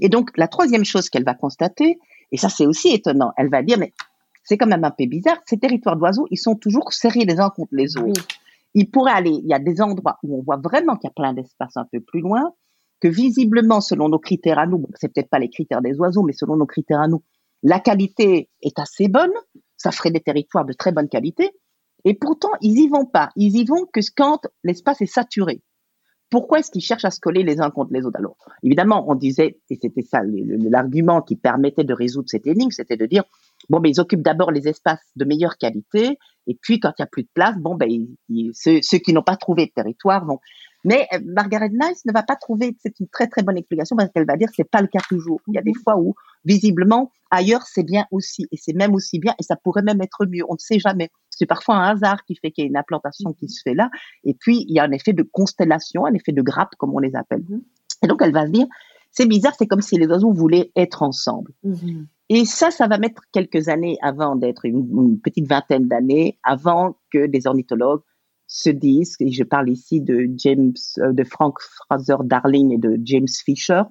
Et 0.00 0.08
donc 0.08 0.30
la 0.36 0.48
troisième 0.48 0.84
chose 0.84 1.08
qu'elle 1.08 1.24
va 1.24 1.34
constater, 1.34 1.98
et 2.32 2.36
ça 2.36 2.48
c'est 2.48 2.66
aussi 2.66 2.88
étonnant, 2.88 3.32
elle 3.36 3.48
va 3.48 3.62
dire 3.62 3.78
mais 3.78 3.92
c'est 4.44 4.58
quand 4.58 4.66
même 4.66 4.84
un 4.84 4.90
peu 4.90 5.06
bizarre, 5.06 5.38
ces 5.46 5.58
territoires 5.58 5.96
d'oiseaux, 5.96 6.26
ils 6.30 6.38
sont 6.38 6.56
toujours 6.56 6.92
serrés 6.92 7.24
les 7.24 7.38
uns 7.38 7.50
contre 7.50 7.74
les 7.74 7.96
autres. 7.96 8.26
Ils 8.74 8.90
pourraient 8.90 9.12
aller, 9.12 9.30
il 9.30 9.48
y 9.48 9.54
a 9.54 9.58
des 9.58 9.80
endroits 9.80 10.18
où 10.22 10.38
on 10.38 10.42
voit 10.42 10.56
vraiment 10.56 10.96
qu'il 10.96 11.08
y 11.08 11.10
a 11.10 11.14
plein 11.14 11.32
d'espaces 11.32 11.76
un 11.76 11.86
peu 11.90 12.00
plus 12.00 12.20
loin, 12.20 12.52
que 13.00 13.08
visiblement 13.08 13.80
selon 13.80 14.08
nos 14.08 14.18
critères 14.18 14.58
à 14.58 14.66
nous, 14.66 14.78
bon, 14.78 14.88
c'est 14.94 15.12
peut-être 15.12 15.28
pas 15.28 15.38
les 15.38 15.50
critères 15.50 15.82
des 15.82 15.98
oiseaux, 15.98 16.22
mais 16.22 16.32
selon 16.32 16.56
nos 16.56 16.66
critères 16.66 17.00
à 17.00 17.08
nous, 17.08 17.22
la 17.62 17.80
qualité 17.80 18.48
est 18.62 18.78
assez 18.78 19.08
bonne, 19.08 19.32
ça 19.82 19.90
ferait 19.90 20.10
des 20.10 20.20
territoires 20.20 20.64
de 20.64 20.72
très 20.72 20.92
bonne 20.92 21.08
qualité. 21.08 21.50
Et 22.04 22.14
pourtant, 22.14 22.50
ils 22.60 22.78
y 22.78 22.88
vont 22.88 23.06
pas. 23.06 23.30
Ils 23.36 23.56
y 23.56 23.64
vont 23.64 23.86
que 23.92 24.00
quand 24.16 24.40
l'espace 24.64 25.00
est 25.00 25.06
saturé. 25.06 25.62
Pourquoi 26.30 26.60
est-ce 26.60 26.70
qu'ils 26.70 26.82
cherchent 26.82 27.04
à 27.04 27.10
se 27.10 27.20
coller 27.20 27.42
les 27.42 27.60
uns 27.60 27.70
contre 27.70 27.92
les 27.92 28.06
autres 28.06 28.18
Alors, 28.18 28.36
évidemment, 28.62 29.04
on 29.06 29.14
disait, 29.14 29.58
et 29.68 29.78
c'était 29.80 30.00
ça 30.00 30.20
l'argument 30.24 31.20
qui 31.20 31.36
permettait 31.36 31.84
de 31.84 31.92
résoudre 31.92 32.30
cette 32.30 32.46
énigme, 32.46 32.70
c'était 32.70 32.96
de 32.96 33.04
dire, 33.04 33.24
bon, 33.68 33.80
ben, 33.80 33.90
ils 33.90 34.00
occupent 34.00 34.22
d'abord 34.22 34.50
les 34.50 34.66
espaces 34.66 35.04
de 35.14 35.26
meilleure 35.26 35.58
qualité, 35.58 36.16
et 36.46 36.58
puis 36.60 36.80
quand 36.80 36.88
il 36.98 37.02
n'y 37.02 37.04
a 37.04 37.06
plus 37.06 37.24
de 37.24 37.28
place, 37.34 37.54
bon, 37.58 37.74
ben, 37.74 37.90
ceux, 38.54 38.78
ceux, 38.80 38.96
qui 38.96 39.12
n'ont 39.12 39.22
pas 39.22 39.36
trouvé 39.36 39.66
de 39.66 39.72
territoire 39.72 40.24
vont. 40.24 40.38
Mais 40.84 41.06
euh, 41.12 41.18
Margaret 41.22 41.68
Nice 41.68 42.04
ne 42.06 42.12
va 42.12 42.22
pas 42.22 42.36
trouver, 42.36 42.74
c'est 42.80 42.98
une 42.98 43.08
très 43.08 43.26
très 43.26 43.42
bonne 43.42 43.58
explication 43.58 43.94
parce 43.94 44.10
qu'elle 44.10 44.26
va 44.26 44.38
dire 44.38 44.48
c'est 44.56 44.68
pas 44.68 44.80
le 44.80 44.88
cas 44.88 45.00
toujours. 45.06 45.40
Il 45.48 45.54
y 45.54 45.58
a 45.58 45.62
des 45.62 45.74
fois 45.74 45.96
où 45.98 46.14
visiblement 46.44 47.10
ailleurs 47.30 47.62
c'est 47.62 47.82
bien 47.82 48.04
aussi 48.10 48.46
et 48.52 48.56
c'est 48.56 48.74
même 48.74 48.94
aussi 48.94 49.18
bien 49.18 49.34
et 49.38 49.42
ça 49.42 49.56
pourrait 49.56 49.82
même 49.82 50.00
être 50.02 50.26
mieux. 50.26 50.44
On 50.48 50.54
ne 50.54 50.58
sait 50.58 50.78
jamais. 50.78 51.10
C'est 51.30 51.46
parfois 51.46 51.76
un 51.76 51.88
hasard 51.90 52.24
qui 52.24 52.36
fait 52.36 52.50
qu'il 52.50 52.64
y 52.64 52.66
a 52.66 52.68
une 52.68 52.76
implantation 52.76 53.32
qui 53.32 53.48
se 53.48 53.60
fait 53.62 53.74
là 53.74 53.90
et 54.24 54.34
puis 54.34 54.64
il 54.68 54.74
y 54.74 54.78
a 54.78 54.84
un 54.84 54.92
effet 54.92 55.12
de 55.12 55.22
constellation, 55.22 56.04
un 56.04 56.14
effet 56.14 56.32
de 56.32 56.42
grappe 56.42 56.74
comme 56.78 56.94
on 56.94 56.98
les 56.98 57.16
appelle. 57.16 57.42
Mm-hmm. 57.42 57.62
Et 58.04 58.06
donc 58.06 58.20
elle 58.22 58.32
va 58.32 58.46
se 58.46 58.52
dire 58.52 58.66
c'est 59.10 59.26
bizarre, 59.26 59.52
c'est 59.58 59.66
comme 59.66 59.82
si 59.82 59.98
les 59.98 60.06
oiseaux 60.06 60.32
voulaient 60.32 60.70
être 60.74 61.02
ensemble. 61.02 61.52
Mm-hmm. 61.64 62.06
Et 62.30 62.46
ça, 62.46 62.70
ça 62.70 62.86
va 62.86 62.96
mettre 62.96 63.22
quelques 63.30 63.68
années 63.68 63.98
avant 64.00 64.36
d'être 64.36 64.64
une, 64.64 64.88
une 64.90 65.20
petite 65.20 65.46
vingtaine 65.46 65.86
d'années 65.86 66.38
avant 66.44 66.96
que 67.10 67.26
des 67.26 67.46
ornithologues 67.46 68.00
se 68.52 68.68
disent, 68.68 69.16
et 69.20 69.30
je 69.30 69.44
parle 69.44 69.70
ici 69.70 70.00
de 70.00 70.28
James, 70.36 70.74
euh, 70.98 71.12
de 71.12 71.24
Frank 71.24 71.58
Fraser 71.60 72.16
Darling 72.24 72.72
et 72.72 72.78
de 72.78 72.98
James 73.02 73.28
Fisher, 73.28 73.82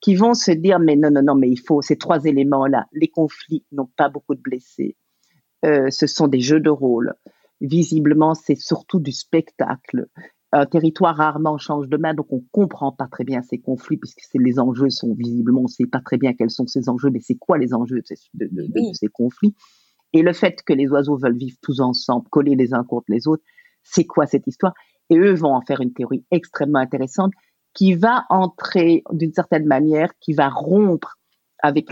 qui 0.00 0.14
vont 0.14 0.34
se 0.34 0.50
dire 0.50 0.78
mais 0.78 0.96
non 0.96 1.10
non 1.10 1.22
non 1.22 1.34
mais 1.34 1.50
il 1.50 1.60
faut 1.60 1.82
ces 1.82 1.96
trois 1.96 2.24
éléments 2.24 2.66
là 2.66 2.86
les 2.92 3.08
conflits 3.08 3.64
n'ont 3.72 3.90
pas 3.96 4.08
beaucoup 4.08 4.34
de 4.34 4.40
blessés. 4.40 4.96
Euh, 5.64 5.90
ce 5.90 6.06
sont 6.06 6.28
des 6.28 6.40
jeux 6.40 6.60
de 6.60 6.70
rôle. 6.70 7.14
Visiblement 7.60 8.34
c'est 8.34 8.56
surtout 8.56 9.00
du 9.00 9.12
spectacle. 9.12 10.06
Un 10.52 10.64
territoire 10.64 11.16
rarement 11.16 11.58
change 11.58 11.88
de 11.88 11.96
main 11.96 12.14
donc 12.14 12.32
on 12.32 12.42
comprend 12.52 12.92
pas 12.92 13.08
très 13.10 13.24
bien 13.24 13.42
ces 13.42 13.58
conflits 13.58 13.96
puisque 13.96 14.22
les 14.34 14.58
enjeux 14.58 14.90
sont 14.90 15.14
visiblement 15.14 15.62
on 15.62 15.68
sait 15.68 15.86
pas 15.86 16.00
très 16.00 16.16
bien 16.16 16.32
quels 16.32 16.50
sont 16.50 16.66
ces 16.66 16.88
enjeux 16.88 17.10
mais 17.10 17.20
c'est 17.20 17.34
quoi 17.34 17.58
les 17.58 17.74
enjeux 17.74 18.02
de, 18.34 18.48
de 18.50 18.92
ces 18.94 19.08
conflits? 19.08 19.54
Et 20.14 20.22
le 20.22 20.32
fait 20.32 20.62
que 20.62 20.72
les 20.72 20.88
oiseaux 20.88 21.18
veulent 21.18 21.36
vivre 21.36 21.56
tous 21.60 21.80
ensemble 21.80 22.28
collés 22.30 22.54
les 22.54 22.72
uns 22.72 22.84
contre 22.84 23.06
les 23.08 23.26
autres 23.26 23.42
c'est 23.82 24.04
quoi 24.04 24.26
cette 24.26 24.46
histoire? 24.46 24.74
Et 25.10 25.18
eux 25.18 25.34
vont 25.34 25.54
en 25.54 25.62
faire 25.62 25.80
une 25.80 25.92
théorie 25.92 26.24
extrêmement 26.30 26.78
intéressante 26.78 27.32
qui 27.74 27.94
va 27.94 28.24
entrer 28.28 29.02
d'une 29.12 29.32
certaine 29.32 29.66
manière, 29.66 30.10
qui 30.20 30.32
va 30.32 30.48
rompre 30.48 31.18
avec, 31.62 31.86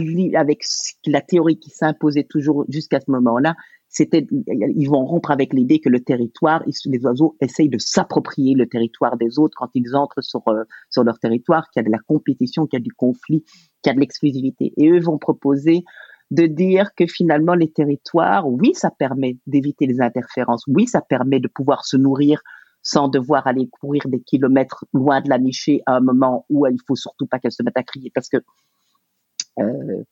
la 1.07 1.21
théorie 1.21 1.59
qui 1.59 1.71
s'imposait 1.71 2.25
toujours 2.25 2.65
jusqu'à 2.69 3.01
ce 3.01 3.11
moment-là. 3.11 3.55
Ils 3.99 4.89
vont 4.89 5.05
rompre 5.05 5.31
avec 5.31 5.53
l'idée 5.53 5.81
que 5.81 5.89
le 5.89 6.01
territoire, 6.01 6.63
les 6.67 7.05
oiseaux 7.05 7.37
essayent 7.41 7.69
de 7.69 7.79
s'approprier 7.79 8.55
le 8.55 8.67
territoire 8.67 9.17
des 9.17 9.39
autres 9.39 9.55
quand 9.57 9.71
ils 9.75 9.97
entrent 9.97 10.23
sur, 10.23 10.43
euh, 10.49 10.65
sur 10.91 11.03
leur 11.03 11.19
territoire, 11.19 11.69
qu'il 11.71 11.81
y 11.81 11.85
a 11.85 11.89
de 11.89 11.93
la 11.93 12.01
compétition, 12.07 12.67
qu'il 12.67 12.79
y 12.79 12.83
a 12.83 12.85
du 12.85 12.93
conflit, 12.93 13.43
qu'il 13.83 13.87
y 13.87 13.91
a 13.91 13.95
de 13.95 14.01
l'exclusivité. 14.01 14.73
Et 14.77 14.91
eux 14.91 15.01
vont 15.01 15.19
proposer 15.19 15.85
de 16.31 16.47
dire 16.47 16.91
que 16.97 17.07
finalement 17.07 17.55
les 17.55 17.71
territoires, 17.71 18.49
oui, 18.49 18.73
ça 18.75 18.91
permet 18.91 19.39
d'éviter 19.47 19.87
les 19.87 20.01
interférences, 20.01 20.65
oui, 20.67 20.87
ça 20.87 21.01
permet 21.01 21.41
de 21.41 21.49
pouvoir 21.49 21.85
se 21.85 21.97
nourrir 21.97 22.43
sans 22.87 23.09
devoir 23.09 23.49
aller 23.49 23.69
courir 23.69 24.03
des 24.07 24.21
kilomètres 24.21 24.85
loin 24.93 25.21
de 25.21 25.29
la 25.29 25.41
nichée 25.41 25.83
à 25.87 25.97
un 25.97 26.01
moment 26.01 26.47
où 26.49 26.69
il 26.69 26.79
faut 26.87 26.95
surtout 26.95 27.27
pas 27.27 27.41
qu'elle 27.41 27.51
se 27.51 27.65
mette 27.65 27.77
à 27.77 27.83
crier 27.83 28.13
parce 28.15 28.29
que 28.29 28.37
euh, 29.59 30.05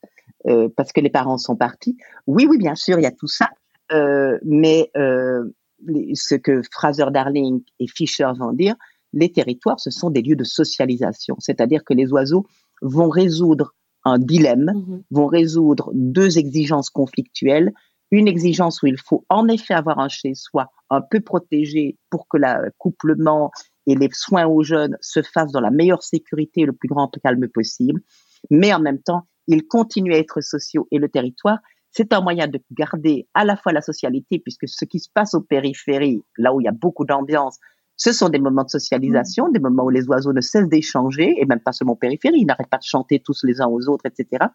euh, 0.47 0.67
parce 0.75 0.91
que 0.91 0.99
les 0.99 1.09
parents 1.09 1.37
sont 1.37 1.55
partis. 1.55 1.95
Oui, 2.27 2.45
oui, 2.49 2.57
bien 2.57 2.75
sûr, 2.75 2.99
il 2.99 3.03
y 3.03 3.07
a 3.07 3.11
tout 3.11 3.27
ça, 3.27 3.49
euh, 3.93 4.37
mais 4.43 4.91
ce 4.93 6.35
que 6.35 6.61
Fraser 6.71 7.05
Darling 7.11 7.63
et 7.79 7.87
Fisher 7.87 8.29
vont 8.37 8.51
dire, 8.51 8.75
les 9.13 9.31
territoires, 9.31 9.79
ce 9.79 9.89
sont 9.89 10.09
des 10.09 10.21
lieux 10.21 10.35
de 10.35 10.43
socialisation, 10.43 11.37
c'est-à-dire 11.39 11.83
que 11.85 11.93
les 11.93 12.11
oiseaux 12.11 12.45
vont 12.81 13.07
résoudre 13.07 13.73
un 14.03 14.19
dilemme, 14.19 14.71
mhm. 14.75 15.03
vont 15.11 15.27
résoudre 15.27 15.91
deux 15.93 16.37
exigences 16.37 16.89
conflictuelles. 16.89 17.71
Une 18.11 18.27
exigence 18.27 18.83
où 18.83 18.87
il 18.87 18.99
faut 18.99 19.25
en 19.29 19.47
effet 19.47 19.73
avoir 19.73 19.99
un 19.99 20.09
chez-soi 20.09 20.69
un 20.89 21.01
peu 21.01 21.19
protégé 21.19 21.97
pour 22.09 22.27
que 22.27 22.37
l'accouplement 22.37 23.51
et 23.87 23.95
les 23.95 24.09
soins 24.11 24.45
aux 24.45 24.63
jeunes 24.63 24.97
se 25.01 25.21
fassent 25.21 25.51
dans 25.51 25.61
la 25.61 25.71
meilleure 25.71 26.03
sécurité 26.03 26.61
et 26.61 26.65
le 26.65 26.73
plus 26.73 26.87
grand 26.87 27.09
calme 27.23 27.47
possible. 27.47 28.01
Mais 28.49 28.73
en 28.73 28.79
même 28.79 29.01
temps, 29.01 29.27
ils 29.47 29.65
continuent 29.65 30.13
à 30.13 30.17
être 30.17 30.41
sociaux 30.41 30.87
et 30.91 30.97
le 30.97 31.09
territoire, 31.09 31.59
c'est 31.91 32.11
un 32.11 32.21
moyen 32.21 32.47
de 32.47 32.59
garder 32.71 33.27
à 33.33 33.45
la 33.45 33.55
fois 33.55 33.71
la 33.71 33.81
socialité, 33.81 34.39
puisque 34.39 34.67
ce 34.67 34.83
qui 34.83 34.99
se 34.99 35.09
passe 35.13 35.33
aux 35.33 35.41
périphéries, 35.41 36.21
là 36.37 36.53
où 36.53 36.59
il 36.59 36.65
y 36.65 36.67
a 36.67 36.73
beaucoup 36.73 37.05
d'ambiance, 37.05 37.57
ce 37.97 38.11
sont 38.11 38.27
des 38.27 38.39
moments 38.39 38.65
de 38.65 38.69
socialisation, 38.69 39.47
mm. 39.47 39.53
des 39.53 39.59
moments 39.59 39.85
où 39.85 39.89
les 39.89 40.05
oiseaux 40.07 40.33
ne 40.33 40.41
cessent 40.41 40.67
d'échanger, 40.67 41.35
et 41.39 41.45
même 41.45 41.61
pas 41.61 41.71
seulement 41.71 41.95
périphérie, 41.95 42.39
ils 42.39 42.45
n'arrêtent 42.45 42.69
pas 42.69 42.77
de 42.77 42.83
chanter 42.83 43.21
tous 43.23 43.43
les 43.43 43.61
uns 43.61 43.67
aux 43.67 43.87
autres, 43.87 44.05
etc. 44.05 44.45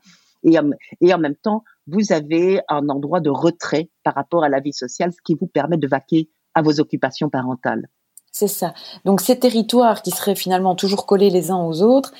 Et, 0.42 0.57
et 1.00 1.14
en 1.14 1.18
même 1.18 1.36
temps, 1.36 1.64
vous 1.91 2.12
avez 2.12 2.61
un 2.68 2.88
endroit 2.88 3.20
de 3.20 3.30
retrait 3.30 3.91
par 4.05 4.14
rapport 4.14 4.45
à 4.45 4.49
la 4.49 4.61
vie 4.61 4.72
sociale, 4.72 5.12
ce 5.12 5.20
qui 5.24 5.34
vous 5.34 5.47
permet 5.47 5.76
de 5.76 5.88
vaquer 5.88 6.28
à 6.55 6.62
vos 6.62 6.80
occupations 6.80 7.28
parentales. 7.28 7.88
C'est 8.32 8.49
ça. 8.49 8.74
Donc 9.05 9.20
ces 9.20 9.38
territoires 9.38 10.03
qui 10.03 10.11
seraient 10.11 10.36
finalement 10.36 10.74
toujours 10.74 11.07
collés 11.07 11.30
les 11.30 11.51
uns 11.51 11.62
aux 11.62 11.82
autres 11.82 12.12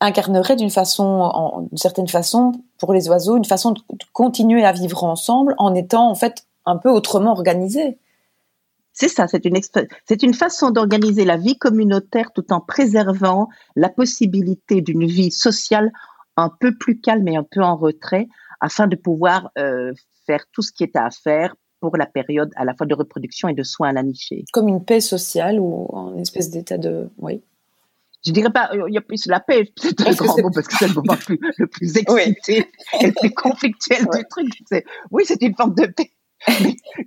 incarneraient 0.00 0.56
d'une 0.56 0.70
façon, 0.70 1.66
d'une 1.68 1.78
certaine 1.78 2.08
façon, 2.08 2.52
pour 2.78 2.92
les 2.92 3.08
oiseaux, 3.08 3.36
une 3.36 3.44
façon 3.44 3.72
de 3.72 3.80
continuer 4.12 4.64
à 4.64 4.72
vivre 4.72 5.04
ensemble 5.04 5.54
en 5.58 5.74
étant 5.74 6.10
en 6.10 6.14
fait 6.14 6.46
un 6.66 6.76
peu 6.76 6.90
autrement 6.90 7.32
organisés. 7.32 7.98
C'est 8.92 9.08
ça, 9.08 9.28
c'est 9.28 9.44
une, 9.44 9.58
c'est 10.06 10.22
une 10.22 10.34
façon 10.34 10.70
d'organiser 10.70 11.24
la 11.24 11.36
vie 11.36 11.56
communautaire 11.56 12.32
tout 12.32 12.52
en 12.52 12.60
préservant 12.60 13.48
la 13.76 13.88
possibilité 13.88 14.80
d'une 14.80 15.06
vie 15.06 15.30
sociale 15.30 15.92
un 16.36 16.48
peu 16.48 16.76
plus 16.76 17.00
calme 17.00 17.26
et 17.28 17.36
un 17.36 17.44
peu 17.48 17.62
en 17.62 17.76
retrait 17.76 18.28
afin 18.60 18.86
de 18.86 18.96
pouvoir 18.96 19.50
euh, 19.58 19.92
faire 20.26 20.44
tout 20.52 20.62
ce 20.62 20.72
qui 20.72 20.82
est 20.82 20.96
à 20.96 21.10
faire 21.10 21.54
pour 21.80 21.96
la 21.96 22.06
période 22.06 22.50
à 22.56 22.64
la 22.64 22.74
fois 22.74 22.86
de 22.86 22.94
reproduction 22.94 23.48
et 23.48 23.54
de 23.54 23.62
soins 23.62 23.90
à 23.90 23.92
la 23.92 24.02
nichée. 24.02 24.44
Comme 24.52 24.68
une 24.68 24.84
paix 24.84 25.00
sociale 25.00 25.60
ou 25.60 25.88
une 26.14 26.20
espèce 26.20 26.50
d'état 26.50 26.76
de... 26.76 27.08
Oui. 27.18 27.42
Je 28.26 28.32
dirais 28.32 28.50
pas, 28.50 28.70
il 28.72 28.92
y 28.92 28.98
a 28.98 29.00
plus 29.00 29.26
la 29.26 29.38
paix, 29.38 29.72
c'est 29.80 30.00
un 30.00 30.12
grand 30.12 30.42
mot 30.42 30.50
parce 30.50 30.66
que 30.66 30.74
c'est 30.76 30.88
le 30.88 30.94
moment 30.94 31.16
le 31.58 31.66
plus 31.68 31.96
excité 31.96 32.68
et 33.00 33.06
le 33.06 33.12
plus 33.12 33.30
conflictuel 33.30 34.06
du 34.12 34.24
truc. 34.28 34.84
Oui, 35.12 35.22
c'est 35.24 35.40
une 35.40 35.54
forme 35.54 35.74
de 35.74 35.86
paix 35.86 36.10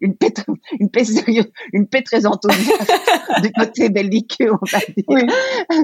une 0.01 0.15
paix, 0.17 0.33
une 0.79 0.89
paix 0.89 1.05
sérieuse, 1.05 1.51
une 1.73 1.87
paix 1.87 2.01
très 2.01 2.25
enthousiaste 2.25 2.91
du 3.41 3.51
côté 3.51 3.89
belliqueux, 3.89 4.51
on 4.51 4.65
va 4.71 4.79
dire. 4.79 5.27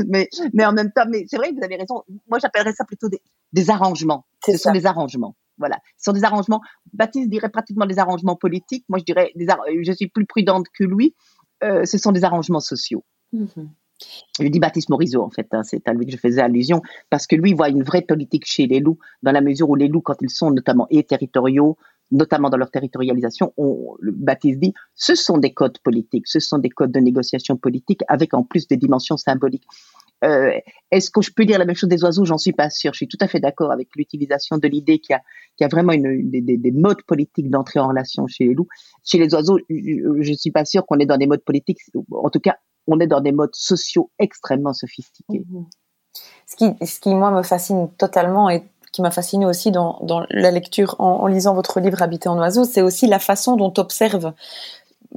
Mais, 0.07 0.29
mais 0.53 0.65
en 0.65 0.73
même 0.73 0.91
temps, 0.91 1.05
mais 1.09 1.25
c'est 1.29 1.37
vrai, 1.37 1.51
vous 1.51 1.63
avez 1.63 1.77
raison. 1.77 2.03
Moi, 2.27 2.39
j'appellerais 2.39 2.73
ça 2.73 2.85
plutôt 2.85 3.09
des, 3.09 3.21
des 3.53 3.69
arrangements. 3.69 4.25
Ce 4.45 4.57
sont 4.57 4.71
des 4.71 4.85
arrangements. 4.85 5.35
Voilà. 5.57 5.79
Ce 5.97 6.05
sont 6.05 6.13
des 6.13 6.23
arrangements. 6.23 6.61
Baptiste 6.93 7.29
dirait 7.29 7.49
pratiquement 7.49 7.85
des 7.85 7.99
arrangements 7.99 8.35
politiques. 8.35 8.85
Moi, 8.89 8.99
je 8.99 9.03
dirais, 9.03 9.31
des 9.35 9.47
je 9.83 9.91
suis 9.91 10.07
plus 10.07 10.25
prudente 10.25 10.67
que 10.77 10.83
lui. 10.83 11.15
Euh, 11.63 11.85
ce 11.85 11.97
sont 11.97 12.11
des 12.11 12.23
arrangements 12.23 12.59
sociaux. 12.59 13.03
Mm-hmm. 13.33 13.67
Je 14.39 14.47
dis 14.47 14.59
Baptiste 14.59 14.89
Morisot, 14.89 15.23
en 15.23 15.29
fait, 15.29 15.47
hein, 15.51 15.63
c'est 15.63 15.87
à 15.87 15.93
lui 15.93 16.05
que 16.05 16.11
je 16.11 16.17
faisais 16.17 16.41
allusion, 16.41 16.81
parce 17.09 17.25
que 17.25 17.35
lui 17.35 17.53
voit 17.53 17.69
une 17.69 17.83
vraie 17.83 18.03
politique 18.03 18.45
chez 18.45 18.67
les 18.67 18.79
loups, 18.79 18.99
dans 19.23 19.31
la 19.31 19.41
mesure 19.41 19.69
où 19.69 19.75
les 19.75 19.87
loups, 19.87 20.01
quand 20.01 20.21
ils 20.21 20.29
sont 20.29 20.51
notamment 20.51 20.85
et 20.91 21.03
territoriaux, 21.03 21.77
notamment 22.11 22.49
dans 22.49 22.57
leur 22.57 22.71
territorialisation, 22.71 23.53
on, 23.57 23.95
le 23.99 24.11
Baptiste 24.11 24.59
dit, 24.59 24.73
ce 24.93 25.15
sont 25.15 25.37
des 25.37 25.53
codes 25.53 25.79
politiques, 25.79 26.27
ce 26.27 26.39
sont 26.39 26.57
des 26.59 26.69
codes 26.69 26.91
de 26.91 26.99
négociation 26.99 27.57
politique 27.57 28.01
avec 28.07 28.33
en 28.33 28.43
plus 28.43 28.67
des 28.67 28.77
dimensions 28.77 29.17
symboliques. 29.17 29.65
Euh, 30.23 30.51
Est-ce 30.91 31.11
que 31.11 31.21
je 31.21 31.31
peux 31.31 31.45
dire 31.45 31.59
la 31.59 31.65
même 31.65 31.75
chose 31.75 31.89
des 31.89 32.03
oiseaux? 32.03 32.25
J'en 32.25 32.37
suis 32.37 32.53
pas 32.53 32.69
sûre. 32.69 32.93
Je 32.93 32.97
suis 32.97 33.07
tout 33.07 33.17
à 33.21 33.27
fait 33.27 33.39
d'accord 33.39 33.71
avec 33.71 33.89
l'utilisation 33.95 34.57
de 34.57 34.67
l'idée 34.67 34.99
qu'il 34.99 35.17
y, 35.59 35.63
a, 35.63 35.67
vraiment 35.67 35.93
des, 35.93 36.41
des, 36.41 36.71
modes 36.71 37.03
politiques 37.03 37.49
d'entrée 37.49 37.79
en 37.79 37.87
relation 37.87 38.25
chez 38.27 38.45
les 38.45 38.53
loups. 38.53 38.67
Chez 39.03 39.17
les 39.19 39.33
oiseaux, 39.33 39.59
je, 39.69 40.29
ne 40.29 40.35
suis 40.35 40.51
pas 40.51 40.65
sûre 40.65 40.85
qu'on 40.85 40.97
est 40.99 41.05
dans 41.05 41.17
des 41.17 41.27
modes 41.27 41.43
politiques. 41.43 41.79
En 42.11 42.29
tout 42.29 42.39
cas, 42.39 42.57
on 42.87 42.99
est 42.99 43.07
dans 43.07 43.21
des 43.21 43.31
modes 43.31 43.53
sociaux 43.53 44.09
extrêmement 44.19 44.73
sophistiqués. 44.73 45.43
Mmh 45.49 45.65
ce 46.47 46.55
qui, 46.55 46.85
ce 46.85 46.99
qui 46.99 47.13
moi 47.13 47.31
me 47.31 47.43
fascine 47.43 47.89
totalement 47.97 48.49
et 48.49 48.63
qui 48.91 49.01
m'a 49.01 49.11
fasciné 49.11 49.45
aussi 49.45 49.71
dans, 49.71 49.99
dans, 50.01 50.25
la 50.29 50.49
lecture 50.49 50.95
en, 50.99 51.27
lisant 51.27 51.53
votre 51.53 51.79
livre 51.79 52.01
Habiter 52.01 52.29
en 52.29 52.37
oiseau, 52.37 52.63
c'est 52.63 52.81
aussi 52.81 53.05
la 53.07 53.19
façon 53.19 53.55
dont 53.55 53.73
observe. 53.77 54.33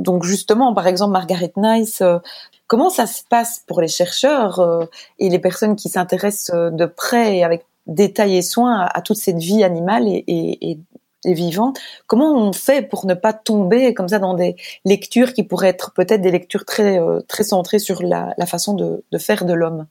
Donc 0.00 0.24
justement, 0.24 0.72
par 0.72 0.86
exemple, 0.86 1.12
Margaret 1.12 1.52
Nice, 1.56 2.00
euh, 2.00 2.18
comment 2.66 2.88
ça 2.88 3.06
se 3.06 3.22
passe 3.28 3.62
pour 3.66 3.82
les 3.82 3.88
chercheurs 3.88 4.58
euh, 4.58 4.86
et 5.18 5.28
les 5.28 5.38
personnes 5.38 5.76
qui 5.76 5.90
s'intéressent 5.90 6.54
euh, 6.54 6.70
de 6.70 6.86
près 6.86 7.36
et 7.36 7.44
avec 7.44 7.66
détail 7.86 8.36
et 8.38 8.42
soin 8.42 8.88
à, 8.92 9.02
toute 9.02 9.18
cette 9.18 9.36
vie 9.36 9.62
animale 9.62 10.04
et, 10.06 10.78
vivante 11.26 11.78
Comment 12.06 12.32
on 12.32 12.54
fait 12.54 12.80
pour 12.80 13.04
ne 13.04 13.12
pas 13.12 13.34
tomber 13.34 13.92
comme 13.92 14.08
ça 14.08 14.18
dans 14.18 14.32
des 14.32 14.56
lectures 14.86 15.34
qui 15.34 15.42
pourraient 15.42 15.68
être 15.68 15.92
peut-être 15.92 16.22
des 16.22 16.30
lectures 16.30 16.64
très 16.64 16.98
très 17.28 17.44
centrées 17.44 17.78
sur 17.78 18.02
la, 18.02 18.34
façon 18.46 18.72
de 18.74 19.18
faire 19.18 19.44
de 19.44 19.52
l'homme? 19.52 19.86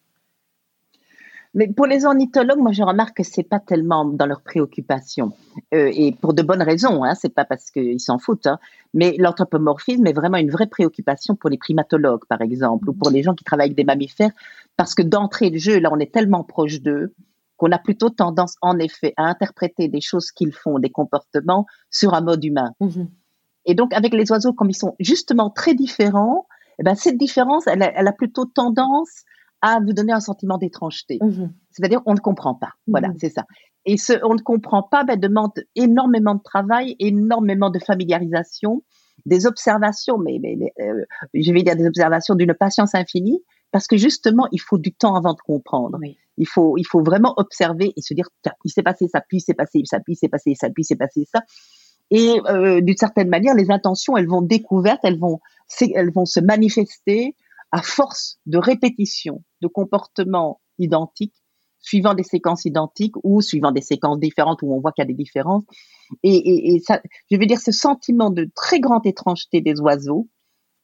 Mais 1.55 1.67
pour 1.67 1.87
les 1.87 2.05
ornithologues, 2.05 2.59
moi, 2.59 2.71
je 2.71 2.83
remarque 2.83 3.17
que 3.17 3.23
c'est 3.23 3.43
pas 3.43 3.59
tellement 3.59 4.05
dans 4.05 4.27
leurs 4.27 4.41
préoccupations, 4.41 5.33
euh, 5.73 5.89
et 5.93 6.11
pour 6.11 6.33
de 6.33 6.43
bonnes 6.43 6.61
raisons. 6.61 7.03
Hein, 7.03 7.15
c'est 7.15 7.33
pas 7.33 7.45
parce 7.45 7.71
qu'ils 7.71 7.99
s'en 7.99 8.19
foutent, 8.19 8.47
hein, 8.47 8.59
mais 8.93 9.15
l'anthropomorphisme 9.17 10.05
est 10.05 10.13
vraiment 10.13 10.37
une 10.37 10.51
vraie 10.51 10.67
préoccupation 10.67 11.35
pour 11.35 11.49
les 11.49 11.57
primatologues, 11.57 12.25
par 12.29 12.41
exemple, 12.41 12.89
ou 12.89 12.93
pour 12.93 13.09
les 13.09 13.23
gens 13.23 13.33
qui 13.33 13.43
travaillent 13.43 13.67
avec 13.67 13.77
des 13.77 13.83
mammifères, 13.83 14.31
parce 14.77 14.93
que 14.93 15.01
d'entrée 15.01 15.49
de 15.49 15.57
jeu, 15.57 15.79
là, 15.79 15.89
on 15.91 15.99
est 15.99 16.13
tellement 16.13 16.43
proche 16.43 16.81
d'eux 16.81 17.13
qu'on 17.57 17.71
a 17.71 17.79
plutôt 17.79 18.09
tendance, 18.09 18.55
en 18.61 18.77
effet, 18.79 19.13
à 19.17 19.23
interpréter 19.23 19.89
des 19.89 20.01
choses 20.01 20.31
qu'ils 20.31 20.53
font, 20.53 20.79
des 20.79 20.91
comportements, 20.91 21.65
sur 21.89 22.13
un 22.13 22.21
mode 22.21 22.43
humain. 22.43 22.73
Mmh 22.79 23.05
et 23.65 23.75
donc, 23.75 23.93
avec 23.93 24.13
les 24.13 24.31
oiseaux, 24.31 24.53
comme 24.53 24.69
ils 24.69 24.75
sont 24.75 24.95
justement 24.99 25.49
très 25.51 25.75
différents, 25.75 26.47
eh 26.79 26.83
ben, 26.83 26.95
cette 26.95 27.17
différence, 27.17 27.67
elle 27.67 27.91
elle 27.93 28.07
a 28.07 28.13
plutôt 28.13 28.45
tendance 28.45 29.25
à 29.61 29.79
vous 29.79 29.93
donner 29.93 30.13
un 30.13 30.19
sentiment 30.19 30.57
d'étrangeté. 30.57 31.19
Mmh 31.21 31.47
C'est-à-dire, 31.71 32.01
on 32.05 32.13
ne 32.13 32.19
comprend 32.19 32.55
pas. 32.55 32.71
Voilà, 32.87 33.09
mmh 33.09 33.15
c'est 33.19 33.29
ça. 33.29 33.45
Et 33.85 33.97
ce 33.97 34.13
on 34.23 34.35
ne 34.35 34.41
comprend 34.41 34.83
pas 34.83 35.03
ben, 35.03 35.19
demande 35.19 35.51
énormément 35.75 36.35
de 36.35 36.41
travail, 36.43 36.95
énormément 36.99 37.69
de 37.69 37.79
familiarisation, 37.79 38.83
des 39.25 39.45
observations, 39.45 40.17
mais, 40.17 40.39
mais, 40.41 40.57
euh, 40.79 41.03
je 41.33 41.51
vais 41.51 41.63
dire 41.63 41.75
des 41.75 41.87
observations 41.87 42.35
d'une 42.35 42.53
patience 42.53 42.95
infinie, 42.95 43.41
parce 43.71 43.87
que 43.87 43.97
justement, 43.97 44.47
il 44.51 44.61
faut 44.61 44.77
du 44.77 44.93
temps 44.93 45.15
avant 45.15 45.33
de 45.33 45.39
comprendre. 45.39 45.99
Il 46.37 46.47
faut, 46.47 46.77
il 46.77 46.85
faut 46.85 47.03
vraiment 47.03 47.33
observer 47.37 47.93
et 47.95 48.01
se 48.01 48.13
dire, 48.13 48.27
il 48.63 48.71
s'est 48.71 48.83
passé 48.83 49.07
ça, 49.07 49.21
puis 49.21 49.37
il 49.37 49.41
s'est 49.41 49.53
passé 49.53 49.81
ça, 49.85 49.99
puis 49.99 50.13
il 50.13 50.15
s'est 50.15 50.29
passé 50.29 50.55
ça, 50.55 50.69
puis 50.69 50.83
il 50.83 50.85
s'est 50.85 50.95
passé 50.95 51.25
ça. 51.31 51.41
Et 52.11 52.39
euh, 52.47 52.81
d'une 52.81 52.97
certaine 52.97 53.29
manière, 53.29 53.53
les 53.53 53.69
intentions, 53.69 54.17
elles 54.17 54.27
vont 54.27 54.41
découvertes, 54.41 55.01
elles 55.03 55.19
vont, 55.19 55.39
elles 55.93 56.11
vont 56.11 56.25
se 56.25 56.39
manifester 56.39 57.35
à 57.71 57.81
force 57.81 58.39
de 58.45 58.57
répétition 58.57 59.43
de 59.61 59.67
comportements 59.67 60.61
identiques, 60.77 61.35
suivant 61.79 62.13
des 62.13 62.23
séquences 62.23 62.65
identiques 62.65 63.15
ou 63.23 63.41
suivant 63.41 63.71
des 63.71 63.81
séquences 63.81 64.19
différentes 64.19 64.61
où 64.61 64.73
on 64.73 64.81
voit 64.81 64.91
qu'il 64.91 65.03
y 65.03 65.07
a 65.07 65.07
des 65.07 65.13
différences. 65.13 65.63
Et, 66.23 66.75
et, 66.75 66.79
ça, 66.79 67.01
je 67.31 67.37
veux 67.37 67.45
dire, 67.45 67.59
ce 67.59 67.71
sentiment 67.71 68.31
de 68.31 68.49
très 68.55 68.79
grande 68.79 69.05
étrangeté 69.05 69.61
des 69.61 69.79
oiseaux, 69.79 70.27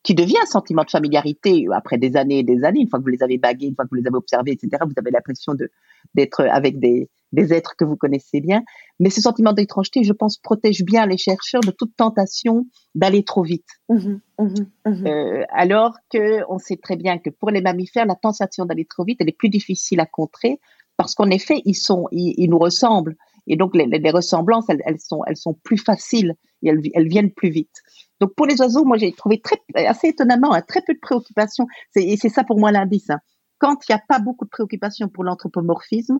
qui 0.05 0.13
devient 0.13 0.37
un 0.41 0.45
sentiment 0.45 0.83
de 0.83 0.91
familiarité 0.91 1.65
après 1.73 1.97
des 1.97 2.15
années 2.15 2.39
et 2.39 2.43
des 2.43 2.63
années, 2.63 2.81
une 2.81 2.89
fois 2.89 2.99
que 2.99 3.03
vous 3.03 3.09
les 3.09 3.23
avez 3.23 3.39
bagués, 3.39 3.65
une 3.65 3.75
fois 3.75 3.85
que 3.85 3.89
vous 3.89 3.95
les 3.95 4.07
avez 4.07 4.15
observés, 4.15 4.51
etc., 4.51 4.83
vous 4.85 4.93
avez 4.97 5.09
l'impression 5.09 5.55
de 5.55 5.71
d'être 6.13 6.41
avec 6.41 6.79
des, 6.79 7.09
des 7.35 7.53
êtres 7.53 7.75
que 7.77 7.85
vous 7.85 7.95
connaissez 7.95 8.41
bien. 8.41 8.63
Mais 8.99 9.09
ce 9.09 9.21
sentiment 9.21 9.53
d'étrangeté, 9.53 10.03
je 10.03 10.13
pense, 10.13 10.37
protège 10.37 10.83
bien 10.83 11.05
les 11.05 11.17
chercheurs 11.17 11.61
de 11.61 11.71
toute 11.71 11.95
tentation 11.95 12.65
d'aller 12.95 13.23
trop 13.23 13.43
vite. 13.43 13.67
Mmh 13.89 14.15
mmh 14.39 14.53
mmh 14.85 15.07
euh, 15.07 15.43
alors 15.49 15.95
que 16.11 16.41
on 16.49 16.57
sait 16.57 16.77
très 16.77 16.95
bien 16.95 17.19
que 17.19 17.29
pour 17.29 17.51
les 17.51 17.61
mammifères, 17.61 18.05
la 18.05 18.15
tentation 18.15 18.65
d'aller 18.65 18.85
trop 18.85 19.03
vite, 19.03 19.17
elle 19.19 19.29
est 19.29 19.37
plus 19.37 19.49
difficile 19.49 19.99
à 19.99 20.05
contrer 20.05 20.59
parce 20.97 21.13
qu'en 21.13 21.29
effet, 21.29 21.61
ils 21.65 21.75
sont, 21.75 22.07
ils, 22.11 22.49
nous 22.49 22.57
ressemblent. 22.59 23.15
Et 23.47 23.57
donc, 23.57 23.75
les, 23.75 23.85
les 23.85 24.11
ressemblances, 24.11 24.65
elles, 24.69 24.81
elles, 24.85 24.99
sont, 24.99 25.21
elles 25.27 25.37
sont 25.37 25.53
plus 25.53 25.77
faciles 25.77 26.35
et 26.63 26.69
elles, 26.69 26.81
elles 26.93 27.07
viennent 27.07 27.31
plus 27.31 27.49
vite. 27.49 27.81
Donc, 28.21 28.33
pour 28.35 28.45
les 28.45 28.59
oiseaux, 28.61 28.85
moi, 28.85 28.97
j'ai 28.97 29.11
trouvé 29.11 29.41
très, 29.41 29.61
assez 29.75 30.07
étonnamment, 30.07 30.53
hein, 30.53 30.61
très 30.61 30.81
peu 30.81 30.93
de 30.93 30.99
préoccupations. 30.99 31.67
Et 31.95 32.17
c'est 32.17 32.29
ça 32.29 32.43
pour 32.43 32.59
moi 32.59 32.71
l'indice. 32.71 33.09
Hein. 33.09 33.19
Quand 33.59 33.77
il 33.87 33.91
n'y 33.91 33.95
a 33.95 34.03
pas 34.07 34.19
beaucoup 34.19 34.45
de 34.45 34.49
préoccupations 34.49 35.09
pour 35.09 35.23
l'anthropomorphisme, 35.23 36.19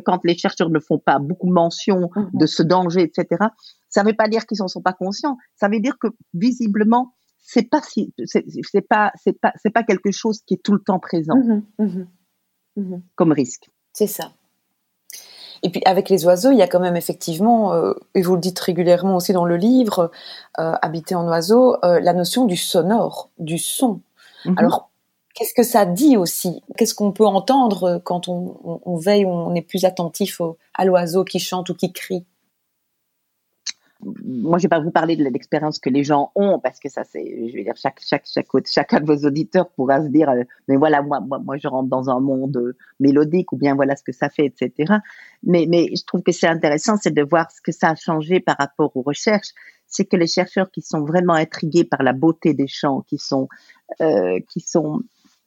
quand 0.00 0.20
les 0.24 0.36
chercheurs 0.36 0.70
ne 0.70 0.78
font 0.78 0.98
pas 0.98 1.18
beaucoup 1.18 1.50
mention 1.50 2.10
mhm. 2.14 2.30
de 2.32 2.46
ce 2.46 2.62
danger, 2.62 3.02
etc., 3.02 3.44
ça 3.88 4.02
ne 4.02 4.08
veut 4.08 4.16
pas 4.16 4.28
dire 4.28 4.46
qu'ils 4.46 4.58
n'en 4.60 4.68
sont 4.68 4.80
pas 4.80 4.92
conscients. 4.92 5.36
Ça 5.56 5.68
veut 5.68 5.80
dire 5.80 5.98
que 5.98 6.08
visiblement, 6.34 7.14
c'est 7.38 7.68
pas 7.68 7.82
si, 7.82 8.14
c'est 8.24 8.88
pas, 8.88 9.12
c'est 9.22 9.38
pas, 9.38 9.52
c'est 9.62 9.70
pas 9.70 9.82
quelque 9.82 10.10
chose 10.10 10.40
qui 10.46 10.54
est 10.54 10.62
tout 10.62 10.72
le 10.72 10.80
temps 10.80 10.98
présent 10.98 11.36
mhm. 11.78 12.06
Mhm. 12.76 13.02
comme 13.14 13.32
risque. 13.32 13.70
C'est 13.92 14.06
ça. 14.06 14.32
Et 15.64 15.70
puis 15.70 15.82
avec 15.84 16.08
les 16.08 16.24
oiseaux, 16.24 16.50
il 16.50 16.58
y 16.58 16.62
a 16.62 16.66
quand 16.66 16.80
même 16.80 16.96
effectivement, 16.96 17.72
euh, 17.74 17.92
et 18.14 18.22
vous 18.22 18.34
le 18.34 18.40
dites 18.40 18.58
régulièrement 18.58 19.16
aussi 19.16 19.32
dans 19.32 19.44
le 19.44 19.56
livre, 19.56 20.10
euh, 20.58 20.72
Habiter 20.82 21.14
en 21.14 21.26
oiseau, 21.28 21.76
la 21.82 22.14
notion 22.14 22.46
du 22.46 22.56
sonore, 22.56 23.30
du 23.38 23.58
son. 23.58 24.00
Alors 24.56 24.91
Qu'est-ce 25.34 25.54
que 25.54 25.62
ça 25.62 25.86
dit 25.86 26.16
aussi? 26.16 26.62
Qu'est-ce 26.76 26.94
qu'on 26.94 27.12
peut 27.12 27.26
entendre 27.26 28.00
quand 28.04 28.28
on, 28.28 28.96
veille, 28.96 29.24
on 29.24 29.54
est 29.54 29.62
plus 29.62 29.84
attentif 29.84 30.40
à 30.74 30.84
l'oiseau 30.84 31.24
qui 31.24 31.38
chante 31.38 31.70
ou 31.70 31.74
qui 31.74 31.92
crie? 31.92 32.26
Moi, 34.24 34.58
je 34.58 34.64
vais 34.64 34.68
pas 34.68 34.80
vous 34.80 34.90
parler 34.90 35.14
de 35.14 35.24
l'expérience 35.24 35.78
que 35.78 35.88
les 35.88 36.02
gens 36.02 36.32
ont 36.34 36.58
parce 36.58 36.80
que 36.80 36.88
ça, 36.88 37.04
c'est, 37.04 37.48
je 37.48 37.54
vais 37.54 37.62
dire, 37.62 37.76
chaque, 37.76 38.00
chaque, 38.02 38.26
chacun 38.66 39.00
de 39.00 39.06
vos 39.06 39.26
auditeurs 39.26 39.70
pourra 39.70 40.02
se 40.02 40.08
dire, 40.08 40.28
euh, 40.28 40.42
mais 40.66 40.76
voilà, 40.76 41.02
moi, 41.02 41.20
moi, 41.20 41.38
moi, 41.38 41.56
je 41.56 41.68
rentre 41.68 41.88
dans 41.88 42.10
un 42.10 42.18
monde 42.18 42.56
euh, 42.56 42.76
mélodique 42.98 43.52
ou 43.52 43.56
bien 43.56 43.76
voilà 43.76 43.94
ce 43.94 44.02
que 44.02 44.10
ça 44.10 44.28
fait, 44.28 44.46
etc. 44.46 44.94
Mais, 45.44 45.66
mais 45.68 45.94
je 45.96 46.04
trouve 46.04 46.22
que 46.22 46.32
c'est 46.32 46.48
intéressant, 46.48 46.96
c'est 47.00 47.14
de 47.14 47.22
voir 47.22 47.50
ce 47.52 47.60
que 47.62 47.70
ça 47.70 47.90
a 47.90 47.94
changé 47.94 48.40
par 48.40 48.56
rapport 48.58 48.90
aux 48.96 49.02
recherches. 49.02 49.52
C'est 49.86 50.04
que 50.04 50.16
les 50.16 50.26
chercheurs 50.26 50.70
qui 50.72 50.82
sont 50.82 51.04
vraiment 51.04 51.34
intrigués 51.34 51.84
par 51.84 52.02
la 52.02 52.12
beauté 52.12 52.54
des 52.54 52.66
chants, 52.66 53.02
qui 53.02 53.18
sont, 53.18 53.48
euh, 54.00 54.40
qui 54.48 54.60
sont 54.60 55.02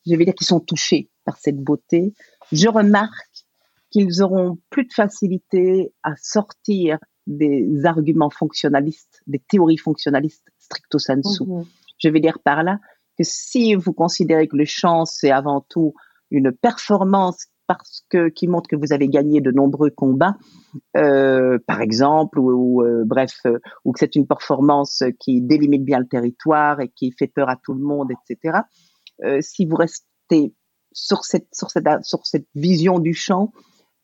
je 0.06 0.16
vais 0.16 0.26
dire 0.26 0.36
qu'ils 0.36 0.48
sont 0.48 0.60
touchés 0.60 1.10
par 1.24 1.38
cette 1.38 1.58
beauté, 1.58 2.14
je 2.52 2.68
remarque 2.68 3.46
qu'ils 3.90 4.22
auront 4.22 4.58
plus 4.70 4.86
de 4.86 4.94
facilité 4.94 5.94
à 6.04 6.14
sortir 6.18 6.98
des 7.28 7.86
arguments 7.86 8.30
fonctionnalistes, 8.30 9.22
des 9.26 9.40
théories 9.40 9.78
fonctionnalistes 9.78 10.48
stricto 10.60 11.00
sensu. 11.00 11.44
Mhm. 11.44 11.66
Je 11.98 12.10
vais 12.10 12.20
dire 12.20 12.40
par 12.44 12.64
là 12.64 12.80
que 13.18 13.24
si 13.24 13.76
vous 13.76 13.94
considérez 13.94 14.48
que 14.48 14.58
le 14.58 14.66
chant, 14.66 15.06
c'est 15.06 15.32
avant 15.32 15.66
tout 15.70 15.94
une 16.30 16.52
performance 16.52 17.48
parce 17.68 18.04
que 18.10 18.30
qui 18.30 18.48
montre 18.48 18.70
que 18.70 18.76
vous 18.76 18.94
avez 18.94 19.08
gagné 19.08 19.42
de 19.42 19.52
nombreux 19.52 19.90
combats, 19.90 20.38
euh, 20.98 21.58
par 21.66 21.82
exemple, 21.82 22.40
ou, 22.40 22.84
euh, 22.84 23.04
bref, 23.06 23.40
euh, 23.46 23.60
ou 23.84 23.92
que 23.92 24.00
c'est 24.00 24.16
une 24.16 24.28
performance 24.28 25.04
qui 25.20 25.42
délimite 25.42 25.84
bien 25.84 26.00
le 26.00 26.08
territoire 26.08 26.80
et 26.80 26.90
qui 26.90 27.12
fait 27.12 27.28
peur 27.28 27.50
à 27.50 27.56
tout 27.56 27.74
le 27.74 27.82
monde, 27.82 28.12
etc. 28.12 28.60
si 29.42 29.66
vous 29.66 29.76
restez 29.76 30.54
sur 30.94 31.24
cette 31.24 31.48
sur 31.54 31.70
cette 31.70 31.88
sur 32.04 32.26
cette 32.26 32.48
vision 32.56 33.00
du 33.00 33.14
champ, 33.14 33.52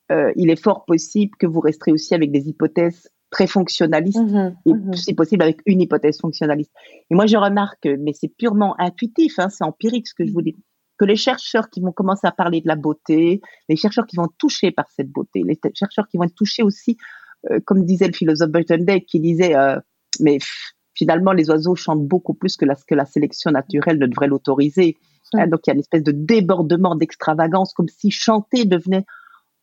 il 0.09 0.49
est 0.49 0.61
fort 0.61 0.85
possible 0.85 1.35
que 1.37 1.47
vous 1.47 1.59
resterez 1.59 1.91
aussi 1.91 2.13
avec 2.13 2.31
des 2.31 2.47
hypothèses 2.49 3.09
très 3.29 3.47
fonctionnalistes 3.47 4.19
mmh 4.19 4.55
et 4.65 4.73
mmh 4.73 4.93
si 4.93 5.13
possible 5.13 5.43
avec 5.43 5.61
une 5.65 5.81
hypothèse 5.81 6.19
fonctionnaliste. 6.19 6.71
Et 7.09 7.15
moi 7.15 7.25
je 7.25 7.37
remarque, 7.37 7.87
mais 7.99 8.13
c'est 8.13 8.27
purement 8.27 8.75
intuitif, 8.79 9.39
hein, 9.39 9.49
c'est 9.49 9.63
empirique 9.63 10.07
ce 10.07 10.13
que 10.13 10.25
je 10.25 10.31
vous 10.31 10.41
dis 10.41 10.57
que 11.01 11.05
les 11.05 11.15
chercheurs 11.15 11.71
qui 11.71 11.81
vont 11.81 11.91
commencer 11.91 12.27
à 12.27 12.31
parler 12.31 12.61
de 12.61 12.67
la 12.67 12.75
beauté, 12.75 13.41
les 13.67 13.75
chercheurs 13.75 14.05
qui 14.05 14.17
vont 14.17 14.27
touchés 14.37 14.69
par 14.69 14.85
cette 14.91 15.09
beauté, 15.09 15.41
les 15.43 15.59
chercheurs 15.73 16.07
qui 16.07 16.17
vont 16.17 16.25
être 16.25 16.35
touchés 16.35 16.61
aussi, 16.61 16.95
euh, 17.49 17.59
comme 17.65 17.85
disait 17.85 18.05
le 18.05 18.13
philosophe 18.13 18.51
Burton 18.51 18.85
Day, 18.85 19.01
qui 19.01 19.19
disait, 19.19 19.55
euh, 19.55 19.79
mais 20.19 20.37
finalement 20.93 21.31
les 21.31 21.49
oiseaux 21.49 21.75
chantent 21.75 22.05
beaucoup 22.05 22.33
plus 22.33 22.57
que 22.57 22.65
la, 22.65 22.75
que 22.75 22.95
la 22.95 23.05
sélection 23.05 23.51
naturelle 23.51 23.97
ne 23.99 24.07
devrait 24.07 24.27
l'autoriser. 24.27 24.97
Hein, 25.33 25.47
donc 25.47 25.61
il 25.65 25.69
y 25.69 25.71
a 25.71 25.73
une 25.73 25.79
espèce 25.79 26.03
de 26.03 26.11
débordement, 26.11 26.95
d'extravagance, 26.95 27.73
comme 27.73 27.87
si 27.87 28.11
chanter 28.11 28.65
devenait 28.65 29.05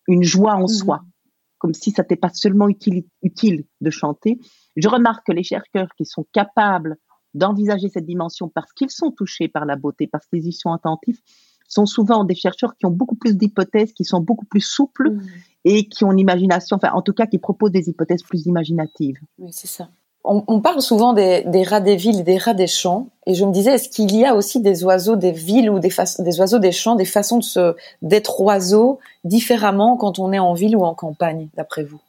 une 0.07 0.22
joie 0.22 0.55
en 0.55 0.66
soi, 0.66 0.97
mmh. 0.97 1.11
comme 1.59 1.74
si 1.74 1.91
ça 1.91 2.03
n'était 2.03 2.16
pas 2.16 2.31
seulement 2.33 2.68
utile, 2.68 3.05
utile 3.22 3.64
de 3.81 3.91
chanter. 3.91 4.39
Je 4.76 4.89
remarque 4.89 5.26
que 5.26 5.33
les 5.33 5.43
chercheurs 5.43 5.89
qui 5.97 6.07
sont 6.07 6.26
capables 6.33 6.97
d'envisager 7.35 7.91
cette 7.91 8.07
dimension 8.07 8.49
parce 8.49 8.72
qu'ils 8.72 8.91
sont 8.91 9.11
touchés 9.11 9.49
par 9.49 9.66
la 9.66 9.76
beauté, 9.76 10.07
parce 10.07 10.26
qu'ils 10.26 10.47
y 10.47 10.53
sont 10.53 10.72
attentifs, 10.72 11.20
sont 11.68 11.85
souvent 11.85 12.24
des 12.24 12.35
chercheurs 12.35 12.74
qui 12.76 12.87
ont 12.87 12.91
beaucoup 12.91 13.16
plus 13.16 13.37
d'hypothèses, 13.37 13.93
qui 13.93 14.05
sont 14.05 14.20
beaucoup 14.20 14.47
plus 14.47 14.62
souples 14.62 15.11
mmh. 15.11 15.22
et 15.66 15.89
qui 15.89 16.05
ont 16.05 16.12
une 16.12 16.18
imagination, 16.18 16.76
enfin 16.76 16.93
en 16.95 17.03
tout 17.03 17.12
cas 17.12 17.26
qui 17.26 17.39
proposent 17.39 17.72
des 17.72 17.91
hypothèses 17.91 18.22
plus 18.22 18.47
imaginatives. 18.47 19.18
Oui, 19.37 19.53
c'est 19.53 19.66
ça. 19.66 19.91
On, 20.31 20.61
parle 20.61 20.83
souvent 20.83 21.14
des, 21.14 21.62
rats 21.62 21.81
des 21.81 21.97
villes 21.97 22.20
et 22.20 22.22
des 22.22 22.37
rats 22.37 22.53
des 22.53 22.66
champs, 22.66 23.09
et 23.26 23.33
je 23.33 23.47
me 23.47 23.53
disais, 23.53 23.72
est-ce 23.72 23.89
qu'il 23.89 24.14
y 24.14 24.26
a 24.26 24.35
aussi 24.35 24.61
des 24.61 24.85
oiseaux 24.85 25.16
des 25.16 25.33
villes 25.33 25.70
ou 25.70 25.79
des, 25.79 25.89
des 26.18 26.41
oiseaux 26.41 26.59
des 26.59 26.70
champs, 26.70 26.97
des 26.97 27.07
façons 27.07 27.39
de 27.39 27.45
se 27.45 27.74
d'être 28.03 28.39
oiseau 28.43 28.99
différemment 29.24 29.97
quand 29.97 30.18
on 30.18 30.31
est 30.35 30.39
en 30.39 30.53
ville 30.53 30.76
ou 30.76 30.85
en 30.85 30.95
campagne, 30.95 31.49
d'après 31.57 31.83
vous? 31.83 32.01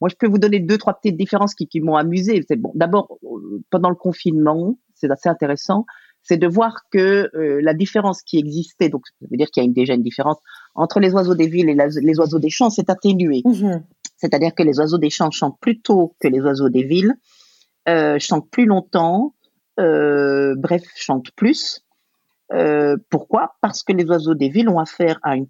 Moi, 0.00 0.08
je 0.08 0.16
peux 0.16 0.26
vous 0.26 0.38
donner 0.38 0.60
deux, 0.60 0.78
trois 0.78 0.94
petites 0.94 1.18
différences 1.18 1.54
qui, 1.54 1.66
qui 1.66 1.80
m'ont 1.80 1.96
amusé. 1.96 2.42
C'est 2.48 2.56
bon. 2.56 2.72
D'abord, 2.74 3.18
euh, 3.24 3.62
pendant 3.70 3.90
le 3.90 3.96
confinement, 3.96 4.78
c'est 4.94 5.10
assez 5.10 5.28
intéressant, 5.28 5.84
c'est 6.22 6.38
de 6.38 6.46
voir 6.46 6.84
que 6.90 7.30
euh, 7.34 7.60
la 7.62 7.74
différence 7.74 8.22
qui 8.22 8.38
existait, 8.38 8.88
donc 8.88 9.02
ça 9.06 9.26
veut 9.30 9.36
dire 9.36 9.50
qu'il 9.50 9.62
y 9.62 9.66
a 9.66 9.70
déjà 9.70 9.94
une 9.94 10.02
différence 10.02 10.38
entre 10.74 11.00
les 11.00 11.12
oiseaux 11.12 11.34
des 11.34 11.46
villes 11.46 11.68
et 11.68 11.76
les 11.76 12.18
oiseaux 12.18 12.38
des 12.38 12.50
champs, 12.50 12.70
s'est 12.70 12.90
atténuée. 12.90 13.42
Mm-hmm. 13.44 13.82
C'est-à-dire 14.16 14.54
que 14.54 14.62
les 14.62 14.78
oiseaux 14.78 14.98
des 14.98 15.10
champs 15.10 15.30
chantent 15.30 15.58
plus 15.60 15.80
tôt 15.80 16.14
que 16.20 16.28
les 16.28 16.40
oiseaux 16.40 16.68
des 16.68 16.84
villes, 16.84 17.14
euh, 17.88 18.18
chantent 18.18 18.50
plus 18.50 18.66
longtemps, 18.66 19.34
euh, 19.78 20.54
bref, 20.56 20.82
chantent 20.96 21.30
plus. 21.36 21.82
Euh, 22.52 22.96
pourquoi? 23.10 23.56
Parce 23.60 23.82
que 23.82 23.92
les 23.92 24.04
oiseaux 24.04 24.34
des 24.34 24.48
villes 24.48 24.68
ont 24.68 24.78
affaire 24.78 25.18
à, 25.22 25.32
un 25.32 25.44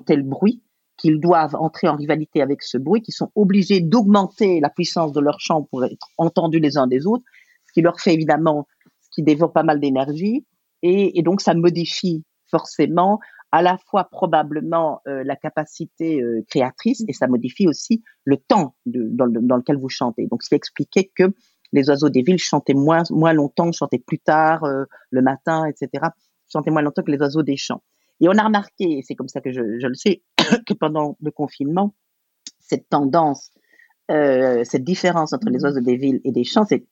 tel 0.00 0.22
bruit 0.22 0.62
qu'ils 0.96 1.18
doivent 1.18 1.54
entrer 1.54 1.88
en 1.88 1.96
rivalité 1.96 2.42
avec 2.42 2.62
ce 2.62 2.76
bruit, 2.76 3.00
qu'ils 3.00 3.14
sont 3.14 3.30
obligés 3.34 3.80
d'augmenter 3.80 4.60
la 4.60 4.68
puissance 4.68 5.12
de 5.12 5.20
leur 5.20 5.40
chant 5.40 5.62
pour 5.62 5.84
être 5.84 6.08
entendus 6.18 6.60
les 6.60 6.76
uns 6.76 6.86
des 6.86 7.06
autres, 7.06 7.24
ce 7.66 7.72
qui 7.72 7.80
leur 7.80 7.98
fait 8.00 8.12
évidemment, 8.12 8.66
ce 9.00 9.08
qui 9.10 9.22
développe 9.22 9.54
pas 9.54 9.62
mal 9.62 9.80
d'énergie, 9.80 10.44
et, 10.82 11.22
donc 11.22 11.40
ça 11.40 11.54
modifie 11.54 12.24
forcément 12.50 13.18
à 13.52 13.62
la 13.62 13.78
fois 13.78 14.04
probablement 14.04 15.00
euh, 15.08 15.24
la 15.24 15.36
capacité 15.36 16.22
euh, 16.22 16.44
créatrice 16.48 17.02
et 17.08 17.12
ça 17.12 17.26
modifie 17.26 17.66
aussi 17.66 18.02
le 18.24 18.36
temps 18.36 18.76
dans, 18.86 19.26
lequel 19.26 19.76
vous 19.76 19.88
chantez. 19.88 20.26
Donc, 20.26 20.42
ce 20.42 20.50
qui 20.50 20.54
expliquait 20.54 21.10
que 21.14 21.32
les 21.72 21.88
oiseaux 21.88 22.08
des 22.08 22.22
villes 22.22 22.38
chantaient 22.38 22.74
moins, 22.74 23.02
moins 23.10 23.32
longtemps, 23.32 23.72
chantaient 23.72 23.98
plus 23.98 24.18
tard, 24.18 24.64
euh, 24.64 24.84
le 25.10 25.22
matin, 25.22 25.66
etc., 25.66 26.08
chantaient 26.48 26.70
moins 26.70 26.82
longtemps 26.82 27.02
que 27.02 27.10
les 27.10 27.18
oiseaux 27.18 27.42
des 27.42 27.56
champs. 27.56 27.82
Et 28.20 28.28
on 28.28 28.32
a 28.32 28.42
remarqué, 28.42 28.98
et 28.98 29.02
c'est 29.02 29.14
comme 29.14 29.28
ça 29.28 29.40
que 29.40 29.50
je, 29.50 29.78
je, 29.78 29.86
le 29.86 29.94
sais, 29.94 30.22
que 30.66 30.74
pendant 30.74 31.16
le 31.20 31.30
confinement, 31.30 31.94
cette 32.58 32.88
tendance, 32.88 33.50
euh, 34.10 34.64
cette 34.64 34.84
différence 34.84 35.32
entre 35.32 35.48
les 35.50 35.62
oiseaux 35.62 35.80
des 35.80 35.96
villes 35.96 36.20
et 36.24 36.32
des 36.32 36.44
champs 36.44 36.64
s'est 36.64 36.86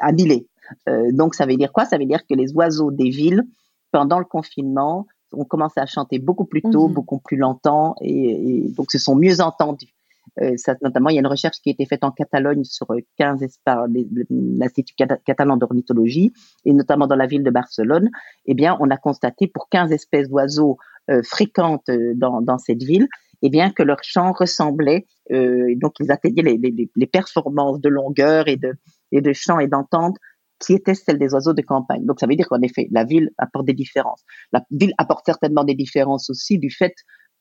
annulée. 0.00 0.46
Euh, 0.88 1.10
donc 1.12 1.34
ça 1.34 1.46
veut 1.46 1.56
dire 1.56 1.72
quoi? 1.72 1.84
Ça 1.84 1.98
veut 1.98 2.04
dire 2.04 2.26
que 2.26 2.34
les 2.34 2.52
oiseaux 2.52 2.90
des 2.90 3.10
villes, 3.10 3.44
pendant 3.90 4.18
le 4.18 4.24
confinement, 4.24 5.06
ont 5.32 5.44
commencé 5.44 5.80
à 5.80 5.86
chanter 5.86 6.18
beaucoup 6.18 6.44
plus 6.44 6.62
tôt, 6.62 6.88
mmh. 6.88 6.92
beaucoup 6.92 7.18
plus 7.18 7.36
longtemps, 7.36 7.94
et, 8.00 8.66
et, 8.66 8.68
donc 8.70 8.90
se 8.90 8.98
sont 8.98 9.16
mieux 9.16 9.40
entendus. 9.40 9.94
Euh, 10.42 10.52
ça, 10.56 10.74
notamment, 10.82 11.08
il 11.08 11.14
y 11.14 11.18
a 11.18 11.20
une 11.20 11.26
recherche 11.26 11.56
qui 11.62 11.70
a 11.70 11.72
été 11.72 11.86
faite 11.86 12.04
en 12.04 12.10
Catalogne 12.10 12.64
sur 12.64 12.86
15 13.16 13.40
par 13.64 13.86
l'Institut 14.30 14.94
catalan 15.24 15.56
d'ornithologie, 15.56 16.32
et 16.64 16.72
notamment 16.72 17.06
dans 17.06 17.16
la 17.16 17.26
ville 17.26 17.42
de 17.42 17.50
Barcelone. 17.50 18.10
Eh 18.46 18.54
bien, 18.54 18.76
on 18.80 18.90
a 18.90 18.96
constaté 18.96 19.46
pour 19.46 19.68
15 19.68 19.90
espèces 19.92 20.28
d'oiseaux 20.28 20.78
euh, 21.10 21.22
fréquentes 21.22 21.88
euh, 21.88 22.12
dans, 22.14 22.42
dans 22.42 22.58
cette 22.58 22.82
ville, 22.82 23.08
eh 23.40 23.48
bien 23.48 23.70
que 23.70 23.82
leur 23.82 24.02
chant 24.02 24.32
ressemblait, 24.32 25.06
euh, 25.30 25.74
donc 25.76 25.94
ils 26.00 26.10
atteignaient 26.10 26.42
les, 26.42 26.58
les, 26.58 26.90
les, 26.94 27.06
performances 27.06 27.80
de 27.80 27.88
longueur 27.88 28.46
et 28.46 28.56
de, 28.56 28.74
et 29.10 29.22
de 29.22 29.32
chant 29.32 29.58
et 29.58 29.68
d'entente 29.68 30.16
qui 30.60 30.74
étaient 30.74 30.94
celles 30.94 31.18
des 31.18 31.32
oiseaux 31.34 31.54
de 31.54 31.62
campagne. 31.62 32.04
Donc 32.04 32.20
ça 32.20 32.26
veut 32.26 32.36
dire 32.36 32.48
qu'en 32.48 32.60
effet, 32.62 32.88
la 32.90 33.04
ville 33.04 33.30
apporte 33.38 33.66
des 33.66 33.74
différences. 33.74 34.24
La 34.52 34.64
ville 34.70 34.92
apporte 34.98 35.24
certainement 35.26 35.64
des 35.64 35.74
différences 35.74 36.30
aussi 36.30 36.58
du 36.58 36.70
fait 36.70 36.94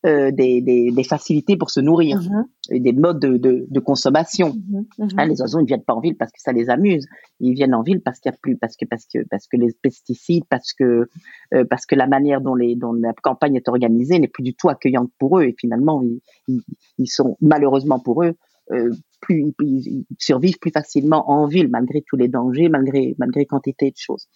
euh, 0.05 0.30
des, 0.30 0.61
des, 0.61 0.91
des, 0.91 1.03
facilités 1.03 1.57
pour 1.57 1.72
se 1.72 1.80
nourrir 1.80 2.20
mm-hmm. 2.20 2.45
et 2.70 2.80
des 2.80 2.93
modes 2.93 3.20
de, 3.20 3.38
de, 3.38 3.65
de 3.68 3.80
consommation. 3.80 4.49
Mm-hmm. 4.49 4.86
Mm-hmm. 4.99 5.13
Hein, 5.18 5.26
les 5.26 5.41
oiseaux 5.41 5.59
ne 5.59 5.65
viennent 5.65 5.84
pas 5.84 5.95
en 5.95 6.01
ville 6.01 6.15
parce 6.15 6.32
que 6.32 6.39
ça 6.39 6.51
les 6.51 6.70
amuse. 6.70 7.07
Ils 7.39 7.55
viennent 7.55 7.74
en 7.74 7.82
ville 7.82 8.01
parce 8.01 8.20
qu'il 8.20 8.32
y 8.32 8.36
a 8.36 8.38
plus, 8.39 8.57
parce 8.57 8.76
que 8.78 8.86
parce 8.86 9.07
que 9.11 9.26
parce 9.28 9.47
que 9.47 9.57
les 9.57 9.70
pesticides, 9.82 10.43
parce 10.51 10.72
que 10.74 11.09
euh, 11.55 11.65
parce 11.68 11.88
que 11.88 11.95
la 11.95 12.05
manière 12.05 12.41
dont 12.41 12.53
les 12.53 12.76
dont 12.76 12.93
la 12.93 13.11
campagne 13.13 13.55
est 13.55 13.68
organisée 13.68 14.20
n'est 14.20 14.28
plus 14.28 14.43
du 14.43 14.53
tout 14.53 14.70
accueillante 14.70 15.09
pour 15.18 15.39
eux 15.39 15.43
et 15.45 15.55
finalement 15.59 16.03
ils, 16.03 16.22
ils, 16.47 16.61
ils 16.99 17.07
sont 17.07 17.36
malheureusement 17.41 17.99
pour 17.99 18.24
eux 18.24 18.36
euh, 18.72 18.91
plus 19.20 19.53
ils, 19.61 20.05
survivent 20.20 20.59
plus 20.59 20.72
facilement 20.72 21.30
en 21.30 21.47
ville 21.47 21.70
malgré 21.70 22.03
tous 22.07 22.15
les 22.15 22.28
dangers, 22.28 22.70
malgré 22.70 23.15
malgré 23.18 23.45
quantité 23.45 23.91
de 23.91 23.97
choses. 23.97 24.28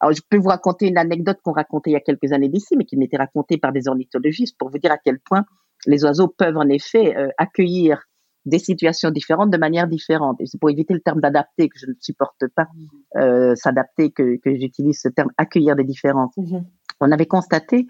Alors, 0.00 0.14
je 0.14 0.22
peux 0.28 0.36
vous 0.36 0.48
raconter 0.48 0.86
une 0.86 0.98
anecdote 0.98 1.38
qu'on 1.42 1.52
racontait 1.52 1.90
il 1.90 1.94
y 1.94 1.96
a 1.96 2.00
quelques 2.00 2.32
années 2.32 2.48
d'ici, 2.48 2.76
mais 2.76 2.84
qui 2.84 2.96
m'était 2.96 3.16
racontée 3.16 3.58
par 3.58 3.72
des 3.72 3.88
ornithologistes 3.88 4.56
pour 4.56 4.70
vous 4.70 4.78
dire 4.78 4.92
à 4.92 4.98
quel 4.98 5.18
point 5.18 5.44
les 5.86 6.04
oiseaux 6.04 6.28
peuvent 6.28 6.56
en 6.56 6.68
effet 6.68 7.16
euh, 7.16 7.28
accueillir 7.36 8.04
des 8.44 8.58
situations 8.58 9.10
différentes 9.10 9.50
de 9.50 9.58
manière 9.58 9.88
différente. 9.88 10.40
Et 10.40 10.46
c'est 10.46 10.58
pour 10.58 10.70
éviter 10.70 10.94
le 10.94 11.00
terme 11.00 11.20
d'adapter 11.20 11.68
que 11.68 11.78
je 11.78 11.86
ne 11.86 11.94
supporte 12.00 12.46
pas, 12.54 12.68
euh, 13.16 13.54
s'adapter 13.56 14.10
que, 14.10 14.36
que 14.36 14.54
j'utilise 14.54 15.00
ce 15.00 15.08
terme 15.08 15.30
accueillir 15.36 15.76
des 15.76 15.84
différences. 15.84 16.34
Mm-hmm. 16.36 16.64
On 17.00 17.12
avait 17.12 17.26
constaté 17.26 17.86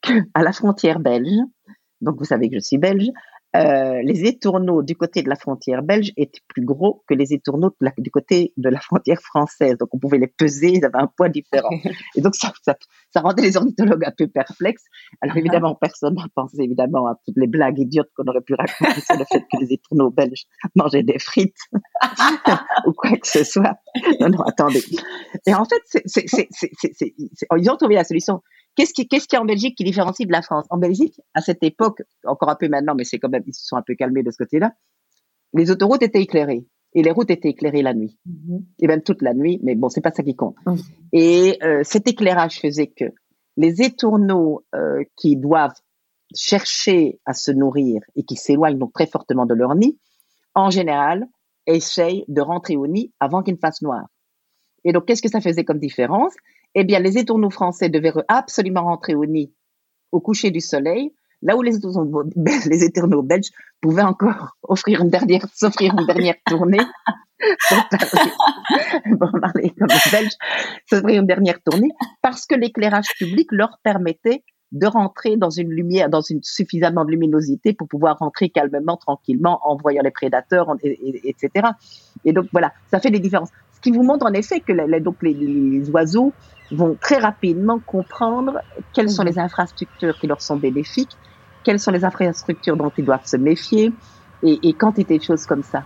que 0.00 0.12
à 0.34 0.42
la 0.42 0.52
frontière 0.52 1.00
belge, 1.00 1.36
donc 2.00 2.16
vous 2.18 2.24
savez 2.24 2.48
que 2.48 2.54
je 2.54 2.60
suis 2.60 2.78
belge, 2.78 3.08
euh, 3.56 4.02
les 4.02 4.24
étourneaux 4.24 4.82
du 4.82 4.94
côté 4.94 5.22
de 5.22 5.28
la 5.28 5.36
frontière 5.36 5.82
belge 5.82 6.12
étaient 6.18 6.42
plus 6.48 6.64
gros 6.64 7.02
que 7.08 7.14
les 7.14 7.32
étourneaux 7.32 7.74
du 7.96 8.10
côté 8.10 8.52
de 8.58 8.68
la 8.68 8.78
frontière 8.78 9.20
française. 9.20 9.78
Donc 9.78 9.88
on 9.94 9.98
pouvait 9.98 10.18
les 10.18 10.26
peser, 10.26 10.72
ils 10.72 10.84
avaient 10.84 10.98
un 10.98 11.06
poids 11.06 11.30
différent. 11.30 11.70
Et 12.16 12.20
donc 12.20 12.34
ça, 12.34 12.52
ça, 12.62 12.76
ça 13.12 13.20
rendait 13.20 13.42
les 13.42 13.56
ornithologues 13.56 14.04
un 14.04 14.12
peu 14.16 14.26
perplexes. 14.26 14.84
Alors 15.22 15.36
ah. 15.36 15.40
évidemment, 15.40 15.74
personne 15.74 16.14
n'a 16.14 16.26
pensé 16.34 16.58
évidemment 16.60 17.06
à 17.06 17.14
toutes 17.24 17.38
les 17.38 17.46
blagues 17.46 17.78
idiotes 17.78 18.10
qu'on 18.14 18.24
aurait 18.24 18.42
pu 18.42 18.54
raconter 18.54 19.00
sur 19.00 19.16
le 19.16 19.24
fait 19.24 19.40
que 19.40 19.60
les 19.60 19.72
étourneaux 19.72 20.10
belges 20.10 20.44
mangeaient 20.74 21.02
des 21.02 21.18
frites 21.18 21.56
ou 22.86 22.92
quoi 22.92 23.16
que 23.16 23.26
ce 23.26 23.44
soit. 23.44 23.78
Non, 24.20 24.28
non, 24.28 24.42
attendez. 24.42 24.82
Et 25.46 25.54
en 25.54 25.64
fait, 25.64 25.82
c'est, 25.86 26.02
c'est, 26.06 26.48
c'est, 26.50 27.14
ils 27.56 27.70
ont 27.70 27.76
trouvé 27.76 27.94
la 27.94 28.04
solution. 28.04 28.42
Qu'est-ce 28.78 28.94
qui, 28.94 29.08
qu'est-ce 29.08 29.26
qui 29.26 29.34
est 29.34 29.40
en 29.40 29.44
Belgique 29.44 29.76
qui 29.76 29.82
différencie 29.82 30.24
de 30.24 30.30
la 30.30 30.40
France? 30.40 30.64
En 30.70 30.78
Belgique, 30.78 31.20
à 31.34 31.40
cette 31.40 31.64
époque, 31.64 32.00
encore 32.24 32.48
un 32.48 32.54
peu 32.54 32.68
maintenant, 32.68 32.94
mais 32.94 33.02
c'est 33.02 33.18
quand 33.18 33.28
même, 33.28 33.42
ils 33.44 33.52
se 33.52 33.66
sont 33.66 33.74
un 33.74 33.82
peu 33.82 33.96
calmés 33.96 34.22
de 34.22 34.30
ce 34.30 34.36
côté-là, 34.36 34.72
les 35.52 35.72
autoroutes 35.72 36.04
étaient 36.04 36.22
éclairées 36.22 36.64
et 36.94 37.02
les 37.02 37.10
routes 37.10 37.28
étaient 37.28 37.48
éclairées 37.48 37.82
la 37.82 37.92
nuit, 37.92 38.16
mm-hmm. 38.28 38.62
et 38.78 38.86
même 38.86 39.02
toute 39.02 39.20
la 39.20 39.34
nuit. 39.34 39.58
Mais 39.64 39.74
bon, 39.74 39.88
c'est 39.88 40.00
pas 40.00 40.12
ça 40.12 40.22
qui 40.22 40.36
compte. 40.36 40.54
Et 41.12 41.58
euh, 41.64 41.80
cet 41.82 42.06
éclairage 42.06 42.60
faisait 42.60 42.86
que 42.86 43.06
les 43.56 43.82
étourneaux 43.82 44.64
euh, 44.76 45.02
qui 45.16 45.34
doivent 45.34 45.74
chercher 46.36 47.18
à 47.26 47.32
se 47.32 47.50
nourrir 47.50 48.00
et 48.14 48.22
qui 48.22 48.36
s'éloignent 48.36 48.78
donc 48.78 48.92
très 48.92 49.08
fortement 49.08 49.44
de 49.44 49.54
leur 49.54 49.74
nid, 49.74 49.98
en 50.54 50.70
général, 50.70 51.26
essayent 51.66 52.24
de 52.28 52.40
rentrer 52.40 52.76
au 52.76 52.86
nid 52.86 53.12
avant 53.18 53.42
qu'il 53.42 53.54
ne 53.54 53.58
fasse 53.58 53.82
noir. 53.82 54.06
Et 54.84 54.92
donc, 54.92 55.06
qu'est-ce 55.06 55.22
que 55.22 55.28
ça 55.28 55.40
faisait 55.40 55.64
comme 55.64 55.80
différence? 55.80 56.34
Eh 56.74 56.84
bien, 56.84 57.00
les 57.00 57.18
étourneaux 57.18 57.50
français 57.50 57.88
devaient 57.88 58.12
absolument 58.28 58.84
rentrer 58.84 59.14
au 59.14 59.26
nid 59.26 59.52
au 60.12 60.20
coucher 60.20 60.50
du 60.50 60.60
soleil, 60.60 61.14
là 61.42 61.56
où 61.56 61.62
les, 61.62 61.72
les 62.66 62.84
hétéros 62.84 63.22
belges 63.22 63.50
pouvaient 63.80 64.02
encore 64.02 64.56
offrir 64.62 65.00
une 65.02 65.10
dernière, 65.10 65.46
s'offrir 65.54 65.94
une 65.98 66.06
dernière 66.06 66.34
tournée, 66.46 66.78
comme 67.68 67.80
s'offrir 70.86 71.20
une 71.20 71.26
dernière 71.26 71.60
tournée, 71.62 71.90
parce 72.22 72.46
que 72.46 72.54
l'éclairage 72.54 73.08
public 73.18 73.48
leur 73.52 73.78
permettait 73.82 74.42
de 74.72 74.86
rentrer 74.86 75.36
dans 75.36 75.50
une 75.50 75.70
lumière, 75.70 76.10
dans 76.10 76.20
une 76.20 76.42
suffisamment 76.42 77.06
de 77.06 77.10
luminosité 77.10 77.72
pour 77.72 77.88
pouvoir 77.88 78.18
rentrer 78.18 78.50
calmement, 78.50 78.98
tranquillement, 78.98 79.60
en 79.62 79.76
voyant 79.76 80.02
les 80.02 80.10
prédateurs, 80.10 80.76
etc. 80.82 81.68
Et 82.26 82.34
donc 82.34 82.48
voilà, 82.52 82.74
ça 82.90 83.00
fait 83.00 83.10
des 83.10 83.18
différences. 83.18 83.48
Ce 83.78 83.82
qui 83.82 83.96
vous 83.96 84.02
montre 84.02 84.26
en 84.26 84.32
effet 84.32 84.58
que 84.58 84.72
les, 84.72 84.98
donc 84.98 85.22
les, 85.22 85.88
oiseaux 85.90 86.32
vont 86.72 86.96
très 87.00 87.18
rapidement 87.18 87.78
comprendre 87.78 88.60
quelles 88.92 89.08
sont 89.08 89.22
mhm. 89.22 89.28
les 89.28 89.38
infrastructures 89.38 90.18
qui 90.18 90.26
leur 90.26 90.42
sont 90.42 90.56
bénéfiques, 90.56 91.16
quelles 91.62 91.78
sont 91.78 91.92
les 91.92 92.04
infrastructures 92.04 92.76
dont 92.76 92.90
ils 92.98 93.04
doivent 93.04 93.24
se 93.24 93.36
méfier, 93.36 93.92
et, 94.42 94.58
et 94.64 94.72
quantité 94.72 95.18
de 95.18 95.22
choses 95.22 95.46
comme 95.46 95.62
ça. 95.62 95.84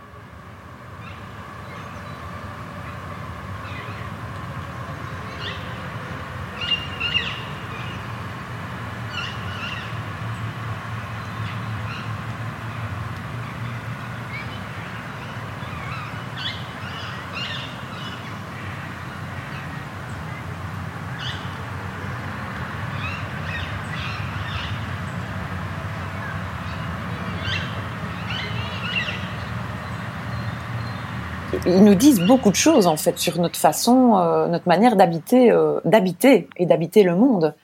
ils 31.67 31.72
nous 31.85 31.95
disent 31.95 32.21
beaucoup 32.21 32.51
de 32.51 32.57
choses 32.57 32.87
en 32.87 32.97
fait 32.97 33.19
sur 33.19 33.41
notre 33.41 33.57
façon, 33.59 34.17
euh, 34.17 34.47
notre 34.49 34.69
manière 34.69 34.97
d'habiter, 34.97 35.51
euh, 35.51 35.81
d'habiter 35.85 36.49
et 36.57 36.67
d'habiter 36.67 37.03
le 37.03 37.17
monde. 37.17 37.55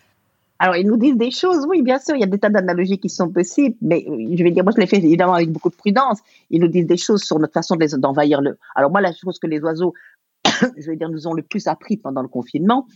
Alors, 0.61 0.77
ils 0.77 0.87
nous 0.87 0.97
disent 0.97 1.17
des 1.17 1.31
choses, 1.31 1.67
oui, 1.69 1.83
bien 1.83 2.01
sûr, 2.01 2.17
il 2.17 2.21
y 2.21 2.25
a 2.25 2.27
des 2.27 2.39
tas 2.39 2.49
d'analogies 2.49 2.99
qui 2.99 3.09
sont 3.09 3.31
possibles, 3.31 3.77
mais 3.81 4.05
je 4.05 4.43
vais 4.43 4.51
dire, 4.51 4.65
moi, 4.65 4.73
je 4.75 4.81
l'ai 4.81 4.89
fait 4.89 4.97
évidemment 4.97 5.35
avec 5.35 5.53
beaucoup 5.53 5.71
de 5.71 5.77
prudence. 5.77 6.19
Ils 6.51 6.61
nous 6.61 6.67
disent 6.67 6.87
des 6.87 6.97
choses 6.97 7.23
sur 7.23 7.39
notre 7.39 7.53
façon 7.53 7.77
d'envahir 7.77 8.41
le. 8.41 8.59
Alors, 8.75 8.91
moi, 8.91 9.01
la 9.01 9.13
chose 9.13 9.39
que 9.39 9.47
les 9.47 9.61
oiseaux, 9.61 9.95
je 10.45 10.91
vais 10.91 10.97
dire, 10.97 11.11
nous 11.11 11.29
ont 11.29 11.35
le 11.35 11.43
plus 11.43 11.69
appris 11.69 11.97
pendant 11.97 12.23
le 12.23 12.29
confinement, 12.29 12.89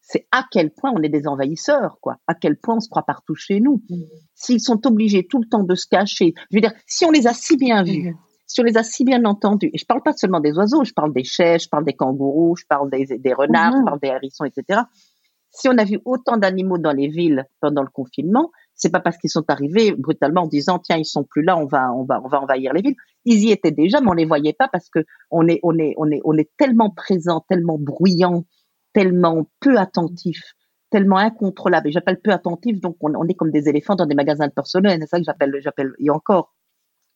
c'est 0.00 0.26
à 0.32 0.46
quel 0.50 0.70
point 0.70 0.92
on 0.96 1.02
est 1.02 1.10
des 1.10 1.28
envahisseurs, 1.28 1.98
quoi. 2.00 2.16
À 2.26 2.34
quel 2.34 2.56
point 2.56 2.76
on 2.76 2.80
se 2.80 2.88
croit 2.88 3.02
partout 3.02 3.34
chez 3.34 3.60
nous. 3.60 3.82
Mmh. 3.90 3.96
S'ils 4.34 4.60
sont 4.60 4.86
obligés 4.86 5.26
tout 5.26 5.40
le 5.40 5.46
temps 5.46 5.62
de 5.62 5.74
se 5.74 5.86
cacher, 5.86 6.32
je 6.50 6.56
veux 6.56 6.62
dire, 6.62 6.72
si 6.86 7.04
on 7.04 7.10
les 7.10 7.26
a 7.26 7.34
si 7.34 7.58
bien 7.58 7.82
vus, 7.82 8.12
mmh 8.12 8.16
si 8.50 8.60
on 8.60 8.64
les 8.64 8.76
a 8.76 8.82
si 8.82 9.04
bien 9.04 9.24
entendus, 9.26 9.70
et 9.72 9.78
je 9.78 9.86
parle 9.86 10.02
pas 10.02 10.12
seulement 10.12 10.40
des 10.40 10.52
oiseaux, 10.54 10.82
je 10.82 10.92
parle 10.92 11.12
des 11.12 11.22
chèvres, 11.22 11.60
je 11.60 11.68
parle 11.68 11.84
des 11.84 11.92
kangourous, 11.92 12.56
je 12.56 12.64
parle 12.68 12.90
des, 12.90 13.32
renards, 13.32 13.74
je 13.74 13.78
mhm. 13.78 13.84
parle 13.84 14.00
des 14.00 14.08
hérissons, 14.08 14.44
etc. 14.44 14.80
Si 15.52 15.68
on 15.68 15.78
a 15.78 15.84
vu 15.84 16.00
autant 16.04 16.36
d'animaux 16.36 16.76
dans 16.76 16.90
les 16.90 17.06
villes 17.06 17.46
pendant 17.60 17.82
le 17.82 17.88
confinement, 17.88 18.50
c'est 18.74 18.90
pas 18.90 18.98
parce 18.98 19.18
qu'ils 19.18 19.30
sont 19.30 19.44
arrivés 19.48 19.92
brutalement 19.92 20.42
en 20.42 20.46
disant 20.48 20.80
tiens 20.80 20.96
ils 20.96 21.04
sont 21.04 21.22
plus 21.22 21.44
là, 21.44 21.56
on 21.56 21.66
va 21.66 21.92
on 21.92 22.02
va 22.02 22.20
on 22.24 22.28
va 22.28 22.40
envahir 22.40 22.72
les 22.72 22.82
villes. 22.82 22.96
Ils 23.24 23.44
y 23.44 23.52
étaient 23.52 23.70
déjà, 23.70 24.00
mais 24.00 24.08
on 24.08 24.14
les 24.14 24.24
voyait 24.24 24.52
pas 24.52 24.66
parce 24.66 24.88
que 24.88 25.04
on 25.30 25.46
est 25.46 25.60
on 25.62 25.78
est 25.78 25.94
on 25.96 26.10
est 26.10 26.20
on 26.24 26.36
est 26.36 26.50
tellement 26.58 26.90
présent, 26.90 27.44
tellement 27.48 27.78
bruyant, 27.78 28.46
tellement 28.92 29.46
peu 29.60 29.76
attentif, 29.78 30.42
tellement 30.90 31.18
incontrôlable. 31.18 31.88
Et 31.88 31.92
j'appelle 31.92 32.20
peu 32.20 32.32
attentif, 32.32 32.80
donc 32.80 32.96
on, 33.00 33.14
on, 33.14 33.28
est 33.28 33.34
comme 33.34 33.52
des 33.52 33.68
éléphants 33.68 33.94
dans 33.94 34.06
des 34.06 34.16
magasins 34.16 34.48
de 34.48 34.52
personnel. 34.52 34.98
C'est 35.02 35.06
ça 35.06 35.18
que 35.18 35.24
j'appelle 35.24 35.54
j'appelle 35.62 35.92
et 36.00 36.10
encore 36.10 36.52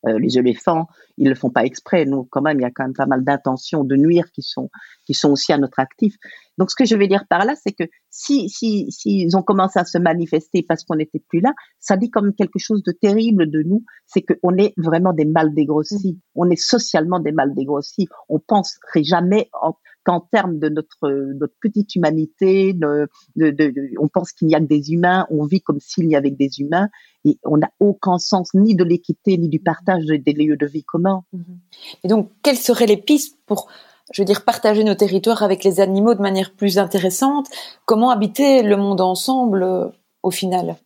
euh, 0.07 0.19
les 0.19 0.39
éléphants, 0.39 0.87
ils 1.17 1.29
le 1.29 1.35
font 1.35 1.51
pas 1.51 1.65
exprès. 1.65 2.05
Nous, 2.05 2.25
quand 2.25 2.43
même, 2.43 2.59
il 2.61 2.63
y 2.63 2.67
a 2.67 2.71
quand 2.71 2.85
même 2.85 2.95
pas 2.95 3.07
mal 3.07 3.25
d'intentions 3.25 3.85
de 3.85 3.97
nuire 3.97 4.31
qui 4.33 4.43
sont 4.43 4.71
qui 5.07 5.15
sont 5.15 5.31
aussi 5.31 5.53
à 5.53 5.59
notre 5.59 5.79
actif. 5.81 6.15
Donc, 6.57 6.71
ce 6.71 6.77
que 6.77 6.85
je 6.85 6.97
vais 6.97 7.09
dire 7.09 7.25
par 7.29 7.45
là, 7.45 7.55
c'est 7.57 7.73
que 7.73 7.85
si 8.11 8.49
si 8.49 8.91
s'ils 8.91 9.37
ont 9.37 9.43
commencé 9.43 9.79
à 9.79 9.85
se 9.85 9.99
manifester 9.99 10.65
parce 10.67 10.85
qu'on 10.85 10.97
n'était 10.97 11.23
plus 11.29 11.41
là, 11.41 11.53
ça 11.79 11.97
dit 11.97 12.11
comme 12.11 12.35
quelque 12.35 12.59
chose 12.59 12.83
de 12.83 12.93
terrible 12.93 13.51
de 13.51 13.63
nous. 13.63 13.85
C'est 14.07 14.23
qu'on 14.23 14.57
est 14.57 14.75
vraiment 14.77 15.13
des 15.13 15.25
mal 15.25 15.55
dégrossis. 15.55 16.21
On 16.35 16.51
est 16.51 16.61
socialement 16.61 17.21
des 17.21 17.33
mal 17.33 17.55
dégrossis. 17.55 18.09
On 18.29 18.39
penserait 18.39 19.03
jamais 19.03 19.49
en, 19.61 19.75
qu'en 20.05 20.21
termes 20.21 20.59
de 20.59 20.69
notre, 20.69 21.09
notre 21.09 21.55
petite 21.61 21.95
humanité, 21.97 22.75
de, 22.75 23.09
de, 23.37 23.75
on 23.99 24.09
pense 24.09 24.33
qu'il 24.33 24.49
n'y 24.49 24.55
a 24.55 24.61
que 24.61 24.67
des 24.67 24.93
humains, 24.93 25.27
on 25.31 25.47
vit 25.47 25.63
comme 25.63 25.81
s'il 25.81 26.07
n'y 26.07 26.15
avait 26.15 26.31
que 26.31 26.37
des 26.37 26.61
humains, 26.61 26.89
et 27.25 27.39
on 27.45 27.57
n'a 27.57 27.71
aucun 27.81 28.19
sens 28.19 28.53
ni 28.55 28.75
de 28.75 28.85
l'équité 28.85 29.37
ni 29.39 29.49
du 29.49 29.61
partage 29.61 30.05
des 30.05 30.33
lieux 30.33 30.57
de 30.57 30.67
vie 30.67 30.85
communs. 30.85 31.25
Mhm. 31.33 31.59
Et 32.05 32.09
donc, 32.09 32.31
quelles 32.43 32.59
seraient 32.59 32.87
les 32.87 32.97
pistes 32.97 33.39
pour, 33.47 33.69
je 34.13 34.23
veux 34.23 34.27
dire, 34.27 34.45
partager 34.45 34.85
nos 34.85 34.95
territoires 34.95 35.43
avec 35.43 35.65
les 35.65 35.81
animaux 35.81 36.15
de 36.15 36.23
manière 36.23 36.53
plus 36.53 36.79
intéressante? 36.79 37.49
Comment 37.87 38.11
habiter 38.11 38.63
le 38.63 38.77
monde 38.77 39.01
ensemble 39.01 39.63
euh, 39.63 39.89
au 40.23 40.31
final? 40.31 40.77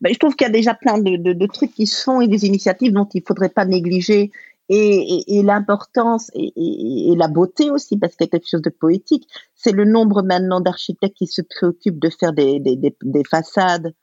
Ben, 0.00 0.12
je 0.12 0.18
trouve 0.18 0.34
qu'il 0.34 0.46
y 0.46 0.50
a 0.50 0.52
déjà 0.52 0.74
plein 0.74 0.98
de, 0.98 1.16
de, 1.16 1.32
de, 1.32 1.46
trucs 1.46 1.72
qui 1.72 1.86
se 1.86 2.02
font 2.02 2.20
et 2.20 2.28
des 2.28 2.44
initiatives 2.44 2.92
dont 2.92 3.08
il 3.14 3.22
faudrait 3.26 3.48
pas 3.48 3.64
négliger 3.64 4.30
et, 4.68 5.38
et, 5.38 5.42
l'importance 5.42 6.30
et, 6.34 6.52
et, 6.56 7.16
la 7.16 7.28
beauté 7.28 7.70
aussi, 7.70 7.96
parce 7.98 8.16
qu'il 8.16 8.26
y 8.26 8.28
a 8.28 8.30
quelque 8.30 8.48
chose 8.48 8.62
de 8.62 8.70
poétique, 8.70 9.28
c'est 9.54 9.72
le 9.72 9.84
nombre 9.84 10.22
maintenant 10.22 10.60
d'architectes 10.60 11.16
qui 11.16 11.26
se 11.26 11.42
préoccupent 11.42 12.00
de 12.00 12.10
faire 12.10 12.32
des, 12.32 12.58
des, 12.58 12.76
des, 12.76 12.96
des 13.02 13.22
façades 13.24 13.94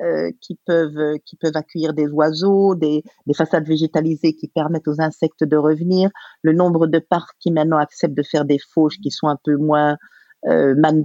euh, 0.00 0.30
qui 0.40 0.58
peuvent 0.64 1.18
qui 1.24 1.36
peuvent 1.36 1.56
accueillir 1.56 1.92
des 1.92 2.06
oiseaux, 2.06 2.74
des, 2.74 3.02
des 3.26 3.34
façades 3.34 3.66
végétalisées 3.66 4.34
qui 4.34 4.48
permettent 4.48 4.88
aux 4.88 5.00
insectes 5.00 5.44
de 5.44 5.56
revenir, 5.56 6.10
le 6.42 6.52
nombre 6.52 6.86
de 6.86 7.00
parcs 7.00 7.36
qui 7.40 7.50
maintenant 7.50 7.78
acceptent 7.78 8.16
de 8.16 8.22
faire 8.22 8.44
des 8.44 8.58
fauches 8.58 8.98
qui 9.02 9.10
sont 9.10 9.26
un 9.26 9.38
peu 9.42 9.56
moins 9.56 9.98
euh, 10.46 10.74
man, 10.76 11.04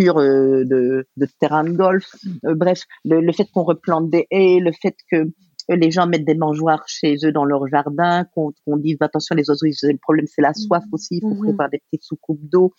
euh, 0.00 0.64
de, 0.64 1.06
de 1.16 1.26
terrain 1.38 1.64
de 1.64 1.70
golf. 1.70 2.16
Euh, 2.44 2.54
bref, 2.54 2.82
le, 3.04 3.20
le 3.20 3.32
fait 3.32 3.46
qu'on 3.52 3.62
replante 3.62 4.10
des 4.10 4.26
haies, 4.30 4.58
le 4.58 4.72
fait 4.72 4.96
que 5.10 5.30
les 5.68 5.90
gens 5.90 6.06
mettent 6.06 6.24
des 6.24 6.34
mangeoires 6.34 6.82
chez 6.86 7.16
eux 7.24 7.32
dans 7.32 7.44
leur 7.44 7.66
jardin, 7.68 8.24
qu'on 8.34 8.76
dise 8.76 8.96
attention 9.00 9.34
les 9.34 9.48
oiseaux, 9.48 9.66
le 9.66 9.98
problème 9.98 10.26
c'est 10.26 10.42
la 10.42 10.54
soif 10.54 10.84
mmh. 10.84 10.94
aussi, 10.94 11.16
il 11.16 11.20
faut 11.20 11.42
préparer 11.42 11.70
des 11.72 11.82
petites 11.90 12.04
soucoupes 12.04 12.40
d'eau 12.42 12.72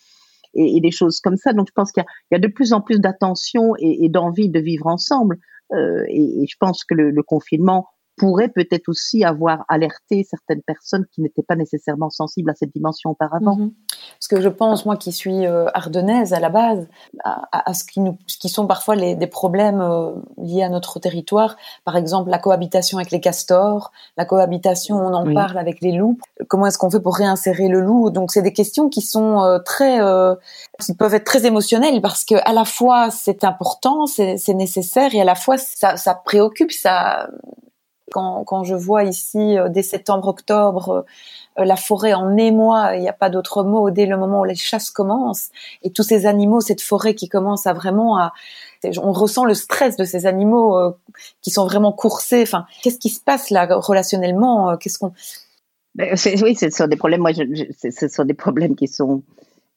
et, 0.54 0.80
des 0.82 0.92
choses 0.92 1.20
comme 1.20 1.38
ça. 1.38 1.54
Donc 1.54 1.68
je 1.68 1.74
pense 1.74 1.92
qu'il 1.92 2.04
y, 2.32 2.36
a 2.36 2.40
de 2.40 2.48
plus 2.48 2.74
en 2.74 2.82
plus 2.82 3.00
d'attention 3.00 3.74
et, 3.80 4.10
d'envie 4.10 4.50
de 4.50 4.60
vivre 4.60 4.88
ensemble. 4.88 5.40
Euh, 5.72 6.04
et, 6.10 6.46
je 6.48 6.56
pense 6.60 6.84
que 6.84 6.94
le 6.94 7.24
confinement 7.24 7.88
pourrait 8.18 8.50
peut-être 8.50 8.90
aussi 8.90 9.24
avoir 9.24 9.66
alerté 9.68 10.26
certaines 10.30 10.62
personnes 10.62 11.06
qui 11.14 11.22
n'étaient 11.22 11.44
pas 11.44 11.56
nécessairement 11.56 12.10
sensibles 12.10 12.50
à 12.50 12.54
cette 12.54 12.72
dimension 12.74 13.12
auparavant. 13.12 13.56
Mhm. 13.56 13.72
Parce 14.20 14.28
que 14.30 14.42
je 14.42 14.50
pense, 14.50 14.86
moi 14.86 14.98
qui 14.98 15.12
suis 15.12 15.46
euh, 15.46 15.66
ardennaise 15.74 16.34
à 16.34 16.40
la 16.40 16.50
base, 16.50 16.88
à, 17.24 17.74
ce, 17.74 17.84
qui 17.84 18.00
nous, 18.00 18.18
ce 18.28 18.38
qui 18.38 18.50
sont 18.50 18.68
parfois 18.68 18.96
les, 18.96 19.16
des 19.16 19.28
problèmes 19.28 19.82
euh, 19.82 20.12
liés 20.38 20.64
à 20.64 20.70
notre 20.70 21.00
territoire, 21.00 21.56
par 21.86 21.96
exemple 21.96 22.30
la 22.30 22.38
cohabitation 22.38 22.98
avec 22.98 23.12
les 23.12 23.20
castors, 23.20 23.92
la 24.18 24.26
cohabitation, 24.26 24.98
on 24.98 25.14
en 25.14 25.34
parle 25.34 25.58
avec 25.58 25.82
les 25.82 25.94
loups, 25.94 26.18
comment 26.48 26.68
est-ce 26.68 26.78
qu'on 26.78 26.92
fait 26.92 27.00
pour 27.00 27.16
réinsérer 27.16 27.68
le 27.68 27.82
loup? 27.82 28.10
Donc 28.10 28.32
c'est 28.32 28.42
des 28.42 28.54
questions 28.54 28.90
qui 28.90 29.02
sont 29.02 29.42
euh, 29.42 29.60
très, 29.60 30.00
qui 30.80 30.94
peuvent 30.94 31.14
être 31.14 31.24
très 31.24 31.46
émotionnelles 31.46 32.02
parce 32.02 32.26
que 32.26 32.36
à 32.46 32.54
la 32.54 32.66
fois 32.66 33.10
c'est 33.10 33.44
important, 33.44 34.06
c'est 34.06 34.54
nécessaire 34.54 35.16
et 35.16 35.22
à 35.22 35.26
la 35.26 35.36
fois 35.36 35.58
ça, 35.58 35.98
ça 35.98 36.14
préoccupe, 36.14 36.72
ça 36.72 37.30
quand, 38.12 38.64
je 38.64 38.76
vois 38.76 39.04
ici, 39.04 39.58
euh, 39.58 39.70
dès 39.70 39.82
septembre-octobre, 39.82 40.90
euh, 40.90 41.02
euh, 41.60 41.66
la 41.66 41.76
forêt 41.76 42.14
en 42.14 42.36
émoi, 42.38 42.96
il 42.96 43.02
n'y 43.02 43.10
a 43.10 43.14
pas 43.14 43.30
d'autre 43.30 43.64
mot, 43.64 43.90
dès 43.92 44.06
le 44.06 44.18
moment 44.18 44.42
où 44.42 44.44
les 44.44 44.56
chasses 44.56 44.90
commencent, 44.90 45.50
et 45.82 45.92
tous 45.92 46.04
ces 46.04 46.26
animaux, 46.26 46.62
cette 46.62 46.82
forêt 46.82 47.16
qui 47.16 47.30
commence 47.30 47.68
à 47.68 47.74
vraiment 47.74 48.18
à... 48.18 48.34
On 49.02 49.14
ressent 49.14 49.46
le 49.46 49.54
stress 49.54 49.96
de 49.96 50.04
ces 50.04 50.26
animaux 50.26 50.78
qui 51.42 51.52
sont 51.52 51.66
vraiment 51.66 51.94
coursés. 51.94 52.42
Enfin, 52.42 52.66
qu'est-ce 52.82 52.98
qui 52.98 53.08
se 53.08 53.22
passe 53.22 53.50
là 53.50 53.66
relationnellement 53.70 54.76
Qu'est-ce 54.76 55.00
qu'on... 55.00 55.14
Ben, 55.96 56.18
oui, 56.44 56.56
ce 56.56 56.70
sont 56.70 56.88
des 56.88 56.98
problèmes. 56.98 57.22
Moi, 57.22 57.32
ce 57.34 58.08
sont 58.10 58.26
des 58.26 58.34
problèmes 58.34 58.76
qui 58.76 58.90
sont 58.90 59.24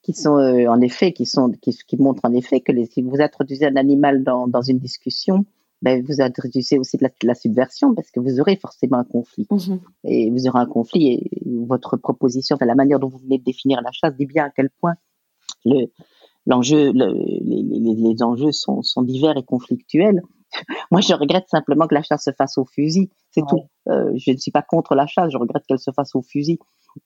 qui 0.02 0.12
sont 0.12 0.32
en 0.32 0.80
effet 0.80 1.12
qui 1.12 1.24
sont 1.24 1.52
qui, 1.52 1.96
montrent 1.98 2.24
en 2.24 2.32
effet 2.32 2.60
que 2.60 2.72
si 2.86 3.02
vous 3.02 3.20
introduisez 3.20 3.66
un 3.66 3.76
animal 3.76 4.24
dans 4.24 4.62
une 4.62 4.80
discussion, 4.80 5.44
ben, 5.82 6.02
vous 6.02 6.20
introduisez 6.20 6.78
aussi 6.78 6.96
de 6.96 7.06
la, 7.22 7.34
subversion 7.34 7.94
parce 7.94 8.10
que 8.10 8.20
vous 8.20 8.40
aurez 8.40 8.56
forcément 8.56 8.98
un 8.98 9.04
conflit. 9.04 9.46
Mhm. 9.50 9.80
Et 10.04 10.30
vous 10.30 10.48
aurez 10.48 10.60
un 10.60 10.66
conflit 10.66 11.08
et 11.08 11.30
votre 11.44 11.96
proposition, 11.96 12.56
enfin, 12.56 12.66
la 12.66 12.74
manière 12.74 12.98
dont 12.98 13.08
vous 13.08 13.18
venez 13.18 13.38
de 13.38 13.44
définir 13.44 13.82
la 13.82 13.92
chasse 13.92 14.16
dit 14.16 14.26
bien 14.26 14.46
à 14.46 14.50
quel 14.50 14.70
point 14.70 14.94
le, 15.64 15.86
l'enjeu, 16.46 16.92
les, 16.92 17.62
les, 17.62 17.94
les, 17.94 18.22
enjeux 18.22 18.52
sont, 18.52 18.82
sont 18.82 19.02
divers 19.02 19.36
et 19.36 19.42
conflictuels. 19.42 20.22
Moi, 20.90 21.00
je 21.00 21.12
regrette 21.12 21.48
simplement 21.48 21.86
que 21.86 21.94
la 21.94 22.02
chasse 22.02 22.24
se 22.24 22.32
fasse 22.32 22.56
au 22.56 22.64
fusil. 22.64 23.10
C'est 23.32 23.42
tout. 23.46 23.64
Euh, 23.88 24.12
je 24.16 24.30
ne 24.30 24.36
suis 24.36 24.52
pas 24.52 24.62
contre 24.62 24.94
la 24.94 25.06
chasse. 25.06 25.30
Je 25.30 25.38
regrette 25.38 25.66
qu'elle 25.66 25.78
se 25.78 25.90
fasse 25.90 26.14
au 26.14 26.22
fusil. 26.22 26.58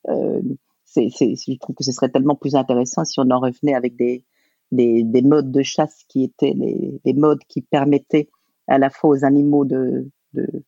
Euh, 0.07 0.41
c'est, 0.85 1.09
c'est, 1.09 1.35
je 1.35 1.57
trouve 1.57 1.75
que 1.75 1.83
ce 1.83 1.91
serait 1.91 2.09
tellement 2.09 2.35
plus 2.35 2.55
intéressant 2.55 3.03
si 3.03 3.19
on 3.19 3.29
en 3.31 3.39
revenait 3.39 3.73
avec 3.73 3.95
des, 3.95 4.23
des, 4.71 5.03
des, 5.03 5.21
modes 5.21 5.51
de 5.51 5.63
chasse 5.63 6.03
qui 6.07 6.23
étaient 6.23 6.53
les, 6.53 6.99
les, 7.03 7.13
modes 7.13 7.43
qui 7.47 7.61
permettaient 7.61 8.29
à 8.71 8.77
la 8.77 8.89
fois 8.89 9.09
aux 9.09 9.25
animaux 9.25 9.65
de, 9.65 10.09
de 10.33 10.63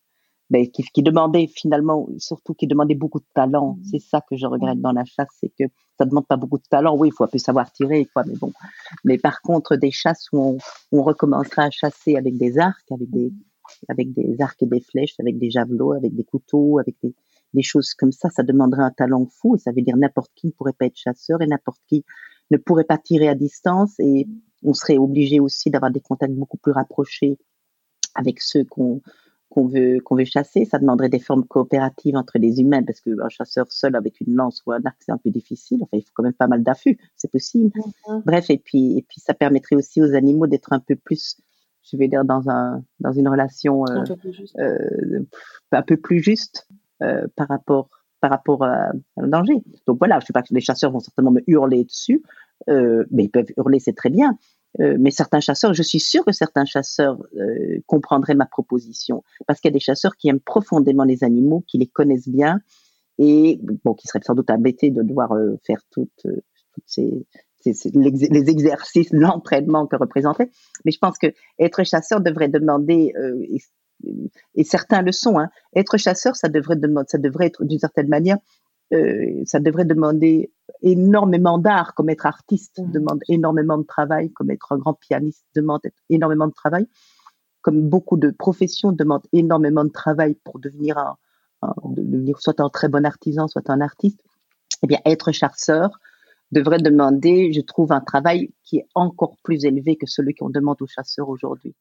ben, 0.50 0.68
qui, 0.70 0.82
qui, 0.82 1.02
demandaient 1.02 1.46
finalement, 1.46 2.08
surtout 2.18 2.54
qui 2.54 2.66
demandaient 2.66 2.94
beaucoup 2.94 3.18
de 3.18 3.26
talent. 3.34 3.74
Mmh. 3.74 3.84
C'est 3.90 3.98
ça 3.98 4.20
que 4.28 4.36
je 4.36 4.46
regrette 4.46 4.80
dans 4.80 4.92
la 4.92 5.04
chasse, 5.04 5.28
c'est 5.40 5.52
que 5.58 5.64
ça 5.98 6.04
demande 6.04 6.26
pas 6.26 6.36
beaucoup 6.36 6.58
de 6.58 6.68
talent. 6.68 6.96
Oui, 6.96 7.08
il 7.08 7.12
faut 7.12 7.24
un 7.24 7.28
peu 7.28 7.38
savoir 7.38 7.72
tirer, 7.72 8.06
quoi, 8.12 8.24
mais 8.26 8.36
bon. 8.36 8.52
Mais 9.04 9.18
par 9.18 9.40
contre, 9.40 9.76
des 9.76 9.90
chasses 9.90 10.26
où 10.32 10.38
on, 10.38 10.58
on 10.92 11.02
recommencera 11.02 11.64
à 11.64 11.70
chasser 11.70 12.16
avec 12.16 12.36
des 12.36 12.58
arcs, 12.58 12.90
avec 12.90 13.10
des, 13.10 13.32
avec 13.88 14.12
des 14.12 14.36
arcs 14.40 14.62
et 14.62 14.66
des 14.66 14.80
flèches, 14.80 15.14
avec 15.18 15.38
des 15.38 15.50
javelots, 15.50 15.92
avec 15.92 16.14
des 16.14 16.24
couteaux, 16.24 16.78
avec 16.78 16.96
des, 17.02 17.14
des 17.54 17.62
choses 17.62 17.94
comme 17.94 18.12
ça, 18.12 18.28
ça 18.30 18.42
demanderait 18.42 18.82
un 18.82 18.90
talent 18.90 19.26
fou 19.26 19.56
et 19.56 19.58
ça 19.58 19.72
veut 19.72 19.82
dire 19.82 19.96
n'importe 19.96 20.30
qui 20.34 20.48
ne 20.48 20.52
pourrait 20.52 20.72
pas 20.72 20.86
être 20.86 20.96
chasseur 20.96 21.40
et 21.40 21.46
n'importe 21.46 21.80
qui 21.88 22.04
ne 22.50 22.58
pourrait 22.58 22.84
pas 22.84 22.98
tirer 22.98 23.28
à 23.28 23.34
distance 23.34 23.98
et 23.98 24.26
on 24.62 24.74
serait 24.74 24.98
obligé 24.98 25.40
aussi 25.40 25.70
d'avoir 25.70 25.90
des 25.90 26.00
contacts 26.00 26.34
beaucoup 26.34 26.58
plus 26.58 26.72
rapprochés 26.72 27.38
avec 28.14 28.40
ceux 28.40 28.64
qu'on 28.64 29.00
qu'on 29.50 29.66
veut 29.68 30.00
qu'on 30.00 30.16
veut 30.16 30.24
chasser. 30.24 30.64
Ça 30.64 30.78
demanderait 30.78 31.08
des 31.08 31.20
formes 31.20 31.44
coopératives 31.44 32.16
entre 32.16 32.38
les 32.38 32.60
humains 32.60 32.82
parce 32.82 33.00
qu'un 33.00 33.28
chasseur 33.28 33.70
seul 33.70 33.94
avec 33.94 34.20
une 34.20 34.34
lance 34.34 34.62
ou 34.66 34.72
un 34.72 34.80
arc 34.84 34.96
c'est 35.00 35.12
un 35.12 35.18
peu 35.18 35.30
difficile. 35.30 35.78
Enfin, 35.82 35.96
il 35.96 36.02
faut 36.02 36.10
quand 36.14 36.24
même 36.24 36.32
pas 36.32 36.48
mal 36.48 36.62
d'affût, 36.62 36.98
c'est 37.16 37.30
possible. 37.30 37.70
Mm-hmm. 37.70 38.22
Bref, 38.24 38.50
et 38.50 38.58
puis 38.58 38.98
et 38.98 39.02
puis 39.02 39.20
ça 39.20 39.34
permettrait 39.34 39.76
aussi 39.76 40.02
aux 40.02 40.14
animaux 40.14 40.46
d'être 40.46 40.72
un 40.72 40.80
peu 40.80 40.96
plus 40.96 41.36
je 41.82 41.96
vais 41.96 42.08
dire 42.08 42.24
dans 42.24 42.48
un 42.48 42.82
dans 43.00 43.12
une 43.12 43.28
relation 43.28 43.84
euh, 43.86 44.00
un, 44.00 44.04
peu 44.04 44.30
euh, 44.58 45.20
un 45.72 45.82
peu 45.82 45.96
plus 45.96 46.20
juste 46.20 46.66
euh, 47.02 47.26
par 47.36 47.48
rapport 47.48 47.88
par 48.24 48.30
rapport 48.30 48.64
à, 48.64 48.90
un 49.18 49.26
danger. 49.26 49.62
Donc 49.86 49.98
voilà, 49.98 50.18
je 50.18 50.24
sais 50.24 50.32
pas 50.32 50.40
que 50.40 50.54
les 50.54 50.62
chasseurs 50.62 50.90
vont 50.90 51.00
certainement 51.00 51.30
me 51.30 51.42
hurler 51.46 51.84
dessus, 51.84 52.22
euh, 52.70 53.04
mais 53.10 53.24
ils 53.24 53.28
peuvent 53.28 53.52
hurler, 53.58 53.78
c'est 53.78 53.92
très 53.92 54.08
bien. 54.08 54.38
Euh, 54.80 54.96
mais 54.98 55.10
certains 55.10 55.40
chasseurs, 55.40 55.72
je 55.72 55.82
suis 55.82 56.00
sûre 56.00 56.24
que 56.24 56.32
certains 56.32 56.64
chasseurs 56.64 57.18
euh, 57.36 57.78
comprendraient 57.86 58.34
ma 58.34 58.46
proposition, 58.46 59.22
parce 59.46 59.60
qu'il 59.60 59.68
y 59.70 59.72
a 59.72 59.74
des 59.74 59.80
chasseurs 59.80 60.16
qui 60.16 60.28
aiment 60.28 60.40
profondément 60.40 61.04
les 61.04 61.22
animaux, 61.22 61.64
qui 61.68 61.78
les 61.78 61.86
connaissent 61.86 62.28
bien, 62.28 62.60
et 63.18 63.60
bon, 63.84 63.94
qui 63.94 64.08
seraient 64.08 64.20
sans 64.24 64.34
doute 64.34 64.50
embêtés 64.50 64.90
de 64.90 65.02
devoir 65.02 65.32
euh, 65.32 65.56
faire 65.64 65.80
toutes, 65.90 66.10
toutes 66.22 66.84
ces, 66.86 67.24
les 67.64 68.50
exercices, 68.50 69.08
l'entraînement 69.12 69.86
que 69.86 69.96
représentait. 69.96 70.50
Mais 70.84 70.90
je 70.90 70.98
pense 70.98 71.18
que 71.18 71.28
être 71.58 71.84
chasseur 71.84 72.20
devrait 72.20 72.48
demander, 72.48 73.12
et 74.54 74.64
certains 74.64 75.02
le 75.02 75.12
sont. 75.12 75.38
Hein. 75.38 75.48
Être 75.74 75.96
chasseur, 75.96 76.36
ça 76.36 76.48
devrait 76.48 76.76
demander, 76.76 77.06
ça 77.08 77.18
devrait 77.18 77.46
être 77.46 77.64
d'une 77.64 77.78
certaine 77.78 78.08
manière, 78.08 78.38
euh, 78.92 79.42
ça 79.46 79.60
devrait 79.60 79.84
demander 79.84 80.52
énormément 80.82 81.58
d'art, 81.58 81.94
comme 81.94 82.10
être 82.10 82.26
artiste 82.26 82.78
mmh. 82.78 82.90
demande 82.92 83.20
énormément 83.28 83.78
de 83.78 83.84
travail, 83.84 84.30
comme 84.32 84.50
être 84.50 84.72
un 84.72 84.78
grand 84.78 84.94
pianiste 84.94 85.44
demande 85.54 85.80
énormément 86.08 86.46
de 86.46 86.52
travail, 86.52 86.86
comme 87.62 87.88
beaucoup 87.88 88.18
de 88.18 88.30
professions 88.30 88.92
demandent 88.92 89.26
énormément 89.32 89.84
de 89.84 89.90
travail 89.90 90.36
pour 90.44 90.58
devenir 90.58 90.98
un, 90.98 91.16
devenir 91.86 92.38
soit 92.40 92.60
un 92.60 92.68
très 92.68 92.88
bon 92.88 93.06
artisan, 93.06 93.48
soit 93.48 93.70
un 93.70 93.80
artiste. 93.80 94.20
Eh 94.82 94.86
bien, 94.86 94.98
être 95.06 95.32
chasseur 95.32 95.98
devrait 96.52 96.78
demander, 96.78 97.52
je 97.52 97.62
trouve, 97.62 97.92
un 97.92 98.02
travail 98.02 98.50
qui 98.62 98.78
est 98.78 98.86
encore 98.94 99.36
plus 99.42 99.64
élevé 99.64 99.96
que 99.96 100.06
celui 100.06 100.34
qu'on 100.34 100.50
demande 100.50 100.80
aux 100.82 100.86
chasseurs 100.86 101.28
aujourd'hui. 101.28 101.74